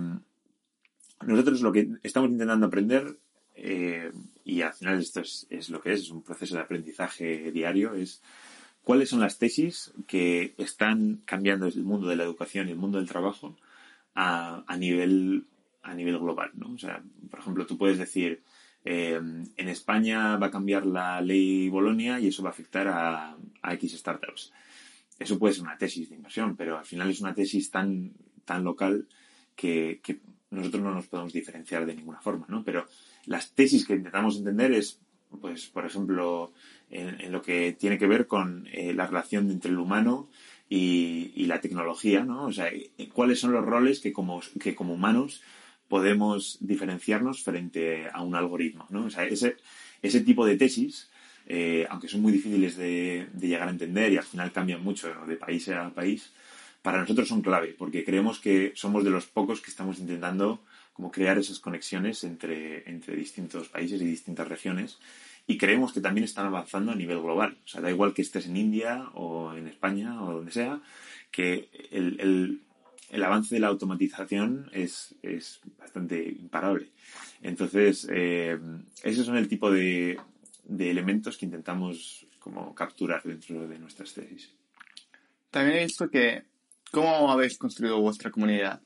nosotros 1.25 1.61
lo 1.63 1.73
que 1.73 1.89
estamos 2.03 2.31
intentando 2.31 2.67
aprender, 2.67 3.17
eh, 3.55 4.13
y 4.45 4.63
al 4.63 4.75
final 4.75 4.99
esto 4.99 5.21
es, 5.21 5.47
es, 5.51 5.71
lo 5.71 5.81
que 5.81 5.93
es, 5.93 6.03
es 6.03 6.11
un 6.11 6.23
proceso 6.23 6.57
de 6.57 6.63
aprendizaje 6.63 7.51
diario, 7.53 7.95
es 7.95 8.23
cuáles 8.83 9.09
son 9.09 9.21
las 9.21 9.39
tesis 9.39 9.93
que 10.07 10.55
están 10.59 11.23
cambiando 11.25 11.67
el 11.67 11.83
mundo 11.83 12.09
de 12.09 12.17
la 12.17 12.25
educación 12.25 12.69
y 12.69 12.73
el 12.73 12.79
mundo 12.79 12.99
del 12.99 13.09
trabajo 13.09 13.57
a, 14.15 14.63
a 14.67 14.77
nivel 14.77 15.45
a 15.83 15.95
nivel 15.95 16.19
global, 16.19 16.51
¿no? 16.55 16.73
O 16.73 16.79
sea, 16.79 17.03
por 17.31 17.41
ejemplo, 17.41 17.65
tú 17.65 17.79
puedes 17.79 17.99
decir, 17.99 18.43
eh, 18.89 19.17
en 19.17 19.69
España 19.69 20.37
va 20.37 20.47
a 20.47 20.51
cambiar 20.53 20.87
la 20.87 21.21
ley 21.21 21.69
Bolonia 21.69 22.21
y 22.21 22.29
eso 22.29 22.45
va 22.45 22.51
a 22.51 22.53
afectar 22.53 22.87
a, 22.87 23.37
a, 23.61 23.75
X 23.75 23.99
startups. 23.99 24.53
Eso 25.19 25.41
puede 25.41 25.55
ser 25.55 25.65
una 25.65 25.77
tesis 25.77 26.09
de 26.09 26.15
inversión, 26.15 26.55
pero 26.55 26.79
al 26.79 26.87
final 26.87 27.11
es 27.11 27.21
una 27.21 27.35
tesis 27.35 27.69
tan, 27.73 28.13
tan 28.45 28.63
local 28.63 29.09
que, 29.57 30.01
nosotros 30.51 30.85
no 30.85 30.95
nos 30.95 31.09
podemos 31.09 31.33
diferenciar 31.33 31.85
de 31.85 31.97
ninguna 31.97 32.21
forma, 32.21 32.47
¿no? 32.49 32.63
Pero 32.63 32.87
las 33.25 33.51
tesis 33.51 33.85
que 33.85 33.95
intentamos 33.95 34.37
entender 34.37 34.73
es, 34.73 35.01
pues, 35.41 35.67
por 35.67 35.85
ejemplo, 35.85 36.53
en, 36.89 37.33
lo 37.33 37.43
que 37.43 37.73
tiene 37.77 37.99
que 37.99 38.07
ver 38.07 38.29
con 38.29 38.69
eh, 38.71 38.95
la 38.95 39.09
relación 39.09 39.51
entre 39.51 39.73
el 39.73 39.79
humano 39.79 40.29
y, 40.69 41.45
la 41.47 41.61
tecnología, 41.61 42.25
¿no? 42.25 42.45
O 42.45 42.53
sea, 42.53 42.71
cuáles 43.13 43.41
son 43.41 43.51
los 43.51 43.65
roles 43.65 43.99
que 43.99 44.13
como, 44.13 44.41
que 44.61 44.77
como 44.77 44.95
humanos 44.95 45.43
podemos 45.89 46.59
diferenciarnos 46.61 47.43
frente 47.43 48.09
a 48.13 48.23
un 48.23 48.35
algoritmo, 48.35 48.87
¿no? 48.91 49.07
O 49.07 49.11
sea, 49.11 49.25
ese, 49.25 49.57
ese 50.03 50.21
tipo 50.21 50.45
de 50.45 50.57
tesis, 50.57 51.11
eh, 51.47 51.87
aunque 51.91 52.09
son 52.09 52.23
muy 52.23 52.33
difíciles 52.33 52.77
de, 52.77 53.29
llegar 53.41 53.69
a 53.69 53.71
entender 53.71 54.13
y 54.13 54.17
al 54.17 54.25
final 54.25 54.53
cambian 54.53 54.83
mucho 54.83 55.09
de 55.27 55.37
país 55.37 55.69
a 55.69 55.91
país, 55.91 56.33
para 56.83 57.01
nosotros 57.01 57.29
son 57.29 57.43
clave, 57.43 57.75
porque 57.77 58.05
creemos 58.05 58.39
que 58.39 58.73
somos 58.77 59.03
de 59.03 59.11
los 59.11 59.27
pocos 59.27 59.61
que 59.61 59.71
estamos 59.71 59.99
intentando 59.99 60.61
como 60.93 61.11
crear 61.11 61.37
esas 61.37 61.59
conexiones 61.59 62.25
entre, 62.25 62.89
entre 62.89 63.17
distintos 63.17 63.69
países 63.69 64.01
y 64.01 64.05
distintas 64.05 64.49
regiones 64.49 64.99
y 65.47 65.59
creemos 65.59 65.93
que 65.93 66.01
también 66.01 66.25
están 66.25 66.47
avanzando 66.47 66.93
a 66.93 66.97
nivel 66.97 67.21
global. 67.21 67.57
O 67.65 67.69
sea, 67.69 67.81
da 67.81 67.91
igual 67.91 68.15
que 68.15 68.23
estés 68.23 68.47
en 68.47 68.57
India 68.57 69.09
o 69.15 69.55
en 69.55 69.69
España 69.69 70.23
o 70.23 70.33
donde 70.33 70.53
sea, 70.53 70.81
que 71.31 71.69
el, 71.91 72.21
el, 72.21 72.61
avance 73.23 73.55
de 73.55 73.61
la 73.61 73.69
automatización 73.69 74.69
es, 74.73 75.15
es 75.23 75.61
bastante 75.79 76.23
imparable. 76.23 76.91
Entonces, 77.43 78.07
eh, 78.11 78.59
esos 79.03 79.27
son 79.27 79.37
el 79.37 79.49
tipo 79.49 79.71
de, 79.71 80.19
de 80.65 80.91
elementos 80.91 81.37
que 81.37 81.47
intentamos 81.47 82.27
como 82.41 82.75
capturar 82.75 83.23
dentro 83.23 83.67
de 83.67 83.79
nuestras 83.79 84.13
tesis. 84.15 84.53
También 85.51 85.79
he 85.79 85.85
visto 85.85 86.11
que, 86.11 86.45
¿cómo 86.91 87.31
habéis 87.31 87.59
construido 87.59 88.01
vuestra 88.01 88.31
comunidad? 88.31 88.81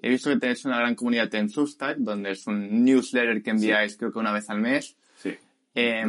He 0.00 0.10
visto 0.10 0.30
que 0.30 0.36
tenéis 0.36 0.64
una 0.64 0.78
gran 0.78 0.94
comunidad 0.94 1.34
en 1.34 1.48
Substack, 1.48 1.98
donde 1.98 2.32
es 2.32 2.46
un 2.46 2.84
newsletter 2.84 3.42
que 3.42 3.50
enviáis 3.50 3.96
creo 3.96 4.12
que 4.12 4.18
una 4.18 4.32
vez 4.32 4.48
al 4.50 4.60
mes. 4.60 4.96
Sí. 5.16 5.34
Eh, 5.74 6.04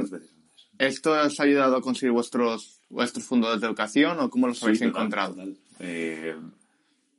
¿Esto 0.77 1.11
os 1.11 1.39
ha 1.39 1.43
ayudado 1.43 1.77
a 1.77 1.81
conseguir 1.81 2.11
vuestros, 2.11 2.81
vuestros 2.89 3.25
fondos 3.25 3.59
de 3.59 3.67
educación 3.67 4.19
o 4.19 4.29
cómo 4.29 4.47
los 4.47 4.61
habéis 4.61 4.81
encontrado? 4.81 5.35
Eh, 5.79 6.35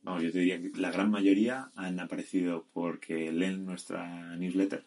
vamos, 0.09 0.25
yo 0.25 0.33
te 0.33 0.39
diría 0.39 0.59
que 0.61 0.73
la 0.77 0.91
gran 0.91 1.11
mayoría 1.11 1.71
han 1.77 2.01
aparecido 2.01 2.67
porque 2.73 3.31
leen 3.31 3.67
nuestra 3.67 4.35
newsletter, 4.37 4.87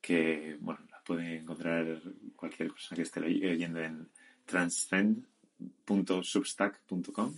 que, 0.00 0.56
bueno, 0.60 0.80
la 0.90 1.02
pueden 1.02 1.42
encontrar 1.42 2.00
cualquier 2.36 2.70
cosa 2.70 2.94
que 2.94 3.02
esté 3.02 3.20
leyendo 3.20 3.80
en 3.80 4.08
transcend.substack.com. 4.44 7.34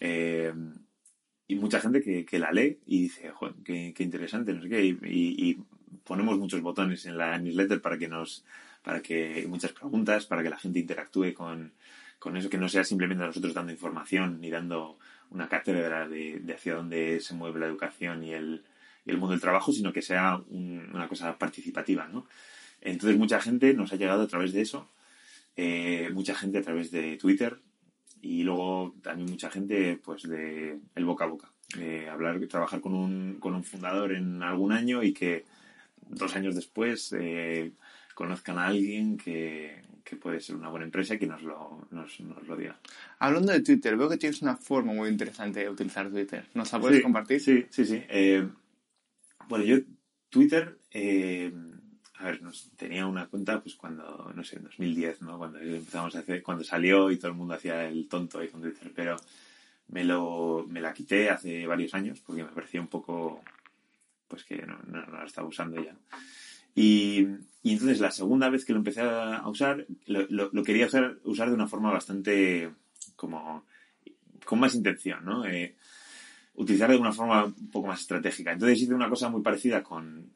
Eh, 0.00 0.54
y 1.46 1.54
mucha 1.56 1.80
gente 1.80 2.24
que, 2.24 2.38
la 2.38 2.52
lee 2.52 2.78
y 2.86 3.02
dice, 3.02 3.28
joder, 3.30 3.56
qué, 3.64 3.94
interesante, 3.98 4.54
no 4.54 4.62
sé 4.62 4.68
qué, 4.68 4.84
y, 4.84 5.58
ponemos 6.04 6.38
muchos 6.38 6.60
botones 6.62 7.04
en 7.06 7.18
la 7.18 7.36
newsletter 7.38 7.82
para 7.82 7.98
que 7.98 8.06
nos 8.08 8.44
para 8.82 9.02
que 9.02 9.44
muchas 9.48 9.72
preguntas, 9.72 10.26
para 10.26 10.42
que 10.42 10.48
la 10.48 10.58
gente 10.58 10.78
interactúe 10.78 11.34
con, 11.34 11.74
eso, 12.34 12.48
que 12.48 12.56
no 12.56 12.66
sea 12.68 12.84
simplemente 12.84 13.22
nosotros 13.24 13.52
dando 13.52 13.72
información 13.72 14.40
ni 14.40 14.48
dando 14.48 14.98
una 15.30 15.48
cátedra 15.48 16.08
de, 16.08 16.42
hacia 16.54 16.74
dónde 16.74 17.20
se 17.20 17.34
mueve 17.34 17.60
la 17.60 17.66
educación 17.66 18.24
y 18.24 18.32
el, 18.32 18.64
y 19.04 19.10
el 19.10 19.18
mundo 19.18 19.32
del 19.32 19.40
trabajo, 19.40 19.72
sino 19.72 19.92
que 19.92 20.02
sea 20.02 20.40
una 20.48 21.08
cosa 21.08 21.38
participativa, 21.38 22.08
¿no? 22.08 22.26
Entonces 22.80 23.18
mucha 23.18 23.40
gente 23.40 23.74
nos 23.74 23.92
ha 23.92 23.96
llegado 23.96 24.22
a 24.22 24.26
través 24.26 24.52
de 24.52 24.62
eso, 24.62 24.88
eh, 25.56 26.10
mucha 26.12 26.34
gente 26.34 26.58
a 26.58 26.62
través 26.62 26.90
de 26.90 27.16
Twitter 27.16 27.60
y 28.22 28.42
luego 28.42 28.94
también 29.02 29.30
mucha 29.30 29.50
gente 29.50 29.98
pues 30.02 30.22
de 30.22 30.78
el 30.94 31.04
boca 31.04 31.24
a 31.24 31.28
boca, 31.28 31.52
de 31.76 32.08
hablar, 32.08 32.40
trabajar 32.46 32.80
con 32.80 32.94
un, 32.94 33.38
con 33.38 33.54
un 33.54 33.64
fundador 33.64 34.12
en 34.12 34.42
algún 34.42 34.72
año 34.72 35.02
y 35.02 35.12
que 35.12 35.44
dos 36.08 36.34
años 36.36 36.54
después 36.54 37.14
eh, 37.18 37.72
conozcan 38.14 38.58
a 38.58 38.66
alguien 38.66 39.16
que, 39.16 39.82
puede 40.16 40.40
ser 40.40 40.56
una 40.56 40.68
buena 40.68 40.84
empresa 40.84 41.14
y 41.14 41.18
que 41.18 41.26
nos 41.26 41.42
lo, 41.42 41.86
nos, 41.90 42.20
lo 42.20 42.56
diga. 42.56 42.78
Hablando 43.18 43.52
de 43.52 43.60
Twitter, 43.60 43.96
veo 43.96 44.08
que 44.08 44.16
tienes 44.16 44.42
una 44.42 44.56
forma 44.56 44.92
muy 44.92 45.08
interesante 45.08 45.60
de 45.60 45.70
utilizar 45.70 46.10
Twitter. 46.10 46.46
¿Nos 46.54 46.72
la 46.72 46.80
puedes 46.80 47.02
compartir? 47.02 47.40
Sí, 47.40 47.66
sí, 47.70 47.84
sí. 47.84 48.02
Eh, 48.08 48.46
bueno, 49.48 49.64
yo 49.64 49.78
Twitter, 50.28 50.78
eh, 50.90 51.52
a 52.14 52.24
ver, 52.24 52.42
nos, 52.42 52.70
tenía 52.76 53.06
una 53.06 53.26
cuenta 53.26 53.60
pues 53.60 53.74
cuando, 53.74 54.32
no 54.34 54.44
sé, 54.44 54.56
en 54.56 54.64
2010, 54.64 55.22
¿no? 55.22 55.38
Cuando 55.38 55.58
empezamos 55.58 56.14
a 56.16 56.20
hacer, 56.20 56.42
cuando 56.42 56.64
salió 56.64 57.10
y 57.10 57.16
todo 57.16 57.30
el 57.30 57.36
mundo 57.36 57.54
hacía 57.54 57.88
el 57.88 58.08
tonto 58.08 58.38
ahí 58.38 58.48
con 58.48 58.60
Twitter, 58.60 58.92
pero 58.94 59.16
me 59.88 60.04
lo, 60.04 60.66
me 60.68 60.80
la 60.80 60.92
quité 60.92 61.30
hace 61.30 61.66
varios 61.66 61.94
años 61.94 62.20
porque 62.20 62.44
me 62.44 62.50
parecía 62.50 62.80
un 62.80 62.88
poco, 62.88 63.42
pues 64.28 64.44
que 64.44 64.64
no, 64.66 64.78
no, 64.86 65.04
no 65.06 65.18
la 65.18 65.26
estaba 65.26 65.48
usando 65.48 65.82
ya. 65.82 65.94
Y, 66.74 67.26
entonces 67.62 68.00
la 68.00 68.10
segunda 68.10 68.48
vez 68.48 68.64
que 68.64 68.72
lo 68.72 68.78
empecé 68.78 69.02
a 69.02 69.46
usar, 69.48 69.86
lo, 70.06 70.62
quería 70.62 70.86
usar, 70.86 71.18
usar, 71.24 71.48
de 71.48 71.54
una 71.54 71.68
forma 71.68 71.92
bastante 71.92 72.70
como 73.16 73.64
con 74.44 74.58
más 74.58 74.74
intención, 74.74 75.24
¿no? 75.24 75.44
Eh, 75.44 75.76
utilizarlo 76.54 76.94
de 76.94 77.00
una 77.00 77.12
forma 77.12 77.44
un 77.44 77.70
poco 77.70 77.88
más 77.88 78.00
estratégica. 78.00 78.52
Entonces 78.52 78.82
hice 78.82 78.94
una 78.94 79.08
cosa 79.08 79.28
muy 79.28 79.42
parecida 79.42 79.82
con, 79.82 80.30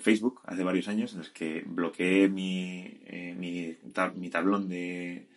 Facebook 0.00 0.40
hace 0.44 0.64
varios 0.64 0.88
años, 0.88 1.12
en 1.12 1.18
los 1.18 1.30
que 1.30 1.62
bloqueé 1.66 2.28
mi, 2.28 3.00
eh, 3.06 3.34
mi, 3.38 4.28
tablón 4.30 4.68
de, 4.68 5.28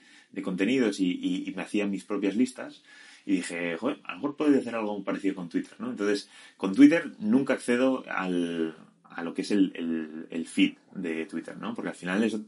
contenidos 0.43 0.99
y, 0.99 1.51
me 1.55 1.63
hacía 1.63 1.87
mis 1.87 2.03
propias 2.03 2.35
listas. 2.35 2.83
Y 3.25 3.37
dije, 3.37 3.75
joder, 3.77 3.99
a 4.03 4.11
lo 4.11 4.17
mejor 4.17 4.35
puedo 4.35 4.57
hacer 4.57 4.75
algo 4.75 5.03
parecido 5.03 5.35
con 5.35 5.49
Twitter, 5.49 5.73
¿no? 5.79 5.89
Entonces, 5.89 6.29
con 6.57 6.75
Twitter 6.75 7.11
nunca 7.19 7.53
accedo 7.53 8.03
al, 8.07 8.75
a 9.15 9.23
lo 9.23 9.33
que 9.33 9.43
es 9.43 9.51
el, 9.51 10.27
el, 10.29 10.45
feed 10.45 10.75
de 10.93 11.25
Twitter, 11.25 11.57
¿no? 11.57 11.73
Porque 11.73 11.89
al 11.89 11.95
final 11.95 12.23
eso, 12.23 12.45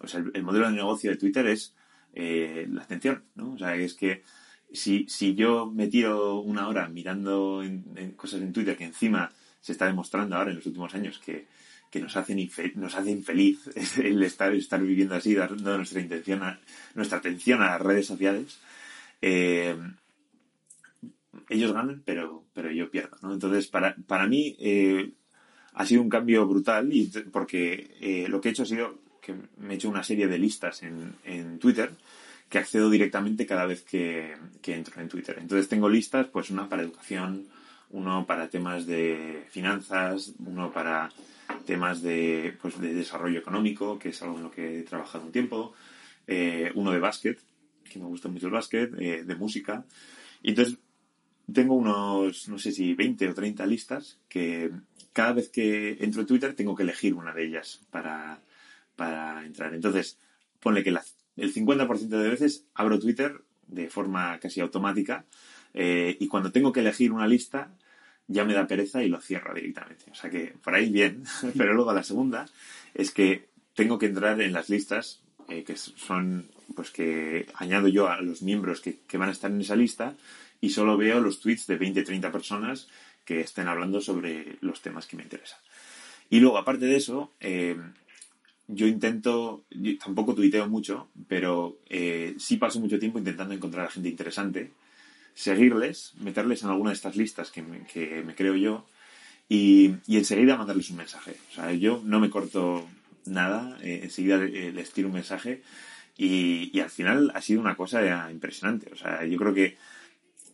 o 0.00 0.08
sea, 0.08 0.22
el, 0.34 0.42
modelo 0.42 0.66
de 0.66 0.74
negocio 0.74 1.10
de 1.10 1.16
Twitter 1.16 1.46
es 1.46 1.74
eh, 2.12 2.66
la 2.70 2.82
atención, 2.82 3.22
¿no? 3.36 3.52
O 3.52 3.58
sea, 3.58 3.76
es 3.76 3.94
que 3.94 4.22
si, 4.72 5.06
si 5.08 5.34
yo 5.34 5.66
me 5.66 5.86
tiro 5.86 6.40
una 6.40 6.66
hora 6.66 6.88
mirando 6.88 7.62
cosas 8.16 8.40
en 8.42 8.52
Twitter 8.52 8.76
que 8.76 8.84
encima 8.84 9.30
se 9.60 9.72
está 9.72 9.86
demostrando 9.86 10.36
ahora 10.36 10.50
en 10.50 10.56
los 10.56 10.66
últimos 10.66 10.92
años 10.94 11.20
que, 11.20 11.46
que 11.88 12.00
nos 12.00 12.16
hacen 12.16 12.50
nos 12.74 12.96
hace 12.96 13.10
infeliz 13.10 13.70
el 13.98 14.22
estar, 14.24 14.52
estar 14.54 14.82
viviendo 14.82 15.14
así, 15.14 15.34
dando 15.34 15.76
nuestra 15.76 16.00
intención 16.00 16.40
nuestra 16.94 17.18
atención 17.18 17.62
a 17.62 17.66
las 17.66 17.80
redes 17.80 18.06
sociales, 18.06 18.58
eh, 19.20 19.76
ellos 21.48 21.72
ganan, 21.72 22.02
pero, 22.04 22.44
pero 22.54 22.72
yo 22.72 22.90
pierdo, 22.90 23.16
¿no? 23.22 23.32
Entonces, 23.32 23.68
para, 23.68 23.94
para 24.06 24.26
mí, 24.26 24.56
eh, 24.58 25.12
ha 25.74 25.86
sido 25.86 26.02
un 26.02 26.08
cambio 26.08 26.46
brutal 26.46 26.92
y 26.92 27.06
porque 27.30 27.96
eh, 28.00 28.26
lo 28.28 28.40
que 28.40 28.48
he 28.48 28.52
hecho 28.52 28.64
ha 28.64 28.66
sido 28.66 28.98
que 29.20 29.34
me 29.58 29.74
he 29.74 29.76
hecho 29.76 29.88
una 29.88 30.02
serie 30.02 30.26
de 30.26 30.38
listas 30.38 30.82
en, 30.82 31.14
en 31.24 31.58
Twitter 31.58 31.92
que 32.48 32.58
accedo 32.58 32.90
directamente 32.90 33.46
cada 33.46 33.64
vez 33.64 33.82
que, 33.82 34.34
que, 34.60 34.74
entro 34.74 35.00
en 35.00 35.08
Twitter. 35.08 35.38
Entonces 35.40 35.68
tengo 35.68 35.88
listas, 35.88 36.26
pues 36.26 36.50
una 36.50 36.68
para 36.68 36.82
educación, 36.82 37.46
uno 37.90 38.26
para 38.26 38.50
temas 38.50 38.84
de 38.84 39.46
finanzas, 39.48 40.34
uno 40.44 40.70
para 40.70 41.10
temas 41.64 42.02
de, 42.02 42.54
pues, 42.60 42.78
de 42.78 42.92
desarrollo 42.92 43.38
económico, 43.38 43.98
que 43.98 44.10
es 44.10 44.20
algo 44.22 44.36
en 44.36 44.42
lo 44.42 44.50
que 44.50 44.80
he 44.80 44.82
trabajado 44.82 45.24
un 45.24 45.32
tiempo, 45.32 45.72
eh, 46.26 46.70
uno 46.74 46.90
de 46.90 46.98
básquet, 46.98 47.38
que 47.90 47.98
me 47.98 48.06
gusta 48.06 48.28
mucho 48.28 48.48
el 48.48 48.52
básquet, 48.52 48.92
eh, 48.98 49.24
de 49.24 49.34
música. 49.34 49.84
Y 50.42 50.50
entonces 50.50 50.76
tengo 51.50 51.74
unos, 51.74 52.48
no 52.48 52.58
sé 52.58 52.72
si 52.72 52.94
20 52.94 53.28
o 53.28 53.34
30 53.34 53.66
listas 53.66 54.18
que 54.28 54.70
cada 55.12 55.32
vez 55.32 55.48
que 55.48 55.98
entro 56.00 56.22
en 56.22 56.26
Twitter 56.26 56.54
tengo 56.54 56.74
que 56.74 56.82
elegir 56.82 57.14
una 57.14 57.32
de 57.32 57.44
ellas 57.44 57.80
para, 57.90 58.40
para 58.96 59.44
entrar. 59.44 59.74
Entonces, 59.74 60.18
ponle 60.60 60.82
que 60.82 60.90
el 60.90 61.54
50% 61.54 62.08
de 62.08 62.28
veces 62.28 62.66
abro 62.74 62.98
Twitter 62.98 63.42
de 63.66 63.88
forma 63.88 64.38
casi 64.38 64.60
automática 64.60 65.24
eh, 65.74 66.16
y 66.18 66.28
cuando 66.28 66.52
tengo 66.52 66.72
que 66.72 66.80
elegir 66.80 67.12
una 67.12 67.26
lista 67.26 67.70
ya 68.28 68.44
me 68.44 68.54
da 68.54 68.66
pereza 68.66 69.02
y 69.02 69.08
lo 69.08 69.20
cierro 69.20 69.54
directamente. 69.54 70.04
O 70.10 70.14
sea 70.14 70.30
que 70.30 70.54
por 70.62 70.74
ahí 70.74 70.90
bien, 70.90 71.24
pero 71.56 71.74
luego 71.74 71.92
la 71.92 72.02
segunda 72.02 72.46
es 72.94 73.10
que 73.10 73.48
tengo 73.74 73.98
que 73.98 74.06
entrar 74.06 74.40
en 74.40 74.52
las 74.52 74.68
listas 74.68 75.22
eh, 75.48 75.64
que 75.64 75.76
son, 75.76 76.46
pues 76.74 76.90
que 76.90 77.46
añado 77.54 77.88
yo 77.88 78.08
a 78.08 78.20
los 78.20 78.42
miembros 78.42 78.80
que, 78.80 79.00
que 79.06 79.18
van 79.18 79.28
a 79.28 79.32
estar 79.32 79.50
en 79.50 79.60
esa 79.60 79.76
lista 79.76 80.14
y 80.62 80.70
solo 80.70 80.96
veo 80.96 81.20
los 81.20 81.40
tweets 81.40 81.66
de 81.66 81.76
20, 81.76 82.04
30 82.04 82.32
personas 82.32 82.88
que 83.24 83.40
estén 83.40 83.68
hablando 83.68 84.00
sobre 84.00 84.56
los 84.60 84.80
temas 84.80 85.06
que 85.06 85.16
me 85.16 85.24
interesan. 85.24 85.58
Y 86.30 86.40
luego, 86.40 86.56
aparte 86.56 86.86
de 86.86 86.96
eso, 86.96 87.32
eh, 87.40 87.76
yo 88.68 88.86
intento, 88.86 89.64
tampoco 90.02 90.34
tuiteo 90.34 90.68
mucho, 90.68 91.08
pero 91.28 91.78
eh, 91.90 92.36
sí 92.38 92.56
paso 92.56 92.78
mucho 92.78 92.98
tiempo 93.00 93.18
intentando 93.18 93.52
encontrar 93.52 93.86
a 93.86 93.90
gente 93.90 94.08
interesante, 94.08 94.70
seguirles, 95.34 96.14
meterles 96.20 96.62
en 96.62 96.70
alguna 96.70 96.90
de 96.90 96.96
estas 96.96 97.16
listas 97.16 97.50
que 97.50 97.62
me, 97.62 97.84
que 97.86 98.22
me 98.22 98.36
creo 98.36 98.54
yo 98.54 98.86
y, 99.48 99.96
y, 100.06 100.16
enseguida 100.16 100.56
mandarles 100.56 100.90
un 100.90 100.98
mensaje. 100.98 101.36
O 101.50 101.54
sea, 101.54 101.72
yo 101.72 102.00
no 102.04 102.20
me 102.20 102.30
corto 102.30 102.88
nada, 103.26 103.76
eh, 103.82 104.00
enseguida 104.04 104.38
les 104.38 104.92
tiro 104.92 105.08
un 105.08 105.14
mensaje 105.14 105.60
y, 106.16 106.70
y, 106.72 106.80
al 106.80 106.90
final 106.90 107.32
ha 107.34 107.42
sido 107.42 107.60
una 107.60 107.74
cosa 107.74 108.30
impresionante. 108.30 108.92
O 108.92 108.96
sea, 108.96 109.26
yo 109.26 109.36
creo 109.38 109.52
que 109.52 109.76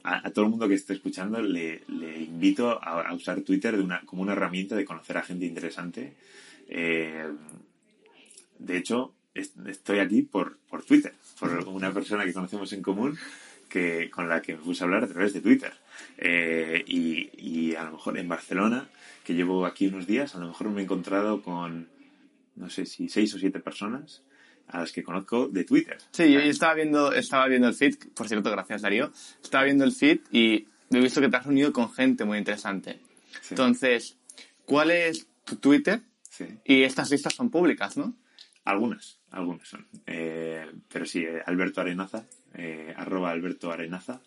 a, 0.04 0.30
todo 0.30 0.44
el 0.44 0.50
mundo 0.50 0.68
que 0.68 0.74
esté 0.74 0.94
escuchando 0.94 1.40
le, 1.40 1.82
invito 2.20 2.82
a, 2.82 3.12
usar 3.12 3.40
Twitter 3.42 3.76
de 3.76 3.82
una, 3.82 4.00
como 4.02 4.22
una 4.22 4.32
herramienta 4.32 4.76
de 4.76 4.84
conocer 4.84 5.16
a 5.16 5.22
gente 5.22 5.46
interesante. 5.46 6.14
Eh, 6.68 7.26
de 8.58 8.76
hecho, 8.76 9.14
estoy 9.34 9.98
aquí 9.98 10.22
por, 10.22 10.58
por 10.68 10.82
Twitter, 10.82 11.14
por 11.38 11.50
una 11.68 11.92
persona 11.92 12.24
que 12.24 12.32
conocemos 12.32 12.72
en 12.72 12.82
común 12.82 13.18
que, 13.68 14.10
con 14.10 14.28
la 14.28 14.42
que 14.42 14.54
me 14.54 14.62
puse 14.62 14.82
a 14.82 14.86
hablar 14.86 15.04
a 15.04 15.08
través 15.08 15.32
de 15.32 15.40
Twitter. 15.40 15.72
Eh, 16.16 16.84
y, 16.86 17.74
a 17.74 17.84
lo 17.84 17.92
mejor 17.92 18.18
en 18.18 18.28
Barcelona, 18.28 18.88
que 19.24 19.34
llevo 19.34 19.66
aquí 19.66 19.86
unos 19.86 20.06
días, 20.06 20.34
a 20.34 20.38
lo 20.38 20.48
mejor 20.48 20.70
me 20.70 20.80
he 20.80 20.84
encontrado 20.84 21.42
con, 21.42 21.88
no 22.56 22.70
sé 22.70 22.86
si 22.86 23.08
seis 23.08 23.32
o 23.34 23.38
siete 23.38 23.60
personas 23.60 24.22
a 24.68 24.80
las 24.80 24.92
que 24.92 25.02
conozco 25.02 25.48
de 25.48 25.64
Twitter. 25.64 25.98
Sí, 26.10 26.30
yo 26.30 26.40
estaba 26.40 26.74
viendo, 26.74 27.12
estaba 27.12 27.46
viendo 27.48 27.68
el 27.68 27.74
feed, 27.74 27.96
por 28.14 28.28
cierto, 28.28 28.50
gracias 28.50 28.82
Darío, 28.82 29.12
estaba 29.42 29.64
viendo 29.64 29.84
el 29.84 29.92
feed 29.92 30.20
y 30.30 30.66
he 30.90 31.00
visto 31.00 31.20
que 31.20 31.28
te 31.28 31.36
has 31.36 31.46
unido 31.46 31.72
con 31.72 31.92
gente 31.92 32.24
muy 32.24 32.38
interesante. 32.38 33.00
Entonces, 33.50 34.18
¿cuál 34.64 34.90
es 34.90 35.26
tu 35.44 35.56
Twitter? 35.56 36.02
Sí. 36.28 36.46
Y 36.64 36.82
estas 36.82 37.10
listas 37.10 37.34
son 37.34 37.50
públicas, 37.50 37.96
¿no? 37.96 38.14
Algunas, 38.64 39.18
algunas 39.30 39.66
son. 39.66 39.86
Eh, 40.06 40.66
pero 40.92 41.06
sí, 41.06 41.20
eh, 41.20 41.42
Alberto 41.46 41.80
Arenaza, 41.80 42.24
eh, 42.54 42.92
arroba 42.96 43.30
Alberto 43.30 43.72
Arenaza. 43.72 44.20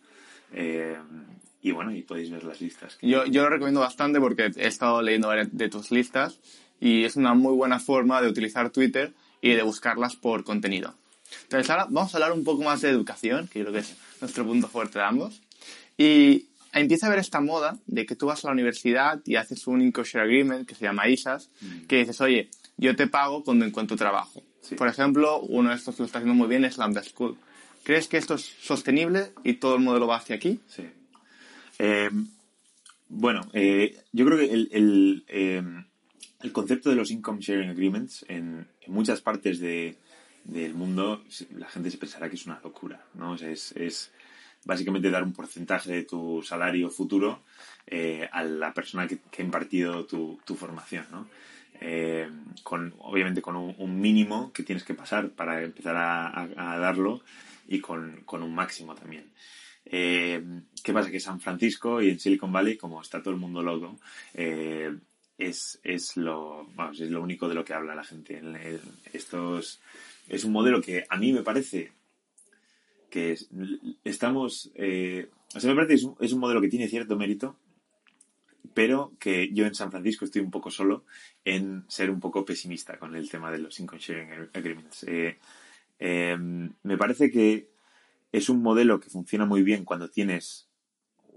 y 1.61 1.71
bueno, 1.71 1.91
y 1.91 2.01
podéis 2.01 2.31
ver 2.31 2.43
las 2.43 2.59
listas. 2.59 2.97
Yo, 3.01 3.25
yo 3.25 3.43
lo 3.43 3.49
recomiendo 3.49 3.81
bastante 3.81 4.19
porque 4.19 4.51
he 4.55 4.67
estado 4.67 5.01
leyendo 5.03 5.29
de 5.29 5.69
tus 5.69 5.91
listas 5.91 6.39
y 6.79 7.03
es 7.03 7.15
una 7.15 7.35
muy 7.35 7.53
buena 7.53 7.79
forma 7.79 8.19
de 8.19 8.27
utilizar 8.27 8.71
Twitter 8.71 9.13
y 9.41 9.53
de 9.53 9.63
buscarlas 9.63 10.15
por 10.15 10.43
contenido. 10.43 10.93
Entonces 11.43 11.69
ahora 11.69 11.87
vamos 11.89 12.13
a 12.13 12.17
hablar 12.17 12.31
un 12.33 12.43
poco 12.43 12.63
más 12.63 12.81
de 12.81 12.89
educación, 12.89 13.47
que 13.47 13.59
yo 13.59 13.65
creo 13.65 13.73
que 13.73 13.79
es 13.79 13.95
nuestro 14.19 14.45
punto 14.45 14.67
fuerte 14.67 14.99
de 14.99 15.05
ambos. 15.05 15.41
Y 15.97 16.47
empieza 16.73 17.05
a 17.05 17.09
haber 17.09 17.19
esta 17.19 17.41
moda 17.41 17.77
de 17.87 18.05
que 18.05 18.15
tú 18.15 18.27
vas 18.27 18.43
a 18.43 18.47
la 18.47 18.53
universidad 18.53 19.21
y 19.25 19.35
haces 19.35 19.67
un 19.67 19.81
Income 19.81 20.07
Agreement 20.15 20.67
que 20.67 20.75
se 20.75 20.85
llama 20.85 21.07
ISAS, 21.07 21.49
mm. 21.61 21.87
que 21.87 21.97
dices, 21.97 22.21
oye, 22.21 22.49
yo 22.77 22.95
te 22.95 23.07
pago 23.07 23.43
cuando 23.43 23.65
encuentro 23.65 23.97
trabajo. 23.97 24.43
Por 24.77 24.87
ejemplo, 24.87 25.39
uno 25.41 25.69
de 25.69 25.75
estos 25.75 25.95
que 25.95 26.03
lo 26.03 26.05
está 26.05 26.19
haciendo 26.19 26.35
muy 26.35 26.47
bien 26.47 26.65
es 26.65 26.77
Lambda 26.77 27.03
School. 27.03 27.37
¿Crees 27.83 28.07
que 28.07 28.17
esto 28.17 28.35
es 28.35 28.53
sostenible 28.61 29.33
y 29.43 29.55
todo 29.55 29.75
el 29.75 29.81
modelo 29.81 30.07
va 30.07 30.17
hacia 30.17 30.35
aquí? 30.35 30.59
Sí. 30.67 30.83
Eh, 31.79 32.09
bueno, 33.09 33.41
eh, 33.53 33.97
yo 34.11 34.25
creo 34.25 34.37
que 34.37 34.45
el, 34.53 35.25
eh, 35.27 35.63
el 36.43 36.51
concepto 36.51 36.89
de 36.89 36.95
los 36.95 37.11
income 37.11 37.39
sharing 37.41 37.69
agreements 37.69 38.25
en, 38.27 38.67
muchas 38.87 39.21
partes 39.21 39.59
del 39.59 40.73
mundo 40.73 41.23
la 41.55 41.67
gente 41.67 41.91
se 41.91 41.97
pensará 41.97 42.29
que 42.29 42.35
es 42.35 42.45
una 42.45 42.59
locura, 42.63 43.05
¿no? 43.13 43.35
es, 43.35 44.11
básicamente 44.63 45.09
dar 45.09 45.23
un 45.23 45.33
porcentaje 45.33 45.91
de 45.91 46.03
tu 46.03 46.41
salario 46.43 46.89
futuro 46.89 47.41
eh, 47.87 48.29
a 48.31 48.43
la 48.43 48.73
persona 48.73 49.07
que, 49.07 49.19
ha 49.37 49.41
impartido 49.41 50.05
tu, 50.05 50.39
formación, 50.55 51.05
¿no? 51.11 51.27
Eh, 51.83 52.29
con, 52.61 52.93
obviamente 52.99 53.41
con 53.41 53.55
un, 53.55 53.99
mínimo 53.99 54.53
que 54.53 54.61
tienes 54.61 54.83
que 54.83 54.93
pasar 54.93 55.29
para 55.29 55.63
empezar 55.63 55.95
a, 55.95 56.77
darlo 56.77 57.23
y 57.67 57.79
con, 57.79 58.23
un 58.31 58.53
máximo 58.53 58.93
también. 58.93 59.31
Eh, 59.83 60.43
¿Qué 60.83 60.93
pasa? 60.93 61.09
Que 61.09 61.19
San 61.19 61.39
Francisco 61.39 61.99
y 61.99 62.11
en 62.11 62.19
Silicon 62.19 62.53
Valley, 62.53 62.77
como 62.77 63.01
está 63.01 63.23
todo 63.23 63.33
el 63.33 63.39
mundo 63.39 63.63
loco, 63.63 63.97
es, 65.41 65.79
es, 65.83 66.17
lo, 66.17 66.67
es 66.91 67.09
lo 67.09 67.21
único 67.21 67.49
de 67.49 67.55
lo 67.55 67.65
que 67.65 67.73
habla 67.73 67.95
la 67.95 68.03
gente. 68.03 68.41
Esto 69.11 69.59
es, 69.59 69.79
un 70.43 70.51
modelo 70.51 70.81
que 70.81 71.05
a 71.09 71.17
mí 71.17 71.33
me 71.33 71.41
parece 71.41 71.91
que 73.09 73.37
estamos... 74.03 74.71
Eh, 74.75 75.29
o 75.53 75.59
sea, 75.59 75.69
me 75.69 75.75
parece 75.75 75.89
que 75.89 75.95
es 75.95 76.03
un, 76.03 76.15
es 76.19 76.33
un, 76.33 76.39
modelo 76.39 76.61
que 76.61 76.69
tiene 76.69 76.87
cierto 76.87 77.17
mérito, 77.17 77.57
pero 78.73 79.13
que 79.19 79.51
yo 79.51 79.65
en 79.65 79.75
San 79.75 79.91
Francisco 79.91 80.25
estoy 80.25 80.41
un 80.41 80.51
poco 80.51 80.69
solo 80.69 81.03
en 81.43 81.83
ser 81.87 82.09
un 82.09 82.19
poco 82.19 82.45
pesimista 82.45 82.97
con 82.97 83.15
el 83.15 83.29
tema 83.29 83.51
de 83.51 83.57
los 83.57 83.79
income 83.79 83.99
sharing 83.99 84.49
agreements. 84.53 85.03
Eh, 85.07 85.37
em, 85.99 86.71
me 86.83 86.97
parece 86.97 87.31
que 87.31 87.67
es 88.31 88.47
un 88.47 88.61
modelo 88.61 88.99
que 88.99 89.09
funciona 89.09 89.45
muy 89.45 89.63
bien 89.63 89.85
cuando 89.85 90.09
tienes 90.09 90.69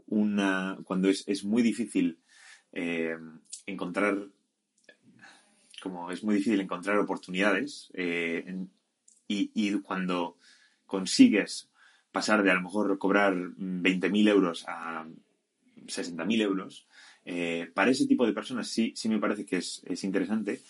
una... 0.06 0.78
cuando 0.84 1.08
es, 1.08 1.24
es 1.26 1.42
muy 1.42 1.62
difícil 1.62 2.18
eh, 2.76 3.16
encontrar, 3.66 4.18
como 5.80 6.10
es 6.10 6.24
muy 6.24 6.34
difícil 6.34 6.60
encontrar 6.60 6.98
oportunidades, 6.98 7.90
eh, 7.94 8.44
y, 9.28 9.72
cuando 9.80 10.37
consigues 10.87 11.70
pasar 12.12 12.42
de 12.42 12.50
a 12.50 12.54
lo 12.54 12.62
mejor 12.62 12.98
cobrar 12.98 13.34
20.000 13.34 14.28
euros 14.28 14.64
a 14.66 15.06
60.000 15.87 16.42
euros, 16.42 16.87
eh, 17.24 17.70
para 17.74 17.92
ese 17.92 18.06
tipo 18.06 18.26
de 18.26 18.32
personas 18.32 18.68
sí, 18.68 18.92
sí 18.96 19.08
me 19.08 19.18
parece 19.20 19.46
que 19.46 19.58
es, 19.58 20.04
interesante, 20.04 20.60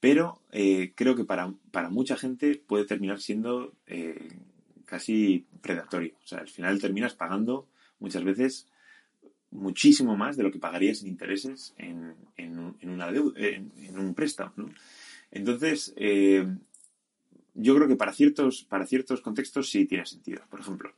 pero 0.00 0.42
creo 0.50 1.14
que 1.16 1.24
para, 1.24 1.52
para, 1.70 1.90
mucha 1.90 2.16
gente 2.16 2.56
puede 2.66 2.86
terminar 2.86 3.20
siendo 3.20 3.74
casi 4.86 5.46
predatorio. 5.60 6.14
O 6.24 6.26
sea, 6.26 6.38
al 6.38 6.48
final 6.48 6.80
terminas 6.80 7.14
pagando 7.14 7.68
muchas 7.98 8.24
veces 8.24 8.68
muchísimo 9.50 10.16
más 10.16 10.36
de 10.36 10.42
lo 10.42 10.50
que 10.50 10.58
pagarías 10.58 11.02
en 11.02 11.08
intereses 11.08 11.74
en, 11.78 12.14
en, 12.36 13.98
un 13.98 14.14
préstamo. 14.14 14.52
¿no? 14.56 14.70
Entonces, 15.30 15.94
eh, 15.96 16.46
yo 17.54 17.74
creo 17.74 17.88
que 17.88 17.96
para 17.96 18.12
ciertos, 18.12 18.64
para 18.64 18.86
ciertos 18.86 19.20
contextos 19.20 19.70
sí 19.70 19.86
tiene 19.86 20.06
sentido. 20.06 20.42
Por 20.50 20.60
ejemplo, 20.60 20.92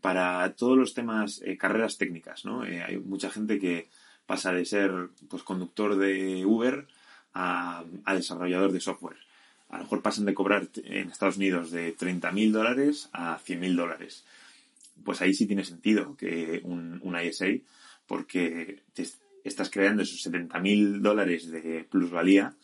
para 0.00 0.54
todos 0.54 0.76
los 0.76 0.94
temas, 0.94 1.40
eh, 1.44 1.56
carreras 1.56 1.96
técnicas, 1.96 2.44
¿no? 2.44 2.64
Eh, 2.64 2.82
hay 2.82 2.98
mucha 2.98 3.30
gente 3.30 3.58
que 3.58 3.88
pasa 4.26 4.52
de 4.52 4.64
ser 4.64 5.08
pues, 5.28 5.42
conductor 5.42 5.96
de 5.96 6.44
Uber 6.44 6.86
a, 7.32 7.84
a 8.04 8.14
desarrollador 8.14 8.72
de 8.72 8.80
software. 8.80 9.16
A 9.70 9.78
lo 9.78 9.84
mejor 9.84 10.02
pasan 10.02 10.24
de 10.24 10.34
cobrar 10.34 10.68
en 10.84 11.10
Estados 11.10 11.36
Unidos 11.36 11.70
de 11.70 11.96
30.000 11.96 12.52
dólares 12.52 13.08
a 13.12 13.38
100.000 13.38 13.74
dólares. 13.74 14.24
Pues 15.04 15.20
ahí 15.20 15.34
sí 15.34 15.46
tiene 15.46 15.64
sentido 15.64 16.16
que 16.16 16.60
un, 16.64 17.00
un 17.02 17.20
ISA 17.20 17.46
porque 18.06 18.82
estás 19.44 19.70
creando 19.70 20.02
esos 20.02 20.24
70.000 20.26 21.00
dólares 21.00 21.50
de 21.50 21.86
plusvalía 21.88 22.54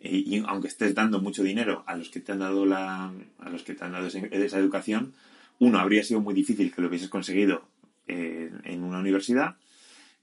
y, 0.00 0.42
aunque 0.46 0.68
estés 0.68 0.94
dando 0.94 1.20
mucho 1.20 1.42
dinero 1.42 1.82
a 1.86 1.96
los 1.96 2.08
que 2.08 2.20
te 2.20 2.32
han 2.32 2.38
dado 2.38 2.64
la, 2.64 3.12
a 3.38 3.50
los 3.50 3.62
que 3.62 3.74
te 3.74 3.84
han 3.84 3.92
dado 3.92 4.06
esa, 4.06 4.58
educación, 4.58 5.14
uno 5.58 5.78
habría 5.78 6.04
sido 6.04 6.20
muy 6.20 6.34
difícil 6.34 6.72
que 6.72 6.80
lo 6.80 6.88
hubieses 6.88 7.08
conseguido 7.08 7.68
eh, 8.06 8.50
en 8.64 8.84
una 8.84 9.00
universidad 9.00 9.56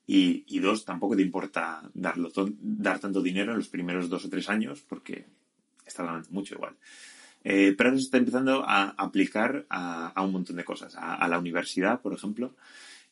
y, 0.07 0.59
dos, 0.59 0.85
tampoco 0.85 1.15
te 1.15 1.23
importa 1.23 1.81
darlo, 1.93 2.31
dar 2.61 2.99
tanto 2.99 3.21
dinero 3.21 3.51
en 3.51 3.57
los 3.57 3.69
primeros 3.69 4.07
dos 4.07 4.25
o 4.25 4.29
tres 4.29 4.49
años 4.49 4.81
porque 4.87 5.25
está 5.85 6.03
ganando 6.03 6.29
mucho 6.31 6.55
igual. 6.55 6.75
Eh, 7.43 7.73
pero 7.77 7.89
ahora 7.89 7.99
se 7.99 8.05
está 8.05 8.17
empezando 8.17 8.63
a 8.67 8.89
aplicar 8.97 9.65
a, 9.69 10.21
un 10.23 10.31
montón 10.31 10.55
de 10.55 10.63
cosas, 10.63 10.95
a, 10.97 11.27
la 11.27 11.39
universidad, 11.39 12.01
por 12.01 12.13
ejemplo. 12.13 12.55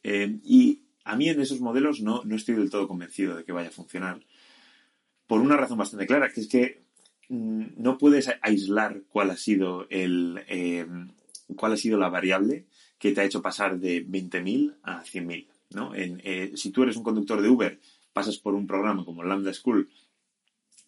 Eh, 0.04 0.38
y 0.44 0.82
a 1.04 1.16
mí 1.16 1.30
en 1.30 1.40
esos 1.42 1.60
modelos 1.60 2.02
no, 2.02 2.24
no 2.24 2.36
estoy 2.36 2.56
del 2.56 2.70
todo 2.70 2.88
convencido 2.88 3.36
de 3.36 3.44
que 3.44 3.52
vaya 3.52 3.70
a 3.70 3.72
funcionar. 3.72 4.20
Por 5.28 5.42
una 5.42 5.58
razón 5.58 5.78
bastante 5.78 6.08
clara, 6.08 6.32
que 6.32 6.42
es 6.42 6.48
que 6.48 6.84
mm, 7.30 7.66
no 7.78 7.98
puedes 7.98 8.30
aislar 8.42 9.02
cuál 9.10 9.32
ha 9.32 9.38
sido 9.38 9.88
el 9.90 10.44
eh, 10.48 10.86
cuál 11.56 11.74
ha 11.74 11.78
sido 11.78 11.98
la 11.98 12.10
variable 12.10 12.66
que 12.98 13.12
te 13.12 13.22
ha 13.22 13.26
hecho 13.26 13.42
pasar 13.42 13.80
de 13.80 14.06
20.000 14.06 14.78
a 14.84 15.04
100.000. 15.04 15.48
¿no? 15.72 15.94
Eh, 15.96 16.54
si 16.56 16.72
tú 16.72 16.84
eres 16.84 16.96
un 16.96 17.04
conductor 17.04 17.42
de 17.42 17.50
Uber, 17.50 17.80
pasas 18.14 18.38
por 18.38 18.54
un 18.54 18.68
programa 18.68 19.04
como 19.04 19.24
Lambda 19.24 19.54
School 19.54 19.90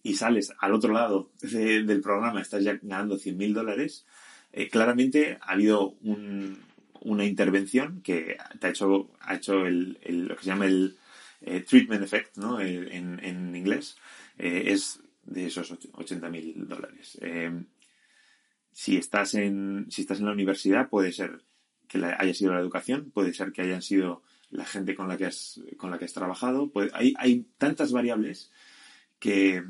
y 0.01 0.15
sales 0.15 0.54
al 0.60 0.73
otro 0.73 0.93
lado 0.93 1.32
del 1.41 2.01
programa, 2.01 2.41
estás 2.41 2.63
ya 2.63 2.80
ganando 2.82 3.17
100.000 3.17 3.54
dólares, 3.54 4.06
eh, 4.54 4.69
claramente 4.69 5.38
ha 5.41 5.54
habido 5.54 5.95
un, 6.04 6.60
una 7.06 7.24
intervención 7.24 8.02
que 8.02 8.38
te 8.60 8.68
ha 8.68 8.70
hecho, 8.72 9.12
ha 9.22 9.36
hecho 9.36 9.65
el, 9.65 9.98
lo 10.28 10.36
que 10.36 10.44
se 10.44 10.50
llama 10.50 10.65
el 10.65 10.98
eh, 11.41 11.62
treatment 11.62 12.04
effect, 12.04 12.38
¿no? 12.38 12.60
en, 12.60 13.20
en, 13.24 13.56
inglés, 13.56 13.98
eh, 14.38 14.63
es 14.68 15.00
de 15.24 15.46
esos 15.46 15.72
80 15.72 16.30
mil 16.30 16.68
dólares. 16.68 17.18
Eh, 17.22 17.52
si 18.72 18.98
estás 18.98 19.36
en, 19.36 19.86
si 19.89 20.02
estás 20.02 20.20
en 20.20 20.26
la 20.26 20.32
universidad, 20.32 20.89
puede 20.89 21.12
ser 21.12 21.44
que 21.88 22.04
haya 22.04 22.34
sido 22.34 22.54
la 22.54 22.60
educación, 22.60 23.12
puede 23.12 23.34
ser 23.34 23.52
que 23.52 23.62
hayan 23.62 23.84
sido 23.84 24.24
la 24.50 24.65
gente 24.65 24.96
con 24.96 25.08
la 25.08 25.18
que 25.18 25.26
has, 25.26 25.62
con 25.78 25.91
la 25.91 26.00
que 26.00 26.06
has 26.06 26.13
trabajado. 26.13 26.72
hay, 26.94 27.13
hay 27.18 27.46
tantas 27.60 27.91
variables 27.91 28.52
que, 29.20 29.63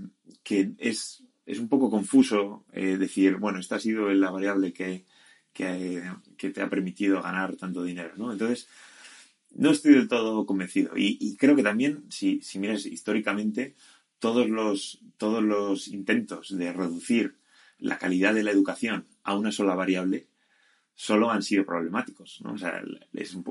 que 0.43 0.71
es, 0.77 1.23
es 1.45 1.59
un 1.59 1.67
poco 1.67 1.89
confuso 1.89 2.65
decir, 2.73 3.35
bueno, 3.35 3.59
esta 3.59 3.75
ha 3.75 3.79
sido 3.79 4.09
la 4.13 4.31
variable 4.31 4.71
que, 4.71 5.05
que, 5.55 6.03
te 6.53 6.61
ha 6.61 6.69
permitido 6.69 7.21
ganar 7.21 7.55
tanto 7.55 7.83
dinero, 7.83 8.11
¿no? 8.17 8.31
Entonces, 8.31 8.67
no 9.55 9.71
estoy 9.71 9.93
del 9.93 10.09
todo 10.09 10.45
convencido. 10.45 10.91
Y, 10.95 11.37
creo 11.37 11.55
que 11.55 11.63
también, 11.63 12.03
si, 12.09 12.41
miras 12.55 12.85
históricamente, 12.85 13.73
todos 14.19 14.49
los, 14.49 14.99
todos 15.17 15.41
los 15.41 15.87
intentos 15.87 16.55
de 16.55 16.73
reducir 16.73 17.35
la 17.79 17.97
calidad 17.97 18.33
de 18.33 18.43
la 18.43 18.51
educación 18.51 19.05
a 19.23 19.35
una 19.35 19.51
sola 19.51 19.75
variable 19.75 20.27
solo 20.93 21.31
han 21.31 21.41
sido 21.41 21.65
problemáticos, 21.65 22.41
¿no? 22.41 22.53
O 22.53 22.57
sea, 22.57 22.81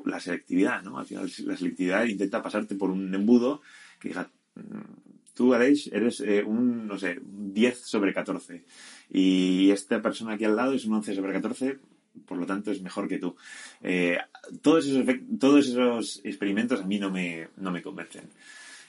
la 0.04 0.20
selectividad, 0.20 0.82
¿no? 0.82 0.98
Al 0.98 1.06
final 1.06 1.30
la 1.44 1.56
selectividad 1.56 2.04
intenta 2.04 2.42
pasarte 2.42 2.74
por 2.74 2.90
un 2.90 3.14
embudo 3.14 3.60
que 4.00 4.08
diga, 4.08 4.30
mm, 4.54 5.34
tú, 5.34 5.52
Aleix, 5.52 5.88
eres 5.88 6.20
eh, 6.20 6.42
un, 6.42 6.86
no 6.86 6.98
sé, 6.98 7.18
un 7.18 7.52
10 7.52 7.80
sobre 7.80 8.14
14 8.14 8.64
y 9.10 9.70
esta 9.70 10.00
persona 10.00 10.34
aquí 10.34 10.44
al 10.44 10.56
lado 10.56 10.72
es 10.72 10.86
un 10.86 10.94
11 10.94 11.14
sobre 11.14 11.32
14, 11.32 11.78
por 12.26 12.38
lo 12.38 12.46
tanto 12.46 12.70
es 12.70 12.82
mejor 12.82 13.08
que 13.08 13.18
tú. 13.18 13.36
Eh, 13.82 14.18
todos, 14.62 14.86
esos 14.86 15.04
todos 15.38 15.68
esos 15.68 16.20
experimentos 16.24 16.80
a 16.80 16.86
mí 16.86 16.98
no 16.98 17.10
me, 17.10 17.48
no 17.56 17.70
me 17.70 17.82
convencen. 17.82 18.28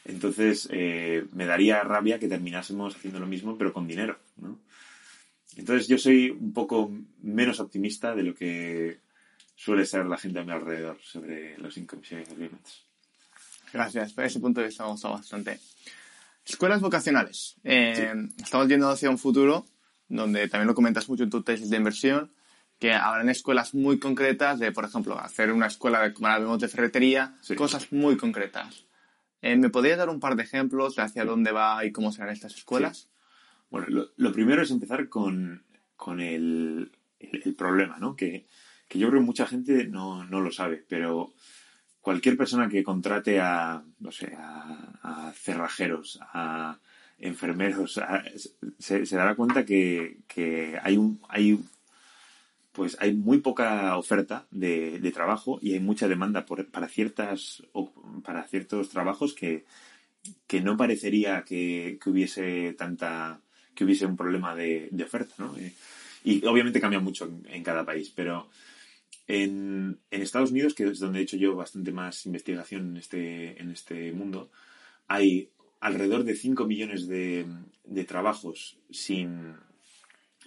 Entonces, 0.06 0.70
eh, 0.72 1.26
me 1.34 1.46
daría 1.46 1.84
rabia 1.84 2.20
que 2.20 2.28
terminásemos 2.28 2.96
haciendo 2.96 3.20
lo 3.20 3.26
mismo, 3.26 3.58
pero 3.58 3.74
con 3.74 3.88
dinero, 3.88 4.20
¿no? 4.38 4.60
Entonces, 5.58 5.88
yo 5.88 5.98
soy 5.98 6.30
un 6.30 6.54
poco 6.54 6.92
menos 7.22 7.60
optimista 7.60 8.14
de 8.14 8.24
lo 8.24 8.36
que 8.36 9.00
suele 9.56 9.86
ser 9.86 10.06
la 10.06 10.18
gente 10.18 10.40
a 10.40 10.44
mi 10.44 10.52
alrededor 10.52 11.00
sobre 11.02 11.58
los 11.58 11.78
income 11.78 12.04
sharing 12.04 12.30
agreements. 12.30 12.84
Gracias, 13.74 14.14
por 14.14 14.26
ese 14.26 14.40
punto 14.40 14.62
de 14.62 14.68
vista 14.68 14.84
me 14.84 14.90
ha 14.90 14.92
gustado 14.92 15.16
bastante. 15.16 15.60
Escuelas 16.46 16.82
vocacionales. 16.82 17.56
Eh, 17.64 18.14
estamos 18.38 18.68
yendo 18.68 18.90
hacia 18.90 19.10
un 19.10 19.18
futuro 19.18 19.66
donde 20.08 20.48
también 20.48 20.68
lo 20.68 20.76
comentas 20.76 21.10
mucho 21.10 21.24
en 21.24 21.30
tu 21.30 21.42
tesis 21.42 21.70
de 21.70 21.78
inversión, 21.78 22.32
que 22.80 22.94
habrán 22.94 23.30
escuelas 23.30 23.74
muy 23.74 24.00
concretas 24.00 24.60
de, 24.60 24.72
por 24.72 24.86
ejemplo, 24.86 25.20
hacer 25.20 25.52
una 25.52 25.68
escuela 25.68 26.02
de, 26.02 26.14
como 26.14 26.28
la 26.28 26.40
vemos 26.40 26.60
de 26.60 26.68
ferretería, 26.68 27.36
cosas 27.56 27.92
muy 27.92 28.18
concretas. 28.18 28.86
Eh, 29.42 29.56
¿Me 29.56 29.70
podrías 29.70 29.98
dar 29.98 30.10
un 30.10 30.20
par 30.20 30.36
de 30.36 30.44
ejemplos 30.44 30.96
de 30.96 31.04
hacia 31.04 31.24
dónde 31.24 31.52
va 31.52 31.86
y 31.86 31.92
cómo 31.92 32.12
serán 32.12 32.30
estas 32.30 32.56
escuelas? 32.56 33.10
Bueno, 33.70 34.08
lo, 34.16 34.32
primero 34.32 34.62
es 34.62 34.72
empezar 34.72 35.10
con, 35.10 35.64
el, 36.20 36.92
problema, 37.58 37.98
¿no? 38.00 38.16
Que, 38.16 38.46
yo 38.90 39.10
creo 39.10 39.20
que 39.20 39.26
mucha 39.26 39.46
gente 39.46 39.88
no, 39.88 40.24
lo 40.26 40.52
sabe, 40.52 40.84
pero 40.88 41.34
cualquier 42.02 42.38
persona 42.38 42.70
que 42.70 42.84
contrate 42.84 43.40
a, 43.40 43.84
no 44.00 44.12
sé, 44.12 44.36
a, 44.38 45.32
cerrajeros, 45.36 46.20
a 46.22 46.80
enfermeros, 47.18 48.00
se, 48.80 49.16
dará 49.16 49.36
cuenta 49.36 49.66
que, 49.66 50.80
hay 50.82 50.98
un, 50.98 51.22
hay 51.30 51.60
pues 52.76 52.98
hay 53.00 53.14
muy 53.14 53.40
poca 53.40 53.98
oferta 53.98 54.46
de, 54.52 55.00
trabajo 55.14 55.60
y 55.62 55.74
hay 55.74 55.80
mucha 55.80 56.08
demanda 56.08 56.46
para 56.46 56.88
ciertas 56.88 57.64
para 58.24 58.44
ciertos 58.44 58.90
trabajos 58.90 59.34
que, 59.34 59.64
no 60.62 60.76
parecería 60.76 61.44
que, 61.44 61.98
hubiese 62.06 62.74
tanta 62.74 63.40
que 63.74 63.86
hubiese 63.86 64.06
un 64.06 64.18
problema 64.18 64.56
de, 64.56 64.90
oferta 65.04 65.34
¿no? 65.38 65.56
Eh, 65.58 65.74
y 66.24 66.46
obviamente 66.46 66.82
cambia 66.82 67.00
mucho 67.00 67.32
en, 67.46 67.64
cada 67.64 67.86
país 67.86 68.12
pero 68.14 68.50
en, 69.28 70.00
Estados 70.12 70.52
Unidos 70.52 70.74
que 70.74 70.84
es 70.84 71.00
donde 71.00 71.20
he 71.20 71.24
hecho 71.24 71.38
yo 71.38 71.56
bastante 71.56 71.92
más 71.94 72.26
investigación 72.26 72.90
en 72.90 72.98
este 72.98 73.62
en 73.62 73.72
este 73.72 74.12
mundo 74.12 74.52
hay 75.08 75.50
alrededor 75.80 76.24
de 76.26 76.36
5 76.36 76.66
millones 76.66 77.08
de, 77.08 77.46
de 77.86 78.04
trabajos 78.04 78.78
sin 78.90 79.56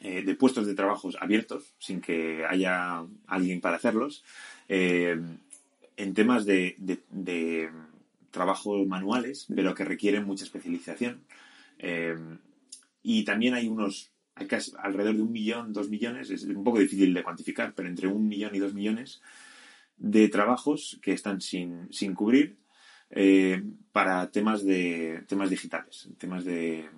eh, 0.00 0.22
de 0.22 0.36
puestos 0.36 0.64
de 0.66 0.76
trabajos 0.76 1.16
abiertos, 1.20 1.74
sin 1.80 2.00
que 2.00 2.44
haya 2.48 3.04
alguien 3.26 3.60
para 3.60 3.76
hacerlos, 3.76 4.22
eh, 4.68 5.20
en 5.96 6.14
temas 6.14 6.44
de, 6.46 6.76
de, 6.78 7.70
trabajos 8.30 8.86
manuales, 8.86 9.46
pero 9.52 9.74
que 9.74 9.84
requieren 9.84 10.24
mucha 10.24 10.44
especialización. 10.44 11.20
Eh, 11.80 12.16
y 13.02 13.24
también 13.24 13.54
hay 13.54 13.66
unos, 13.66 14.12
hay 14.36 14.46
casi 14.46 14.72
alrededor 14.78 15.16
de 15.16 15.22
un 15.22 15.32
millón, 15.32 15.72
dos 15.72 15.88
millones, 15.88 16.30
es 16.30 16.44
un 16.44 16.62
poco 16.62 16.78
difícil 16.78 17.12
de 17.12 17.24
cuantificar, 17.24 17.74
pero 17.74 17.88
entre 17.88 18.06
un 18.06 18.28
millón 18.28 18.54
y 18.54 18.60
dos 18.60 18.74
millones 18.74 19.20
de 19.96 20.28
trabajos 20.28 21.00
que 21.02 21.12
están 21.12 21.40
sin, 21.40 21.92
sin 21.92 22.14
cubrir 22.14 22.56
para 23.90 24.30
temas 24.30 24.64
de 24.64 25.24
temas 25.26 25.50
digitales, 25.50 26.08
temas 26.18 26.44
de 26.44 26.88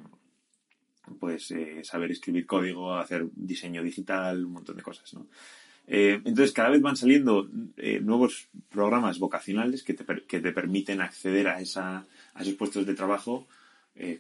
pues 1.19 1.51
eh, 1.51 1.81
saber 1.85 2.11
escribir 2.11 2.47
código, 2.47 2.95
hacer 2.95 3.27
diseño 3.35 3.83
digital, 3.83 4.45
un 4.45 4.53
montón 4.53 4.77
de 4.77 4.83
cosas, 4.83 5.13
¿no? 5.15 5.27
Eh, 5.87 6.21
entonces, 6.25 6.53
cada 6.53 6.71
vez 6.71 6.81
van 6.81 6.97
saliendo 6.97 7.49
eh, 7.77 8.01
nuevos 8.01 8.49
programas 8.69 9.19
vocacionales 9.19 9.83
que 9.83 9.95
te, 9.95 10.05
que 10.23 10.41
te, 10.41 10.53
permiten 10.53 11.01
acceder 11.01 11.49
a, 11.49 11.61
esa, 11.61 12.07
a 12.35 12.43
esos 12.43 12.55
puestos 12.55 12.87
de 12.87 12.95
trabajo 12.95 13.49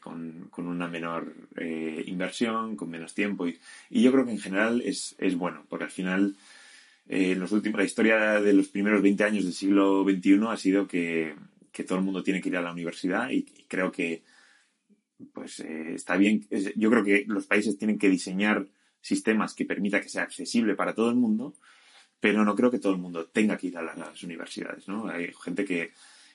con, 0.01 0.49
con, 0.51 0.67
una 0.67 0.89
menor 0.89 1.33
inversión, 2.05 2.77
con 2.77 2.91
menos 2.91 3.15
tiempo. 3.15 3.47
Y, 3.47 3.59
y, 3.89 4.03
yo 4.03 4.13
creo 4.13 4.27
que 4.27 4.33
en 4.33 4.41
general 4.41 4.83
es, 4.83 5.15
es 5.19 5.37
bueno, 5.37 5.65
porque 5.71 5.85
al 5.85 5.91
final, 5.91 6.37
los 7.09 7.53
últimos, 7.53 7.79
la 7.79 7.87
historia 7.87 8.41
de 8.41 8.53
los 8.53 8.69
primeros 8.69 9.01
20 9.01 9.25
años 9.25 9.45
del 9.45 9.55
siglo 9.55 10.05
XXI 10.05 10.41
ha 10.49 10.57
sido 10.59 10.87
que, 10.87 11.35
que 11.73 11.85
todo 11.85 11.99
el 11.99 12.05
mundo 12.05 12.23
tiene 12.23 12.41
que 12.41 12.49
ir 12.49 12.57
a 12.57 12.63
la 12.63 12.73
universidad 12.73 13.31
y 13.31 13.45
creo 13.69 13.91
que 13.91 14.23
pues 15.33 15.61
eh, 15.61 15.95
está 15.95 16.17
bien. 16.17 16.47
Yo 16.77 16.91
creo 16.91 17.05
que 17.05 17.25
los 17.27 17.47
países 17.47 17.79
tienen 17.79 17.99
que 17.99 18.09
diseñar 18.09 18.67
sistemas 19.01 19.55
que 19.55 19.65
permita 19.65 20.01
que 20.01 20.09
sea 20.09 20.23
accesible 20.23 20.75
para 20.75 20.95
todo 20.95 21.11
el 21.11 21.17
mundo, 21.17 21.55
pero 22.21 22.45
no 22.45 22.55
creo 22.55 22.71
que 22.71 22.79
todo 22.79 22.93
el 22.93 22.99
mundo 22.99 23.27
tenga 23.27 23.57
que 23.57 23.69
ir 23.69 23.79
a 23.79 23.83
las, 23.83 24.23
universidades, 24.23 24.89
¿no? 24.89 25.09
Hay 25.09 25.33
gente 25.43 25.65
que, 25.65 25.93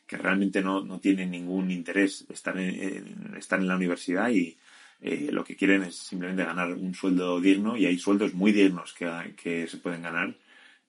realmente 0.07 0.61
no, 0.61 0.99
tiene 0.99 1.25
ningún 1.25 1.71
interés 1.71 2.25
estar 2.29 2.57
en, 2.57 3.35
estar 3.37 3.59
en 3.59 3.67
la 3.67 3.75
universidad 3.75 4.29
y 4.29 4.57
eh, 5.01 5.29
lo 5.31 5.43
que 5.43 5.55
quieren 5.55 5.83
es 5.83 5.95
simplemente 5.95 6.43
ganar 6.43 6.71
un 6.73 6.93
sueldo 6.93 7.41
digno 7.41 7.75
y 7.75 7.85
hay 7.85 7.97
sueldos 7.97 8.33
muy 8.33 8.51
dignos 8.51 8.93
que, 8.93 9.33
que 9.35 9.67
se 9.67 9.77
pueden 9.77 10.03
ganar 10.03 10.35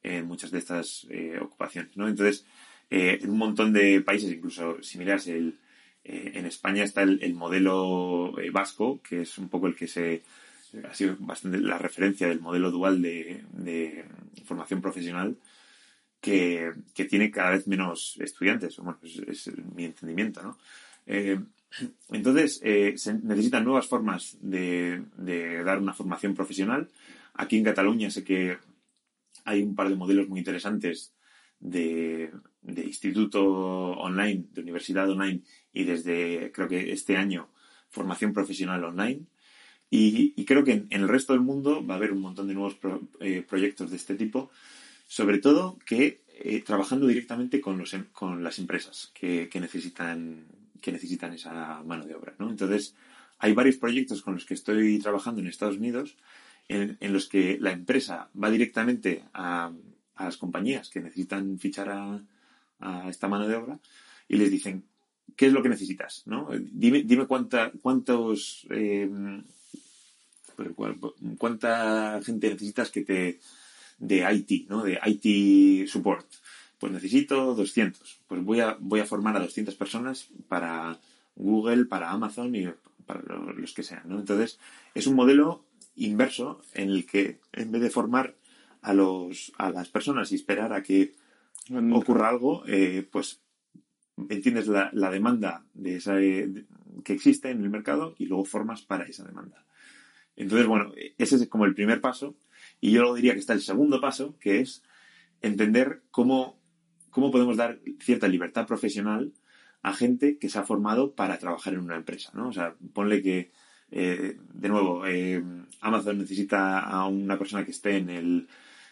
en 0.03 0.27
muchas 0.27 0.51
de 0.51 0.59
estas 0.59 1.07
eh, 1.11 1.39
ocupaciones, 1.41 1.97
¿no? 1.97 2.09
Entonces, 2.09 2.47
en 2.89 3.31
un 3.31 3.39
montón 3.39 3.73
de 3.73 4.01
países, 4.01 4.33
incluso 4.33 4.81
si 4.83 4.99
miras 4.99 5.27
el, 5.27 5.59
eh, 6.09 6.33
en 6.35 6.47
España 6.47 6.85
está 6.85 7.03
el, 7.03 7.35
modelo 7.35 8.39
eh, 8.39 8.51
vasco, 8.51 9.01
que 9.03 9.23
es 9.23 9.39
un 9.39 9.49
poco 9.49 9.67
el 9.67 9.75
que 9.75 9.89
se 9.89 10.23
ha 10.89 10.95
sido 10.95 11.17
bastante 11.19 11.59
la 11.59 11.79
referencia 11.79 12.29
del 12.29 12.41
modelo 12.41 12.71
dual 12.71 13.03
de, 13.03 14.05
formación 14.45 14.81
profesional, 14.81 15.37
que, 16.21 16.73
tiene 17.09 17.33
cada 17.33 17.51
vez 17.51 17.67
menos 17.67 18.17
estudiantes. 18.21 18.77
Bueno, 18.77 19.01
es, 19.03 19.51
mi 19.75 19.87
entendimiento, 19.87 20.43
¿no? 20.45 20.59
Eh, 21.07 21.41
entonces, 22.11 22.61
se 22.61 23.15
necesitan 23.15 23.65
nuevas 23.65 23.89
formas 23.89 24.39
de, 24.41 25.03
dar 25.65 25.79
una 25.79 25.93
formación 25.93 26.37
profesional. 26.37 26.89
Aquí 27.35 27.57
en 27.57 27.65
Cataluña 27.65 28.11
sé 28.11 28.23
que 28.23 28.59
hay 29.45 29.61
un 29.61 29.75
par 29.75 29.89
de 29.89 29.97
modelos 29.97 30.29
muy 30.29 30.39
interesantes 30.39 31.16
de, 31.61 32.31
de 32.63 32.85
instituto 32.85 33.43
online, 33.45 34.45
de 34.53 34.61
universidad 34.63 35.11
online 35.11 35.43
y 35.73 35.85
desde 35.85 36.53
creo 36.53 36.69
que 36.69 36.93
este 36.93 37.17
año 37.17 37.49
formación 37.97 38.33
profesional 38.33 38.85
online. 38.85 39.23
Y, 39.89 40.45
creo 40.45 40.65
que 40.65 40.73
en, 40.73 40.87
el 40.91 41.09
resto 41.09 41.33
del 41.33 41.43
mundo 41.43 41.85
va 41.87 41.95
a 41.95 41.97
haber 41.97 42.13
un 42.13 42.21
montón 42.21 42.49
de 42.49 42.55
nuevos 42.55 42.77
eh, 43.21 43.45
proyectos 43.49 43.91
de 43.91 43.97
este 43.97 44.17
tipo, 44.17 44.51
sobre 45.07 45.39
todo 45.39 45.79
que 45.87 46.23
eh, 46.29 46.61
trabajando 46.63 47.07
directamente 47.07 47.61
con, 47.61 47.79
los, 47.79 47.95
em, 47.95 48.05
con 48.13 48.43
las 48.43 48.59
empresas 48.59 49.13
que, 49.15 49.49
necesitan, 49.55 50.47
que 50.83 50.93
necesitan 50.93 51.33
esa 51.33 51.83
mano 51.85 52.05
de 52.05 52.15
obra. 52.15 52.35
¿no? 52.39 52.51
Entonces, 52.51 52.95
hay 53.39 53.53
varios 53.53 53.77
proyectos 53.77 54.23
con 54.23 54.35
los 54.35 54.45
que 54.45 54.55
estoy 54.55 54.99
trabajando 54.99 55.41
en 55.41 55.47
Estados 55.47 55.77
Unidos 55.77 56.17
en, 56.69 56.97
en 57.01 57.13
los 57.13 57.29
que 57.29 57.59
la 57.61 57.71
empresa 57.71 58.29
va 58.35 58.51
directamente 58.51 59.25
a, 59.33 59.73
a 60.17 60.25
las 60.25 60.37
compañías 60.37 60.91
que 60.91 61.01
necesitan 61.01 61.59
fichar 61.59 61.91
a, 61.91 62.21
esta 63.09 63.27
mano 63.27 63.49
de 63.49 63.57
obra 63.57 63.79
y 64.29 64.37
les 64.37 64.51
dicen, 64.51 64.85
¿qué 65.35 65.47
es 65.47 65.53
lo 65.53 65.63
que 65.63 65.71
necesitas? 65.71 66.25
¿no? 66.27 66.49
Dime, 66.73 67.03
dime 67.05 67.27
cuánta, 67.27 67.73
cuántos, 67.81 68.67
eh, 68.69 69.09
cuánta 71.39 72.21
gente 72.23 72.51
necesitas 72.51 72.91
que 72.91 73.03
te, 73.03 73.41
de 73.99 74.27
IT, 74.31 74.69
¿no? 74.69 74.83
De 74.83 74.99
IT 75.05 75.89
support. 75.89 76.27
Pues 76.79 76.93
necesito 76.93 77.55
200. 77.55 78.21
Pues 78.29 78.45
voy 78.45 78.61
a, 78.61 78.77
voy 78.79 79.01
a 79.01 79.07
formar 79.07 79.37
a 79.37 79.41
200 79.41 79.75
personas 79.75 80.29
para 80.49 80.99
Google, 81.35 81.87
para 81.87 82.11
Amazon 82.11 82.55
y 82.55 82.69
para 83.07 83.23
los 83.23 83.73
que 83.73 83.83
sean. 83.83 84.03
Entonces, 84.11 84.59
es 84.95 85.07
un 85.07 85.15
modelo 85.15 85.65
inverso 85.97 86.61
en 86.75 86.91
el 86.91 87.07
que 87.07 87.39
en 87.53 87.73
vez 87.73 87.81
de 87.81 87.91
formar 87.91 88.35
a, 88.83 88.95
los, 88.95 89.53
a 89.59 89.71
las 89.71 89.89
personas 89.89 90.33
y 90.33 90.37
esperar 90.37 90.73
a 90.73 90.83
que 90.83 91.15
ocurra 91.93 92.29
algo, 92.29 92.65
eh, 92.67 93.07
pues 93.11 93.43
entiendes 94.29 94.69
la, 94.69 95.11
demanda 95.11 95.65
de 95.75 95.97
esa, 95.97 96.17
que 96.17 97.13
existe 97.13 97.51
en 97.51 97.63
el 97.63 97.71
mercado 97.71 98.15
y 98.19 98.27
luego 98.27 98.45
formas 98.45 98.83
para 98.83 99.05
esa 99.05 99.25
demanda. 99.25 99.65
Entonces, 100.37 100.67
bueno, 100.67 100.93
ese 101.19 101.37
es 101.37 101.49
como 101.49 101.65
el 101.65 101.75
primer 101.75 102.01
paso. 102.01 102.37
Y 102.81 102.93
yo 102.93 103.15
diría 103.15 103.33
que 103.33 103.41
está 103.41 103.55
el 103.55 103.63
segundo 103.63 104.01
paso, 104.01 104.37
que 104.39 104.61
es 104.61 104.83
entender 105.41 106.03
cómo, 106.11 106.61
cómo 107.11 107.31
podemos 107.31 107.57
dar 107.57 107.81
cierta 108.01 108.29
libertad 108.29 108.67
profesional 108.67 109.33
a 109.83 109.95
gente 109.95 110.39
que 110.39 110.49
se 110.49 110.59
ha 110.59 110.65
formado 110.65 111.15
para 111.15 111.39
trabajar 111.39 111.75
en 111.75 111.81
una 111.81 111.97
empresa, 111.97 112.33
¿no? 112.35 112.49
O 112.49 112.53
sea, 112.53 112.75
ponle 112.93 113.23
que, 113.23 113.53
eh, 113.91 114.37
de 114.53 114.69
nuevo, 114.69 115.07
eh, 115.07 115.43
Amazon 115.81 116.19
necesita 116.19 116.81
a 116.81 117.07
una 117.07 117.39
persona 117.39 117.65
que 117.65 117.71
esté 117.71 117.97
en 117.97 118.11
el 118.11 118.49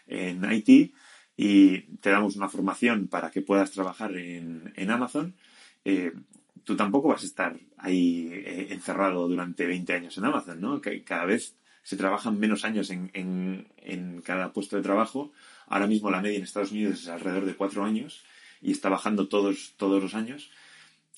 en 0.07 0.45
IT 0.51 0.95
y 1.37 1.81
te 1.99 2.11
damos 2.11 2.37
una 2.37 2.49
formación 2.49 3.09
para 3.09 3.31
que 3.31 3.43
puedas 3.43 3.71
trabajar 3.73 4.17
en, 4.17 4.73
en 4.77 4.91
Amazon, 4.91 5.35
eh, 5.85 6.13
tú 6.63 6.77
tampoco 6.77 7.09
vas 7.09 7.23
a 7.23 7.27
estar 7.27 7.59
ahí 7.79 8.31
eh, 8.33 8.69
encerrado 8.71 9.29
durante 9.29 9.67
20 9.67 9.93
años 9.93 10.17
en 10.19 10.25
Amazon, 10.25 10.61
¿no? 10.61 10.81
Que 10.81 11.03
cada 11.03 11.25
vez 11.25 11.57
se 11.83 11.97
trabajan 11.97 12.39
menos 12.39 12.65
años 12.65 12.91
en, 12.91 13.11
en, 13.13 13.69
en, 13.79 14.23
cada 14.23 14.53
puesto 14.53 14.77
de 14.77 14.83
trabajo. 14.83 15.33
Ahora 15.67 15.87
mismo 15.87 16.11
la 16.11 16.23
media 16.23 16.39
en 16.39 16.45
Estados 16.45 16.73
Unidos 16.73 17.03
es 17.03 17.09
alrededor 17.09 17.45
de 17.45 17.55
cuatro 17.55 17.85
años 17.85 18.25
y 18.63 18.71
está 18.73 18.89
bajando 18.89 19.29
todos, 19.29 19.75
todos 19.77 20.03
los 20.03 20.15
años. 20.15 20.51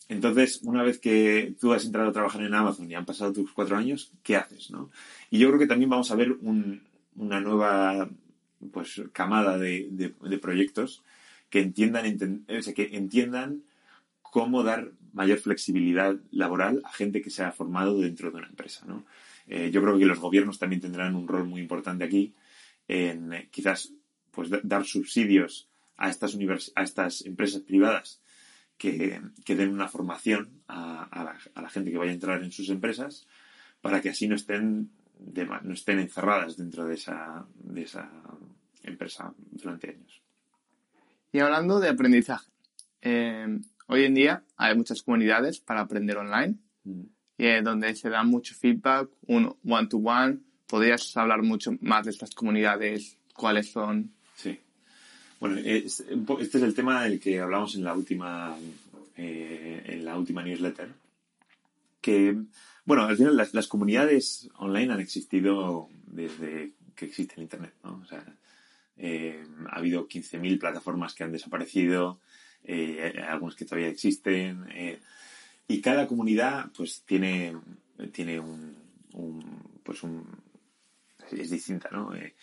Entonces, 0.09 0.61
una 0.63 0.83
vez 0.83 0.99
que 0.99 1.55
tú 1.61 1.73
has 1.73 1.85
entrado 1.85 2.11
a 2.11 2.13
trabajar 2.13 2.43
en 2.43 2.55
Amazon 2.55 2.91
y 2.91 2.95
han 2.95 3.05
pasado 3.05 3.33
tus 3.33 3.53
cuatro 3.53 3.77
años, 3.77 4.13
¿qué 4.23 4.37
haces? 4.37 4.71
¿no? 4.71 4.91
Y 5.31 5.39
yo 5.39 5.49
creo 5.49 5.59
que 5.59 5.67
también 5.67 5.91
vamos 5.91 6.11
a 6.11 6.17
ver 6.17 6.33
un, 6.33 6.83
una 7.17 7.41
nueva 7.41 8.09
pues, 8.73 9.03
camada 9.13 9.59
de, 9.59 9.89
de, 9.91 10.39
proyectos 10.39 11.03
que 11.51 11.61
entiendan, 11.61 12.07
enten, 12.07 12.45
o 12.49 12.63
sea, 12.63 12.75
que 12.75 12.97
entiendan 12.97 13.63
cómo 14.23 14.63
dar 14.63 14.93
mayor 15.13 15.39
flexibilidad 15.39 16.17
laboral 16.31 16.83
a 16.85 16.93
gente 16.93 17.23
que 17.23 17.31
se 17.31 17.43
ha 17.43 17.53
formado 17.53 17.99
dentro 18.01 18.31
de 18.31 18.39
una 18.39 18.49
empresa. 18.49 18.85
¿no? 18.87 19.05
Eh, 19.47 19.71
yo 19.71 19.81
creo 19.81 19.99
que 19.99 20.05
los 20.05 20.19
gobiernos 20.19 20.59
también 20.59 20.81
tendrán 20.81 21.15
un 21.15 21.29
rol 21.29 21.47
muy 21.47 21.61
importante 21.61 22.05
aquí 22.05 22.35
en 22.89 23.49
quizás 23.51 23.93
pues, 24.31 24.51
dar 24.63 24.85
subsidios 24.85 25.69
a 25.97 26.11
estas, 26.11 26.37
a 26.75 26.83
estas 26.83 27.25
empresas 27.25 27.63
privadas 27.63 28.21
que, 28.77 29.21
que 29.45 29.57
den 29.57 29.71
una 29.71 29.89
formación 29.89 30.63
a, 30.69 31.05
a, 31.05 31.63
la, 31.63 31.71
gente 31.71 31.91
que 31.91 31.99
vaya 31.99 32.11
a 32.11 32.15
entrar 32.15 32.43
en 32.43 32.53
sus 32.53 32.69
empresas 32.69 33.27
para 33.81 34.01
que 34.01 34.11
así 34.11 34.29
no 34.29 34.35
estén, 34.35 34.91
de, 35.19 35.47
no 35.47 35.73
estén 35.73 35.99
encerradas 35.99 36.57
dentro 36.57 36.85
de 36.85 36.95
esa, 36.95 37.47
de 37.55 37.83
esa 37.83 38.11
empresa 38.83 39.33
durante 39.51 39.91
años. 39.91 40.23
Y 41.33 41.41
hablando 41.41 41.81
de 41.81 41.89
aprendizaje, 41.89 42.51
eh, 43.03 43.59
hoy 43.89 44.05
en 44.05 44.15
día 44.15 44.45
hay 44.57 44.77
muchas 44.77 45.03
comunidades 45.03 45.61
para 45.61 45.81
aprender 45.81 46.17
online, 46.17 46.57
mm. 46.85 47.03
eh, 47.39 47.61
donde 47.63 47.95
se 47.95 48.09
da 48.09 48.23
mucho 48.23 48.55
feedback, 48.55 49.11
un 49.27 49.55
one-to-one. 49.65 50.35
-one. 50.35 50.41
¿Podrías 50.67 51.17
hablar 51.17 51.43
mucho 51.43 51.77
más 51.81 52.05
de 52.05 52.11
estas 52.11 52.31
comunidades? 52.31 53.19
¿Cuáles 53.33 53.71
son? 53.71 54.11
Sí. 54.35 54.59
Bueno, 55.39 55.59
este 55.59 56.15
es 56.41 56.55
el 56.55 56.75
tema 56.75 57.05
del 57.05 57.21
que 57.21 57.39
hablamos 57.41 57.77
en 57.77 57.85
la 57.85 57.95
última, 57.95 58.57
eh, 59.17 59.83
en 59.87 60.05
la 60.05 60.19
última 60.19 60.43
newsletter. 60.43 60.89
Que, 62.01 62.37
bueno, 62.87 63.05
al 63.05 63.17
final 63.17 63.37
las, 63.37 63.69
comunidades 63.69 64.49
online 64.57 64.93
han 64.95 65.01
existido 65.01 65.89
desde 66.07 66.73
que 66.95 67.05
existe 67.05 67.35
el 67.37 67.43
Internet, 67.43 67.75
¿no? 67.85 68.01
O 68.03 68.07
sea, 68.07 68.25
eh, 68.97 69.45
ha 69.69 69.77
habido 69.77 70.09
15.000 70.09 70.59
plataformas 70.59 71.15
que 71.15 71.25
han 71.25 71.33
desaparecido, 71.33 72.21
eh, 72.65 73.23
algunas 73.29 73.55
que 73.55 73.67
todavía 73.67 73.89
existen, 73.89 74.65
eh, 74.71 74.99
y 75.69 75.81
cada 75.81 76.07
comunidad, 76.07 76.71
pues, 76.77 77.03
tiene, 77.05 77.57
tiene 78.13 78.41
un, 78.41 78.77
pues 79.83 80.03
un, 80.03 80.25
es 81.33 81.51
distinta, 81.51 81.89
¿no? 81.91 82.15
Eh, 82.15 82.35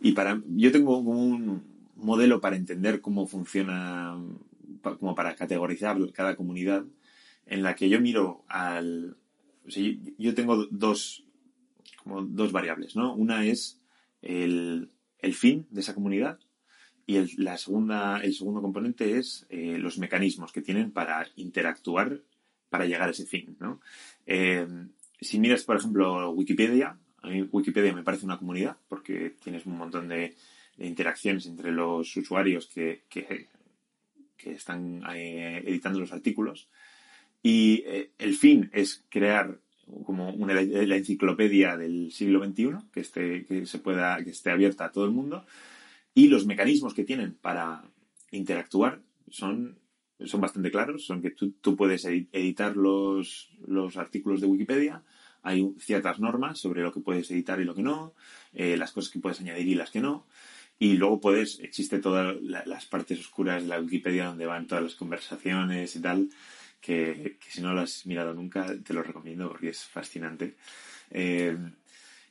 y 0.00 0.12
para, 0.12 0.40
yo 0.46 0.72
tengo 0.72 0.98
un, 0.98 1.74
modelo 1.96 2.42
para 2.42 2.56
entender 2.56 3.00
cómo 3.00 3.26
funciona, 3.26 4.14
como 4.82 5.14
para 5.14 5.34
categorizar 5.34 5.96
cada 6.12 6.36
comunidad, 6.36 6.84
en 7.46 7.62
la 7.62 7.74
que 7.74 7.88
yo 7.88 8.00
miro 8.00 8.44
al... 8.48 9.16
O 9.66 9.70
sea, 9.70 9.82
yo 10.18 10.34
tengo 10.34 10.66
dos, 10.66 11.24
como 12.02 12.22
dos 12.22 12.52
variables, 12.52 12.96
¿no? 12.96 13.14
Una 13.14 13.44
es 13.46 13.80
el, 14.22 14.90
el 15.18 15.34
fin 15.34 15.66
de 15.70 15.80
esa 15.80 15.94
comunidad 15.94 16.38
y 17.06 17.16
el, 17.16 17.30
la 17.36 17.56
segunda, 17.56 18.20
el 18.20 18.34
segundo 18.34 18.62
componente 18.62 19.18
es 19.18 19.46
eh, 19.48 19.78
los 19.78 19.98
mecanismos 19.98 20.52
que 20.52 20.62
tienen 20.62 20.90
para 20.90 21.26
interactuar 21.36 22.20
para 22.68 22.86
llegar 22.86 23.08
a 23.08 23.12
ese 23.12 23.26
fin, 23.26 23.56
¿no? 23.60 23.80
Eh, 24.26 24.66
si 25.20 25.38
miras, 25.38 25.64
por 25.64 25.76
ejemplo, 25.76 26.30
Wikipedia, 26.30 26.98
a 27.22 27.28
mí 27.28 27.42
Wikipedia 27.42 27.92
me 27.92 28.02
parece 28.02 28.24
una 28.24 28.38
comunidad 28.38 28.76
porque 28.88 29.36
tienes 29.42 29.66
un 29.66 29.78
montón 29.78 30.08
de, 30.08 30.34
de 30.76 30.86
interacciones 30.86 31.46
entre 31.46 31.72
los 31.72 32.16
usuarios 32.16 32.66
que, 32.66 33.04
que, 33.08 33.48
que 34.36 34.52
están 34.52 35.02
eh, 35.14 35.62
editando 35.64 36.00
los 36.00 36.12
artículos. 36.12 36.68
Y 37.46 37.84
eh, 37.86 38.10
el 38.18 38.34
fin 38.34 38.70
es 38.72 39.04
crear 39.08 39.60
como 40.04 40.30
una, 40.30 40.52
la 40.52 40.96
enciclopedia 40.96 41.76
del 41.76 42.10
siglo 42.10 42.44
XXI, 42.44 42.70
que 42.92 42.98
esté, 42.98 43.46
que 43.46 43.66
se 43.66 43.78
pueda, 43.78 44.16
que 44.24 44.30
esté 44.30 44.50
abierta 44.50 44.86
a 44.86 44.90
todo 44.90 45.04
el 45.04 45.12
mundo. 45.12 45.46
Y 46.12 46.26
los 46.26 46.44
mecanismos 46.44 46.92
que 46.92 47.04
tienen 47.04 47.34
para 47.34 47.84
interactuar 48.32 49.00
son, 49.30 49.78
son 50.24 50.40
bastante 50.40 50.72
claros. 50.72 51.06
Son 51.06 51.22
que 51.22 51.30
tú, 51.30 51.52
tú 51.60 51.76
puedes 51.76 52.04
editar 52.04 52.76
los, 52.76 53.48
los 53.64 53.96
artículos 53.96 54.40
de 54.40 54.48
Wikipedia, 54.48 55.04
hay 55.44 55.72
ciertas 55.78 56.18
normas 56.18 56.58
sobre 56.58 56.82
lo 56.82 56.92
que 56.92 56.98
puedes 56.98 57.30
editar 57.30 57.60
y 57.60 57.64
lo 57.64 57.76
que 57.76 57.84
no, 57.84 58.12
eh, 58.54 58.76
las 58.76 58.90
cosas 58.90 59.12
que 59.12 59.20
puedes 59.20 59.40
añadir 59.40 59.68
y 59.68 59.76
las 59.76 59.92
que 59.92 60.00
no. 60.00 60.26
Y 60.80 60.94
luego 60.94 61.20
puedes, 61.20 61.60
existe 61.60 62.00
todas 62.00 62.34
la, 62.42 62.64
las 62.66 62.86
partes 62.86 63.20
oscuras 63.20 63.62
de 63.62 63.68
la 63.68 63.80
Wikipedia 63.80 64.26
donde 64.26 64.46
van 64.46 64.66
todas 64.66 64.82
las 64.82 64.96
conversaciones 64.96 65.94
y 65.94 66.00
tal, 66.00 66.28
que, 66.80 67.38
si 67.48 67.60
no 67.60 67.72
lo 67.72 67.80
has 67.80 68.06
mirado 68.06 68.34
nunca 68.34 68.66
te 68.82 68.94
lo 68.94 69.02
recomiendo 69.02 69.48
porque 69.48 69.70
es 69.70 69.84
fascinante. 69.84 70.56
Eh, 71.10 71.56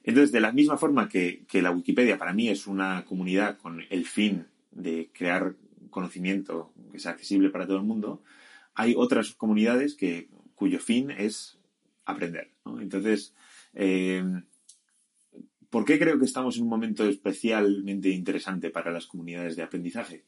entonces, 0.04 0.32
de 0.32 0.40
la 0.40 0.52
misma 0.52 0.78
forma 0.78 1.10
que, 1.10 1.44
que, 1.48 1.62
la 1.62 1.72
Wikipedia 1.72 2.18
para 2.18 2.34
mí 2.34 2.50
es 2.50 2.68
una 2.68 3.06
comunidad 3.06 3.58
con 3.58 3.84
el 3.90 4.06
fin 4.06 4.46
de 4.72 5.10
crear 5.14 5.56
conocimiento 5.90 6.72
que 6.92 7.00
sea 7.00 7.12
accesible 7.12 7.50
para 7.50 7.66
todo 7.66 7.78
el 7.78 7.84
mundo, 7.84 8.22
hay 8.76 8.94
otras 8.96 9.34
comunidades 9.34 9.96
que, 9.96 10.30
cuyo 10.54 10.80
fin 10.80 11.10
es 11.12 11.58
aprender. 12.06 12.52
Entonces, 12.66 13.34
eh, 13.74 14.24
¿Por 15.76 15.84
qué 15.84 16.00
creo 16.00 16.18
que 16.18 16.24
estamos 16.24 16.56
en 16.56 16.64
un 16.64 16.70
momento 16.70 17.06
especialmente 17.06 18.08
interesante 18.08 18.70
para 18.70 18.92
las 18.92 19.08
comunidades 19.08 19.58
de 19.58 19.64
aprendizaje? 19.64 20.24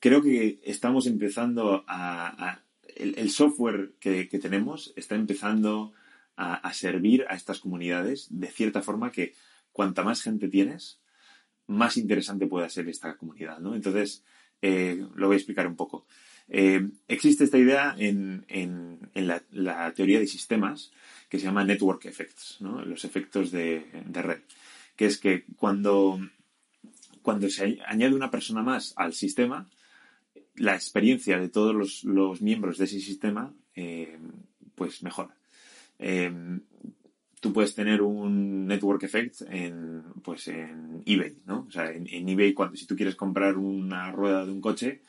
Creo 0.00 0.20
que 0.20 0.60
estamos 0.64 1.06
empezando 1.06 1.82
a 1.88 2.60
el, 2.96 3.18
el, 3.18 3.30
software 3.30 3.92
que, 4.00 4.28
que, 4.28 4.38
tenemos 4.38 4.92
está 4.96 5.14
empezando 5.14 5.92
a, 6.36 6.54
a, 6.54 6.72
servir 6.74 7.24
a 7.28 7.34
estas 7.34 7.60
comunidades 7.60 8.28
de 8.30 8.48
cierta 8.48 8.82
forma 8.82 9.12
que 9.12 9.34
cuanta 9.72 10.02
más 10.02 10.22
gente 10.22 10.48
tienes, 10.48 11.00
más 11.66 11.96
interesante 11.96 12.46
puede 12.46 12.68
ser 12.70 12.88
esta 12.88 13.16
comunidad, 13.16 13.58
¿no? 13.58 13.74
Entonces, 13.74 14.24
eh, 14.62 15.04
lo 15.14 15.26
voy 15.26 15.34
a 15.34 15.38
explicar 15.38 15.66
un 15.66 15.76
poco. 15.76 16.06
Eh, 16.48 16.88
existe 17.08 17.44
esta 17.44 17.58
idea 17.58 17.94
en, 17.98 18.44
en, 18.48 19.10
en 19.14 19.26
la, 19.26 19.42
la, 19.50 19.92
teoría 19.92 20.20
de 20.20 20.26
sistemas 20.26 20.92
que 21.28 21.38
se 21.38 21.46
llama 21.46 21.64
network 21.64 22.04
effects, 22.04 22.58
¿no? 22.60 22.84
los 22.84 23.04
efectos 23.04 23.50
de, 23.50 23.84
de 24.06 24.22
red 24.22 24.40
que 24.96 25.06
es 25.06 25.18
que 25.18 25.44
cuando, 25.56 26.18
cuando 27.22 27.48
se 27.48 27.78
añade 27.86 28.14
una 28.14 28.30
persona 28.30 28.62
más 28.62 28.94
al 28.96 29.12
sistema, 29.12 29.68
la 30.56 30.74
experiencia 30.74 31.38
de 31.38 31.48
todos 31.48 31.74
los, 31.74 32.04
los 32.04 32.42
miembros 32.42 32.78
de 32.78 32.84
ese 32.84 33.00
sistema, 33.00 33.54
eh, 33.74 34.18
pues 34.74 35.02
mejora. 35.02 35.36
Eh, 35.98 36.32
tú 37.40 37.52
puedes 37.52 37.74
tener 37.74 38.02
un 38.02 38.66
network 38.66 39.02
effect 39.04 39.42
en, 39.48 40.02
pues 40.22 40.48
en 40.48 41.02
eBay, 41.06 41.38
¿no? 41.46 41.66
O 41.68 41.70
sea, 41.70 41.90
en, 41.90 42.28
eBay, 42.28 42.52
cuando, 42.54 42.76
si 42.76 42.86
tú 42.86 42.96
quieres 42.96 43.14
comprar 43.14 43.56
una 43.56 44.10
rueda 44.10 44.44
de 44.44 44.52
un 44.52 44.60
coche, 44.60 45.02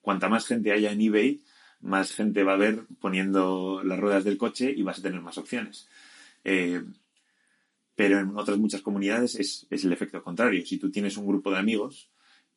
cuanta 0.00 0.28
más 0.28 0.46
gente 0.46 0.72
haya 0.72 0.92
en 0.92 1.00
eBay, 1.00 1.42
más 1.80 2.12
gente 2.12 2.44
va 2.44 2.54
a 2.54 2.58
ver 2.58 2.84
poniendo 3.00 3.82
las 3.84 3.98
ruedas 3.98 4.24
del 4.24 4.38
coche 4.38 4.72
y 4.74 4.82
vas 4.82 4.98
a 4.98 5.02
tener 5.02 5.20
más 5.20 5.38
opciones. 5.38 5.88
Eh, 6.44 6.82
pero 7.94 8.18
en 8.20 8.36
otras 8.36 8.58
muchas 8.58 8.82
comunidades 8.82 9.34
es, 9.34 9.66
es, 9.68 9.84
el 9.84 9.92
efecto 9.92 10.22
contrario. 10.22 10.64
Si 10.64 10.78
tú 10.78 10.90
tienes 10.90 11.16
un 11.16 11.26
grupo 11.26 11.50
de 11.50 11.58
amigos, 11.58 12.10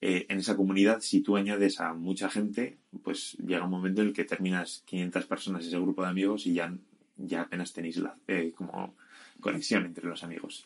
eh, 0.06 0.26
en 0.28 0.40
esa 0.40 0.58
comunidad, 0.58 1.00
si 1.00 1.22
tú 1.22 1.38
añades 1.38 1.80
a 1.80 1.94
mucha 1.94 2.30
gente, 2.30 2.78
pues 3.04 3.38
llega 3.38 3.64
un 3.64 3.72
momento 3.72 4.02
en 4.02 4.10
el 4.10 4.14
que 4.14 4.26
terminas 4.26 4.84
500 4.86 5.26
personas 5.28 5.66
ese 5.66 5.80
grupo 5.80 6.04
de 6.04 6.10
amigos 6.10 6.46
y 6.46 6.56
ya, 6.56 6.76
ya 7.16 7.44
apenas 7.44 7.72
tenéis 7.72 7.96
la, 7.96 8.18
eh, 8.28 8.52
como 8.54 8.98
conexión 9.40 9.86
entre 9.86 10.06
los 10.06 10.22
amigos. 10.26 10.66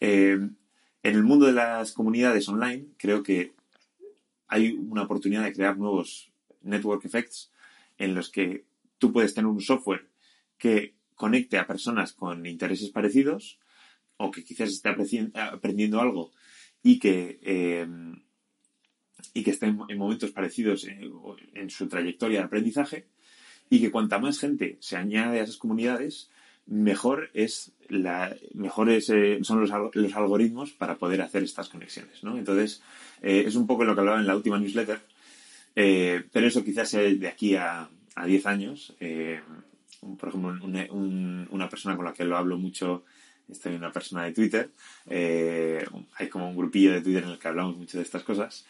Eh, 0.00 0.48
en 1.02 1.14
el 1.14 1.22
mundo 1.22 1.44
de 1.44 1.52
las 1.52 1.92
comunidades 1.92 2.48
online, 2.48 2.86
creo 2.96 3.22
que 3.22 3.52
hay 4.48 4.72
una 4.72 5.02
oportunidad 5.02 5.44
de 5.44 5.52
crear 5.52 5.76
nuevos 5.76 6.30
network 6.62 7.04
effects 7.04 7.52
en 7.98 8.14
los 8.14 8.30
que 8.30 8.64
tú 8.96 9.12
puedes 9.12 9.34
tener 9.34 9.48
un 9.48 9.60
software 9.60 10.08
que 10.56 10.94
conecte 11.16 11.58
a 11.58 11.66
personas 11.66 12.14
con 12.14 12.46
intereses 12.46 12.88
parecidos, 12.88 13.58
o 14.16 14.30
que 14.30 14.42
quizás 14.42 14.70
esté 14.70 14.88
aprendiendo 15.34 16.00
algo 16.00 16.32
y 16.82 16.98
que, 16.98 17.38
eh, 17.42 17.86
y 19.34 19.42
que 19.42 19.50
esté 19.50 19.66
en, 19.66 19.80
en 19.88 19.98
momentos 19.98 20.30
parecidos 20.30 20.84
en, 20.84 21.12
en, 21.54 21.70
su 21.70 21.88
trayectoria 21.88 22.40
de 22.40 22.44
aprendizaje 22.46 23.06
y 23.68 23.80
que 23.80 23.90
cuanta 23.90 24.18
más 24.18 24.38
gente 24.38 24.76
se 24.80 24.96
añade 24.96 25.40
a 25.40 25.44
esas 25.44 25.56
comunidades, 25.56 26.30
mejor 26.66 27.30
es 27.34 27.72
la 27.88 28.34
mejores 28.54 29.06
son 29.42 29.60
los, 29.60 29.70
los, 29.94 30.16
algoritmos 30.16 30.72
para 30.72 30.96
poder 30.96 31.22
hacer 31.22 31.42
estas 31.42 31.68
conexiones, 31.68 32.22
¿no? 32.22 32.38
Entonces, 32.38 32.82
eh, 33.22 33.44
es 33.46 33.56
un 33.56 33.66
poco 33.66 33.84
lo 33.84 33.94
que 33.94 34.00
hablaba 34.00 34.20
en 34.20 34.26
la 34.26 34.36
última 34.36 34.58
newsletter, 34.58 35.00
eh, 35.74 36.24
pero 36.32 36.46
eso 36.46 36.64
quizás 36.64 36.88
sea 36.88 37.00
de 37.00 37.28
aquí 37.28 37.56
a, 37.56 37.88
a 38.14 38.26
10 38.26 38.46
años. 38.46 38.94
Eh, 39.00 39.40
por 40.18 40.30
ejemplo, 40.30 40.56
una 41.50 41.68
persona 41.68 41.94
con 41.94 42.06
la 42.06 42.14
que 42.14 42.24
lo 42.24 42.38
hablo 42.38 42.56
mucho, 42.56 43.04
estoy 43.50 43.74
una 43.74 43.92
persona 43.92 44.24
de 44.24 44.32
Twitter, 44.32 44.70
hay 45.06 46.28
como 46.30 46.48
un 46.48 46.56
grupillo 46.56 46.92
de 46.92 47.02
Twitter 47.02 47.24
en 47.24 47.30
el 47.30 47.38
que 47.38 47.48
hablamos 47.48 47.76
mucho 47.76 47.98
de 47.98 48.04
estas 48.04 48.22
cosas, 48.22 48.64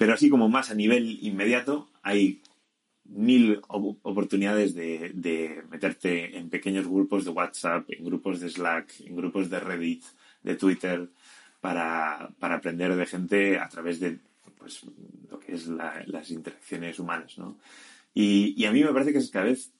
pero 0.00 0.14
así 0.14 0.30
como 0.30 0.48
más 0.48 0.70
a 0.70 0.74
nivel 0.74 1.18
inmediato, 1.20 1.90
hay 2.02 2.40
mil 3.04 3.60
oportunidades 3.68 4.74
de, 4.74 5.62
meterte 5.68 6.38
en 6.38 6.48
pequeños 6.48 6.88
grupos 6.88 7.26
de 7.26 7.30
WhatsApp, 7.30 7.84
en 7.90 8.06
grupos 8.06 8.40
de 8.40 8.48
Slack, 8.48 9.00
en 9.00 9.14
grupos 9.14 9.50
de 9.50 9.60
Reddit, 9.60 10.02
de 10.42 10.56
Twitter, 10.56 11.06
para, 11.60 12.32
aprender 12.40 12.96
de 12.96 13.04
gente 13.04 13.58
a 13.58 13.68
través 13.68 14.00
de 14.00 14.16
pues, 14.56 14.86
lo 15.30 15.38
que 15.38 15.52
es 15.52 15.66
las 15.66 16.30
interacciones 16.30 16.98
humanas, 16.98 17.36
¿no? 17.36 17.58
Y, 18.14 18.64
a 18.64 18.72
mí 18.72 18.82
me 18.82 18.94
parece 18.94 19.12
que 19.12 19.18
es 19.18 19.28
cada 19.28 19.44
vez 19.44 19.70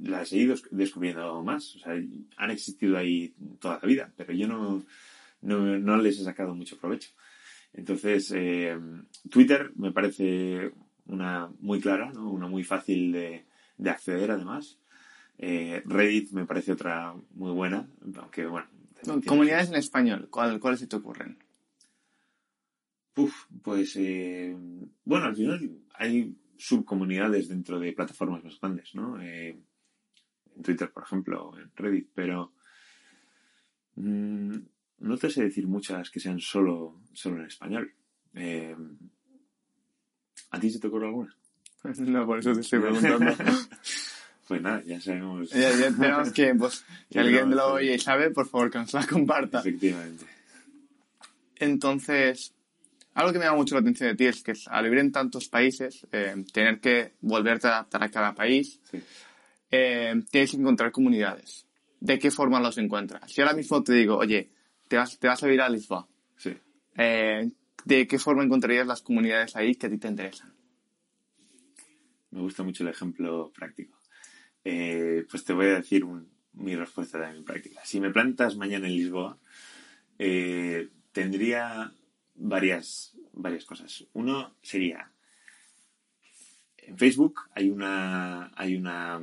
las 0.00 0.32
he 0.32 0.36
ido 0.36 0.54
descubriendo 0.70 1.42
más. 1.42 1.74
O 1.74 1.80
sea, 1.80 2.00
han 2.36 2.50
existido 2.52 2.96
ahí 2.96 3.34
toda 3.58 3.80
la 3.82 3.88
vida, 3.88 4.12
pero 4.16 4.32
yo 4.32 4.46
no, 4.46 4.84
no, 5.42 5.96
les 5.96 6.20
he 6.20 6.22
sacado 6.22 6.54
mucho 6.54 6.78
provecho. 6.78 7.10
Entonces, 7.72 8.32
eh, 8.34 8.78
Twitter 9.30 9.72
me 9.76 9.92
parece 9.92 10.72
una 11.06 11.50
muy 11.60 11.80
clara, 11.80 12.12
¿no? 12.12 12.30
una 12.30 12.46
muy 12.46 12.64
fácil 12.64 13.12
de, 13.12 13.44
acceder 13.90 14.30
además. 14.30 14.78
Eh, 15.38 15.82
Reddit 15.86 16.32
me 16.32 16.46
parece 16.46 16.72
otra 16.72 17.14
muy 17.34 17.52
buena, 17.52 17.88
aunque 18.16 18.46
bueno. 18.46 18.68
Comunidades 19.26 19.70
en 19.70 19.76
español, 19.76 20.28
¿cuáles 20.28 20.80
se 20.80 20.86
te 20.86 20.96
ocurren? 20.96 21.38
Uf, 23.16 23.46
pues 23.62 23.96
eh, 23.96 24.54
bueno, 25.04 25.26
al 25.26 25.36
final 25.36 25.70
hay 25.94 26.36
subcomunidades 26.56 27.48
dentro 27.48 27.80
de 27.80 27.92
plataformas 27.92 28.44
más 28.44 28.60
grandes, 28.60 28.94
¿no? 28.94 29.20
Eh, 29.20 29.58
en 30.56 30.62
Twitter, 30.62 30.92
por 30.92 31.02
ejemplo, 31.02 31.52
en 31.58 31.70
Reddit, 31.74 32.10
pero 32.14 32.52
mm, 33.96 34.56
no 35.00 35.16
te 35.16 35.30
sé 35.30 35.42
decir 35.42 35.66
muchas 35.66 36.10
que 36.10 36.20
sean 36.20 36.40
solo, 36.40 37.00
solo 37.12 37.40
en 37.40 37.46
español. 37.46 37.92
¿A 40.50 40.58
ti 40.58 40.70
se 40.70 40.78
te 40.78 40.86
ocurre 40.88 41.06
alguna? 41.06 41.34
No, 41.98 42.26
por 42.26 42.38
eso 42.38 42.52
te 42.52 42.60
estoy 42.60 42.80
preguntando. 42.80 43.32
pues 44.48 44.62
nada, 44.62 44.82
ya 44.84 45.00
sabemos. 45.00 45.50
Ya, 45.50 45.70
ya 45.70 45.90
tenemos 45.92 46.32
que, 46.32 46.54
pues, 46.54 46.84
si 47.10 47.18
alguien 47.18 47.50
lo 47.50 47.74
oye 47.74 47.94
y 47.94 47.98
sabe, 47.98 48.30
por 48.30 48.46
favor, 48.48 48.70
que 48.70 48.78
nos 48.78 48.92
la 48.92 49.06
comparta. 49.06 49.60
Efectivamente. 49.60 50.26
Entonces, 51.56 52.52
algo 53.14 53.32
que 53.32 53.38
me 53.38 53.44
llama 53.44 53.58
mucho 53.58 53.74
la 53.74 53.80
atención 53.80 54.10
de 54.10 54.16
ti 54.16 54.26
es 54.26 54.42
que 54.42 54.52
al 54.66 54.84
vivir 54.84 54.98
en 54.98 55.12
tantos 55.12 55.48
países, 55.48 56.06
eh, 56.12 56.44
tener 56.52 56.80
que 56.80 57.14
volverte 57.20 57.68
a 57.68 57.70
adaptar 57.70 58.02
a 58.02 58.10
cada 58.10 58.34
país, 58.34 58.80
eh, 59.70 60.22
tienes 60.30 60.50
que 60.50 60.56
encontrar 60.56 60.90
comunidades. 60.90 61.66
¿De 62.00 62.18
qué 62.18 62.30
forma 62.30 62.60
los 62.60 62.78
encuentras? 62.78 63.30
Si 63.30 63.40
ahora 63.40 63.54
mismo 63.54 63.82
te 63.82 63.92
digo, 63.92 64.16
oye, 64.16 64.50
te 64.90 64.96
vas, 64.96 65.16
te 65.20 65.28
vas 65.28 65.40
a 65.40 65.52
ir 65.52 65.60
a 65.60 65.68
Lisboa. 65.68 66.08
Sí. 66.36 66.52
Eh, 66.96 67.48
¿de 67.84 68.08
qué 68.08 68.18
forma 68.18 68.42
encontrarías 68.42 68.88
las 68.88 69.02
comunidades 69.02 69.54
ahí 69.54 69.76
que 69.76 69.86
a 69.86 69.90
ti 69.90 69.98
te 69.98 70.08
interesan? 70.08 70.52
Me 72.32 72.40
gusta 72.40 72.64
mucho 72.64 72.82
el 72.82 72.88
ejemplo 72.90 73.52
práctico. 73.52 74.00
Eh, 74.64 75.24
pues 75.30 75.44
te 75.44 75.52
voy 75.52 75.66
a 75.66 75.76
decir 75.76 76.04
mi 76.54 76.74
respuesta 76.74 77.20
también 77.20 77.44
práctica. 77.44 77.80
Si 77.84 78.00
me 78.00 78.10
plantas 78.10 78.56
mañana 78.56 78.88
en 78.88 78.96
Lisboa, 78.96 79.38
eh, 80.18 80.88
tendría 81.12 81.92
varias, 82.34 83.16
varias 83.32 83.64
cosas. 83.64 84.08
Uno 84.14 84.56
sería, 84.60 85.12
en 86.78 86.98
Facebook 86.98 87.42
hay 87.54 87.70
una, 87.70 88.50
hay 88.56 88.74
una, 88.74 89.20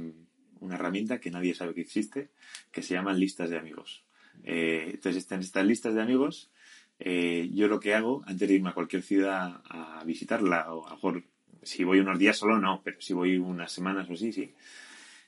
una 0.62 0.76
herramienta 0.76 1.20
que 1.20 1.30
nadie 1.30 1.54
sabe 1.54 1.74
que 1.74 1.82
existe, 1.82 2.32
que 2.72 2.82
se 2.82 2.94
llaman 2.94 3.20
listas 3.20 3.50
de 3.50 3.58
amigos. 3.58 4.07
Eh, 4.44 4.92
entonces, 4.94 5.24
están 5.24 5.42
estas 5.42 5.66
listas 5.66 5.94
de 5.94 6.02
amigos 6.02 6.52
eh, 7.00 7.50
yo 7.54 7.68
lo 7.68 7.80
que 7.80 7.94
hago 7.94 8.24
antes 8.26 8.48
de 8.48 8.56
irme 8.56 8.70
a 8.70 8.74
cualquier 8.74 9.04
ciudad 9.04 9.62
a 9.66 10.04
visitarla, 10.04 10.74
o 10.74 10.86
a 10.86 10.90
lo 10.90 10.96
mejor 10.96 11.24
si 11.62 11.84
voy 11.84 12.00
unos 12.00 12.18
días 12.18 12.38
solo 12.38 12.60
no, 12.60 12.82
pero 12.84 13.00
si 13.02 13.14
voy 13.14 13.38
unas 13.38 13.72
semanas 13.72 14.10
o 14.10 14.14
así, 14.14 14.32
sí, 14.32 14.54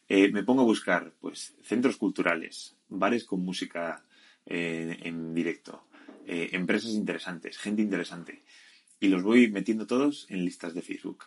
eh, 0.08 0.32
me 0.32 0.44
pongo 0.44 0.62
a 0.64 0.66
buscar 0.66 1.14
pues 1.20 1.56
centros 1.62 1.98
culturales, 1.98 2.76
bares 2.88 3.26
con 3.26 3.42
música 3.42 4.04
eh, 4.46 4.98
en 5.04 5.34
directo, 5.34 5.86
empresas 6.26 6.92
interesantes, 6.92 7.58
gente 7.58 7.82
interesante, 7.82 8.44
y 9.00 9.08
los 9.08 9.24
voy 9.24 9.50
metiendo 9.50 9.88
todos 9.88 10.28
en 10.30 10.46
listas 10.46 10.74
de 10.76 10.84
Facebook. 10.84 11.26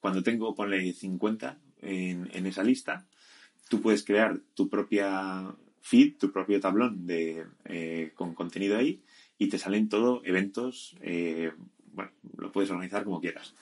cuando 0.00 0.22
tengo, 0.22 0.54
ponle 0.54 0.92
50 0.92 1.58
en, 1.80 2.28
en 2.32 2.46
esa 2.46 2.62
lista, 2.62 3.06
tú 3.70 3.80
puedes 3.80 4.04
crear 4.04 4.38
tu 4.54 4.68
propia 4.68 5.54
feed, 5.82 6.16
tu 6.16 6.32
propio 6.32 6.60
tablón 6.60 7.06
de, 7.06 7.44
eh, 7.64 8.12
con 8.14 8.34
contenido 8.34 8.78
ahí 8.78 9.02
y 9.36 9.48
te 9.48 9.58
salen 9.58 9.88
todo 9.88 10.22
eventos, 10.24 10.96
eh, 11.00 11.52
bueno, 11.92 12.12
lo 12.38 12.52
puedes 12.52 12.70
organizar 12.70 13.04
como 13.04 13.20
quieras. 13.20 13.54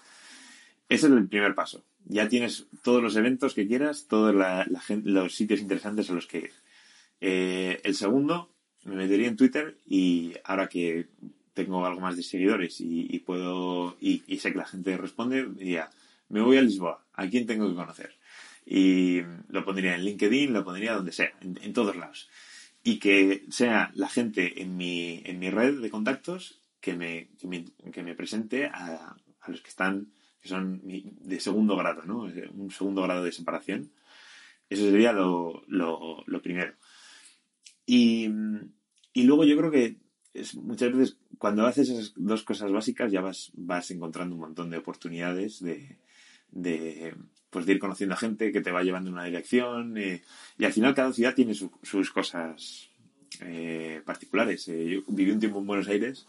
Ese 0.88 1.06
es 1.06 1.12
el 1.12 1.28
primer 1.28 1.54
paso. 1.54 1.82
Ya 2.04 2.28
tienes 2.28 2.66
todos 2.82 3.02
los 3.02 3.16
eventos 3.16 3.54
que 3.54 3.66
quieras, 3.66 4.06
todos 4.08 4.34
los 5.04 5.34
sitios 5.34 5.60
interesantes 5.60 6.10
a 6.10 6.14
los 6.14 6.26
que 6.26 6.38
ir. 6.38 6.52
Eh, 7.20 7.80
el 7.84 7.94
segundo, 7.94 8.50
me 8.84 8.96
metería 8.96 9.28
en 9.28 9.36
Twitter 9.36 9.76
y 9.86 10.34
ahora 10.44 10.68
que 10.68 11.06
tengo 11.54 11.84
algo 11.84 12.00
más 12.00 12.16
de 12.16 12.22
seguidores 12.22 12.80
y, 12.80 13.18
puedo 13.20 13.96
y, 14.00 14.22
y, 14.26 14.38
sé 14.38 14.52
que 14.52 14.58
la 14.58 14.66
gente 14.66 14.96
responde, 14.96 15.46
diría, 15.46 15.90
me 16.28 16.40
voy 16.40 16.56
a 16.56 16.62
Lisboa, 16.62 17.04
¿a 17.12 17.28
quién 17.28 17.46
tengo 17.46 17.68
que 17.68 17.74
conocer? 17.74 18.19
Y 18.64 19.22
lo 19.48 19.64
pondría 19.64 19.94
en 19.94 20.04
LinkedIn, 20.04 20.52
lo 20.52 20.64
pondría 20.64 20.94
donde 20.94 21.12
sea, 21.12 21.32
en, 21.40 21.72
todos 21.72 21.96
lados. 21.96 22.28
Y 22.82 22.98
que 22.98 23.44
sea 23.50 23.90
la 23.94 24.08
gente 24.08 24.62
en 24.62 24.76
mi, 24.76 25.22
en 25.24 25.38
mi 25.38 25.50
red 25.50 25.80
de 25.80 25.90
contactos 25.90 26.60
que 26.80 26.94
me, 26.94 27.28
que 27.92 28.02
me, 28.02 28.14
presente 28.14 28.66
a, 28.66 29.16
a, 29.40 29.50
los 29.50 29.60
que 29.60 29.68
están, 29.68 30.12
que 30.40 30.48
son 30.48 30.80
de 30.84 31.40
segundo 31.40 31.76
grado, 31.76 32.02
¿no? 32.04 32.22
Un 32.54 32.70
segundo 32.70 33.02
grado 33.02 33.24
de 33.24 33.32
separación. 33.32 33.90
Eso 34.68 34.84
sería 34.84 35.12
lo, 35.12 35.64
lo, 35.66 36.22
lo 36.26 36.42
primero. 36.42 36.74
Y, 37.84 38.30
y, 39.12 39.24
luego 39.24 39.44
yo 39.44 39.56
creo 39.56 39.70
que 39.70 39.96
es, 40.32 40.54
muchas 40.54 40.92
veces 40.92 41.18
cuando 41.38 41.66
haces 41.66 41.88
esas 41.88 42.12
dos 42.14 42.44
cosas 42.44 42.70
básicas 42.70 43.10
ya 43.10 43.20
vas, 43.20 43.50
vas 43.54 43.90
encontrando 43.90 44.36
un 44.36 44.42
montón 44.42 44.70
de 44.70 44.78
oportunidades 44.78 45.60
de, 45.60 45.98
de, 46.52 47.16
pues 47.50 47.66
de 47.66 47.72
ir 47.72 47.78
conociendo 47.78 48.14
a 48.14 48.18
gente 48.18 48.52
que 48.52 48.60
te 48.60 48.70
va 48.70 48.82
llevando 48.82 49.10
en 49.10 49.14
una 49.14 49.24
dirección. 49.24 49.96
Y 49.96 50.64
al 50.64 50.72
final 50.72 50.94
cada 50.94 51.12
ciudad 51.12 51.34
tiene 51.34 51.54
sus 51.54 52.10
cosas 52.10 52.90
eh, 53.40 54.02
particulares. 54.04 54.68
Eh, 54.68 54.86
yo 54.88 55.02
viví 55.08 55.30
un 55.30 55.40
tiempo 55.40 55.58
en 55.60 55.66
Buenos 55.66 55.88
Aires 55.88 56.26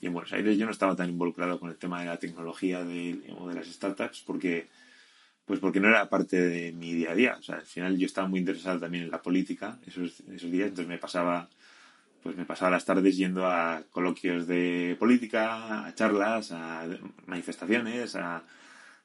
y 0.00 0.06
en 0.06 0.12
Buenos 0.12 0.32
Aires 0.32 0.56
yo 0.58 0.64
no 0.64 0.72
estaba 0.72 0.96
tan 0.96 1.10
involucrado 1.10 1.60
con 1.60 1.70
el 1.70 1.76
tema 1.76 2.00
de 2.00 2.06
la 2.06 2.18
tecnología 2.18 2.84
de, 2.84 3.20
o 3.38 3.48
de 3.48 3.54
las 3.54 3.66
startups 3.66 4.22
porque 4.26 4.68
pues 5.44 5.58
porque 5.58 5.80
no 5.80 5.88
era 5.88 6.08
parte 6.08 6.40
de 6.40 6.72
mi 6.72 6.94
día 6.94 7.12
a 7.12 7.14
día. 7.14 7.36
O 7.38 7.42
sea, 7.42 7.56
al 7.56 7.66
final 7.66 7.98
yo 7.98 8.06
estaba 8.06 8.28
muy 8.28 8.40
interesado 8.40 8.80
también 8.80 9.04
en 9.04 9.10
la 9.10 9.20
política 9.20 9.78
esos, 9.86 10.20
esos 10.20 10.50
días, 10.50 10.68
entonces 10.68 10.88
me 10.88 10.98
pasaba 10.98 11.48
pues 12.22 12.36
me 12.36 12.44
pasaba 12.44 12.70
las 12.70 12.84
tardes 12.84 13.16
yendo 13.16 13.46
a 13.46 13.82
coloquios 13.90 14.46
de 14.46 14.96
política, 14.98 15.86
a 15.86 15.94
charlas, 15.94 16.52
a 16.52 16.86
manifestaciones, 17.26 18.14
a, 18.14 18.36
a 18.36 18.44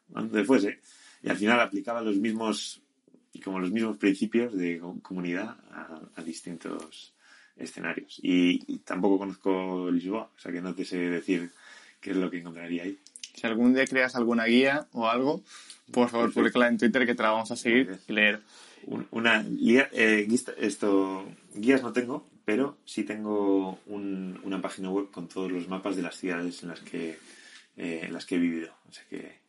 donde 0.10 0.44
fuese 0.44 0.80
y 1.22 1.30
al 1.30 1.38
final 1.38 1.60
aplicaba 1.60 2.02
los 2.02 2.18
mismos, 2.18 2.82
como 3.44 3.60
los 3.60 3.72
mismos 3.72 3.98
principios 3.98 4.56
de 4.56 4.82
comunidad 5.02 5.58
a, 5.72 6.22
distintos 6.24 7.14
escenarios. 7.56 8.20
Y, 8.22 8.80
tampoco 8.80 9.18
conozco 9.18 9.90
Lisboa, 9.92 10.30
o 10.36 10.40
sea 10.40 10.52
que 10.52 10.62
no 10.62 10.76
te 10.76 10.86
sé 10.86 10.98
decir 10.98 11.52
qué 12.00 12.12
es 12.12 12.18
lo 12.18 12.30
que 12.30 12.40
encontraría 12.40 12.84
ahí. 12.84 12.98
Si 13.34 13.46
algún 13.46 13.74
día 13.74 13.86
creas 13.86 14.16
alguna 14.16 14.46
guía 14.46 14.88
o 14.94 15.08
algo, 15.08 15.44
por 15.92 16.10
favor, 16.10 16.34
publicala 16.34 16.68
en 16.68 16.78
Twitter 16.78 17.06
que 17.06 17.16
te 17.16 17.24
la 17.24 17.32
vamos 17.32 17.52
a 17.52 17.56
seguir 17.56 18.00
y 18.08 18.14
leer. 18.14 18.42
Una 19.12 19.44
guía, 19.44 19.90
eh, 19.92 20.28
esto, 20.60 21.26
guías 21.54 21.82
no 21.82 21.94
tengo, 21.94 22.28
pero 22.46 22.78
sí 22.86 23.04
tengo 23.04 23.80
una 23.86 24.62
página 24.62 24.90
web 24.90 25.12
con 25.12 25.28
todos 25.28 25.52
los 25.52 25.68
mapas 25.68 25.96
de 25.96 26.02
las 26.02 26.16
ciudades 26.16 26.64
en 26.64 26.70
las 26.70 26.80
que, 26.80 27.18
eh, 27.76 28.02
en 28.04 28.14
las 28.14 28.26
que 28.26 28.36
he 28.36 28.40
vivido. 28.40 28.74
O 28.90 28.94
sea 28.94 29.04
que 29.10 29.47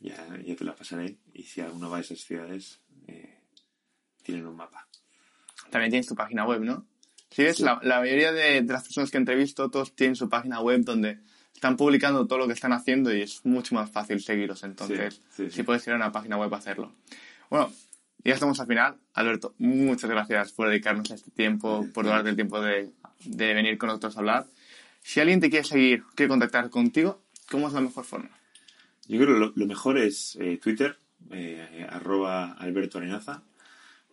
ya, 0.00 0.26
ya 0.44 0.56
te 0.56 0.64
la 0.64 0.74
pasaré. 0.74 1.18
Y 1.32 1.44
si 1.44 1.60
alguno 1.60 1.90
va 1.90 1.98
a 1.98 2.00
esas 2.00 2.20
ciudades, 2.20 2.80
eh, 3.06 3.40
tienen 4.22 4.46
un 4.46 4.56
mapa. 4.56 4.86
También 5.70 5.90
tienes 5.90 6.06
tu 6.06 6.14
página 6.14 6.44
web, 6.46 6.62
¿no? 6.62 6.86
Sí, 7.30 7.42
es 7.42 7.60
La, 7.60 7.76
mayoría 7.76 8.32
de, 8.32 8.62
las 8.62 8.84
personas 8.84 9.10
que 9.10 9.18
entrevisto, 9.18 9.70
todos 9.70 9.94
tienen 9.94 10.16
su 10.16 10.28
página 10.28 10.60
web 10.60 10.82
donde 10.82 11.18
están 11.54 11.76
publicando 11.76 12.26
todo 12.26 12.38
lo 12.38 12.46
que 12.46 12.54
están 12.54 12.72
haciendo 12.72 13.14
y 13.14 13.22
es 13.22 13.44
mucho 13.44 13.74
más 13.74 13.90
fácil 13.90 14.20
seguirlos. 14.20 14.62
Entonces, 14.64 15.20
si 15.50 15.62
puedes 15.62 15.86
ir 15.86 15.92
a 15.92 15.96
una 15.96 16.12
página 16.12 16.38
web 16.38 16.52
a 16.54 16.58
hacerlo. 16.58 16.92
Bueno, 17.50 17.70
ya 18.24 18.34
estamos 18.34 18.58
al 18.60 18.66
final. 18.66 18.96
Alberto, 19.12 19.54
muchas 19.58 20.08
gracias 20.08 20.52
por 20.52 20.68
dedicarnos 20.68 21.10
a 21.10 21.14
este 21.14 21.30
tiempo, 21.30 21.86
por 21.92 22.06
darte 22.06 22.30
el 22.30 22.36
tiempo 22.36 22.60
de, 22.60 22.90
de 23.24 23.54
venir 23.54 23.76
con 23.76 23.88
nosotros 23.88 24.16
a 24.16 24.20
hablar. 24.20 24.46
Si 25.02 25.20
alguien 25.20 25.40
te 25.40 25.50
quiere 25.50 25.64
seguir, 25.64 26.04
quiere 26.14 26.28
contactar 26.28 26.70
contigo, 26.70 27.22
¿cómo 27.50 27.68
es 27.68 27.74
la 27.74 27.80
mejor 27.80 28.04
forma? 28.04 28.37
Yo 29.08 29.18
creo 29.18 29.34
que 29.34 29.40
lo, 29.40 29.52
lo 29.54 29.66
mejor 29.66 29.98
es 29.98 30.38
eh, 30.40 30.58
Twitter, 30.62 30.96
eh, 31.30 31.86
arroba 31.88 32.52
Alberto 32.52 32.98
Arenaza, 32.98 33.42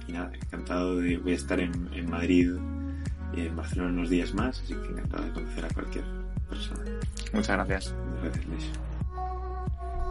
y 0.07 0.11
nada, 0.11 0.31
encantado 0.35 0.97
de 0.97 1.17
voy 1.17 1.31
a 1.31 1.35
estar 1.35 1.59
en, 1.59 1.89
en 1.93 2.07
Madrid 2.09 2.51
y 3.33 3.41
en 3.41 3.55
Barcelona 3.55 3.93
unos 3.93 4.09
días 4.09 4.33
más, 4.33 4.59
así 4.61 4.73
que 4.75 4.87
encantado 4.87 5.25
de 5.25 5.31
conocer 5.31 5.63
a 5.65 5.69
cualquier 5.69 6.03
persona. 6.47 6.83
Muchas 7.33 7.55
gracias. 7.55 7.95
Gracias, 8.21 8.45
Luis. 8.47 8.69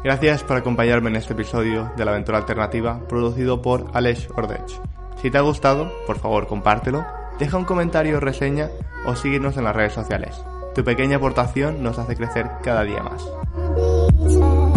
Gracias 0.03 0.43
por 0.45 0.57
acompañarme 0.57 1.11
en 1.11 1.17
este 1.17 1.35
episodio 1.35 1.93
de 1.97 2.05
la 2.05 2.13
aventura 2.13 2.39
alternativa 2.39 3.07
producido 3.07 3.61
por 3.61 3.91
Aleix 3.95 4.29
Ordech. 4.37 4.98
Si 5.21 5.31
te 5.31 5.39
ha 5.39 5.43
gustado, 5.43 5.91
por 6.07 6.19
favor 6.19 6.47
compártelo, 6.47 7.05
deja 7.39 7.57
un 7.57 7.65
comentario 7.65 8.19
o 8.19 8.21
reseña 8.21 8.71
o 9.07 9.17
síguenos 9.17 9.57
en 9.57 9.65
las 9.65 9.75
redes 9.75 9.93
sociales. 9.93 10.41
Tu 10.75 10.85
pequeña 10.85 11.17
aportación 11.17 11.83
nos 11.83 11.99
hace 11.99 12.17
crecer 12.17 12.49
cada 12.63 12.85
día 12.85 13.03
más. 13.03 14.68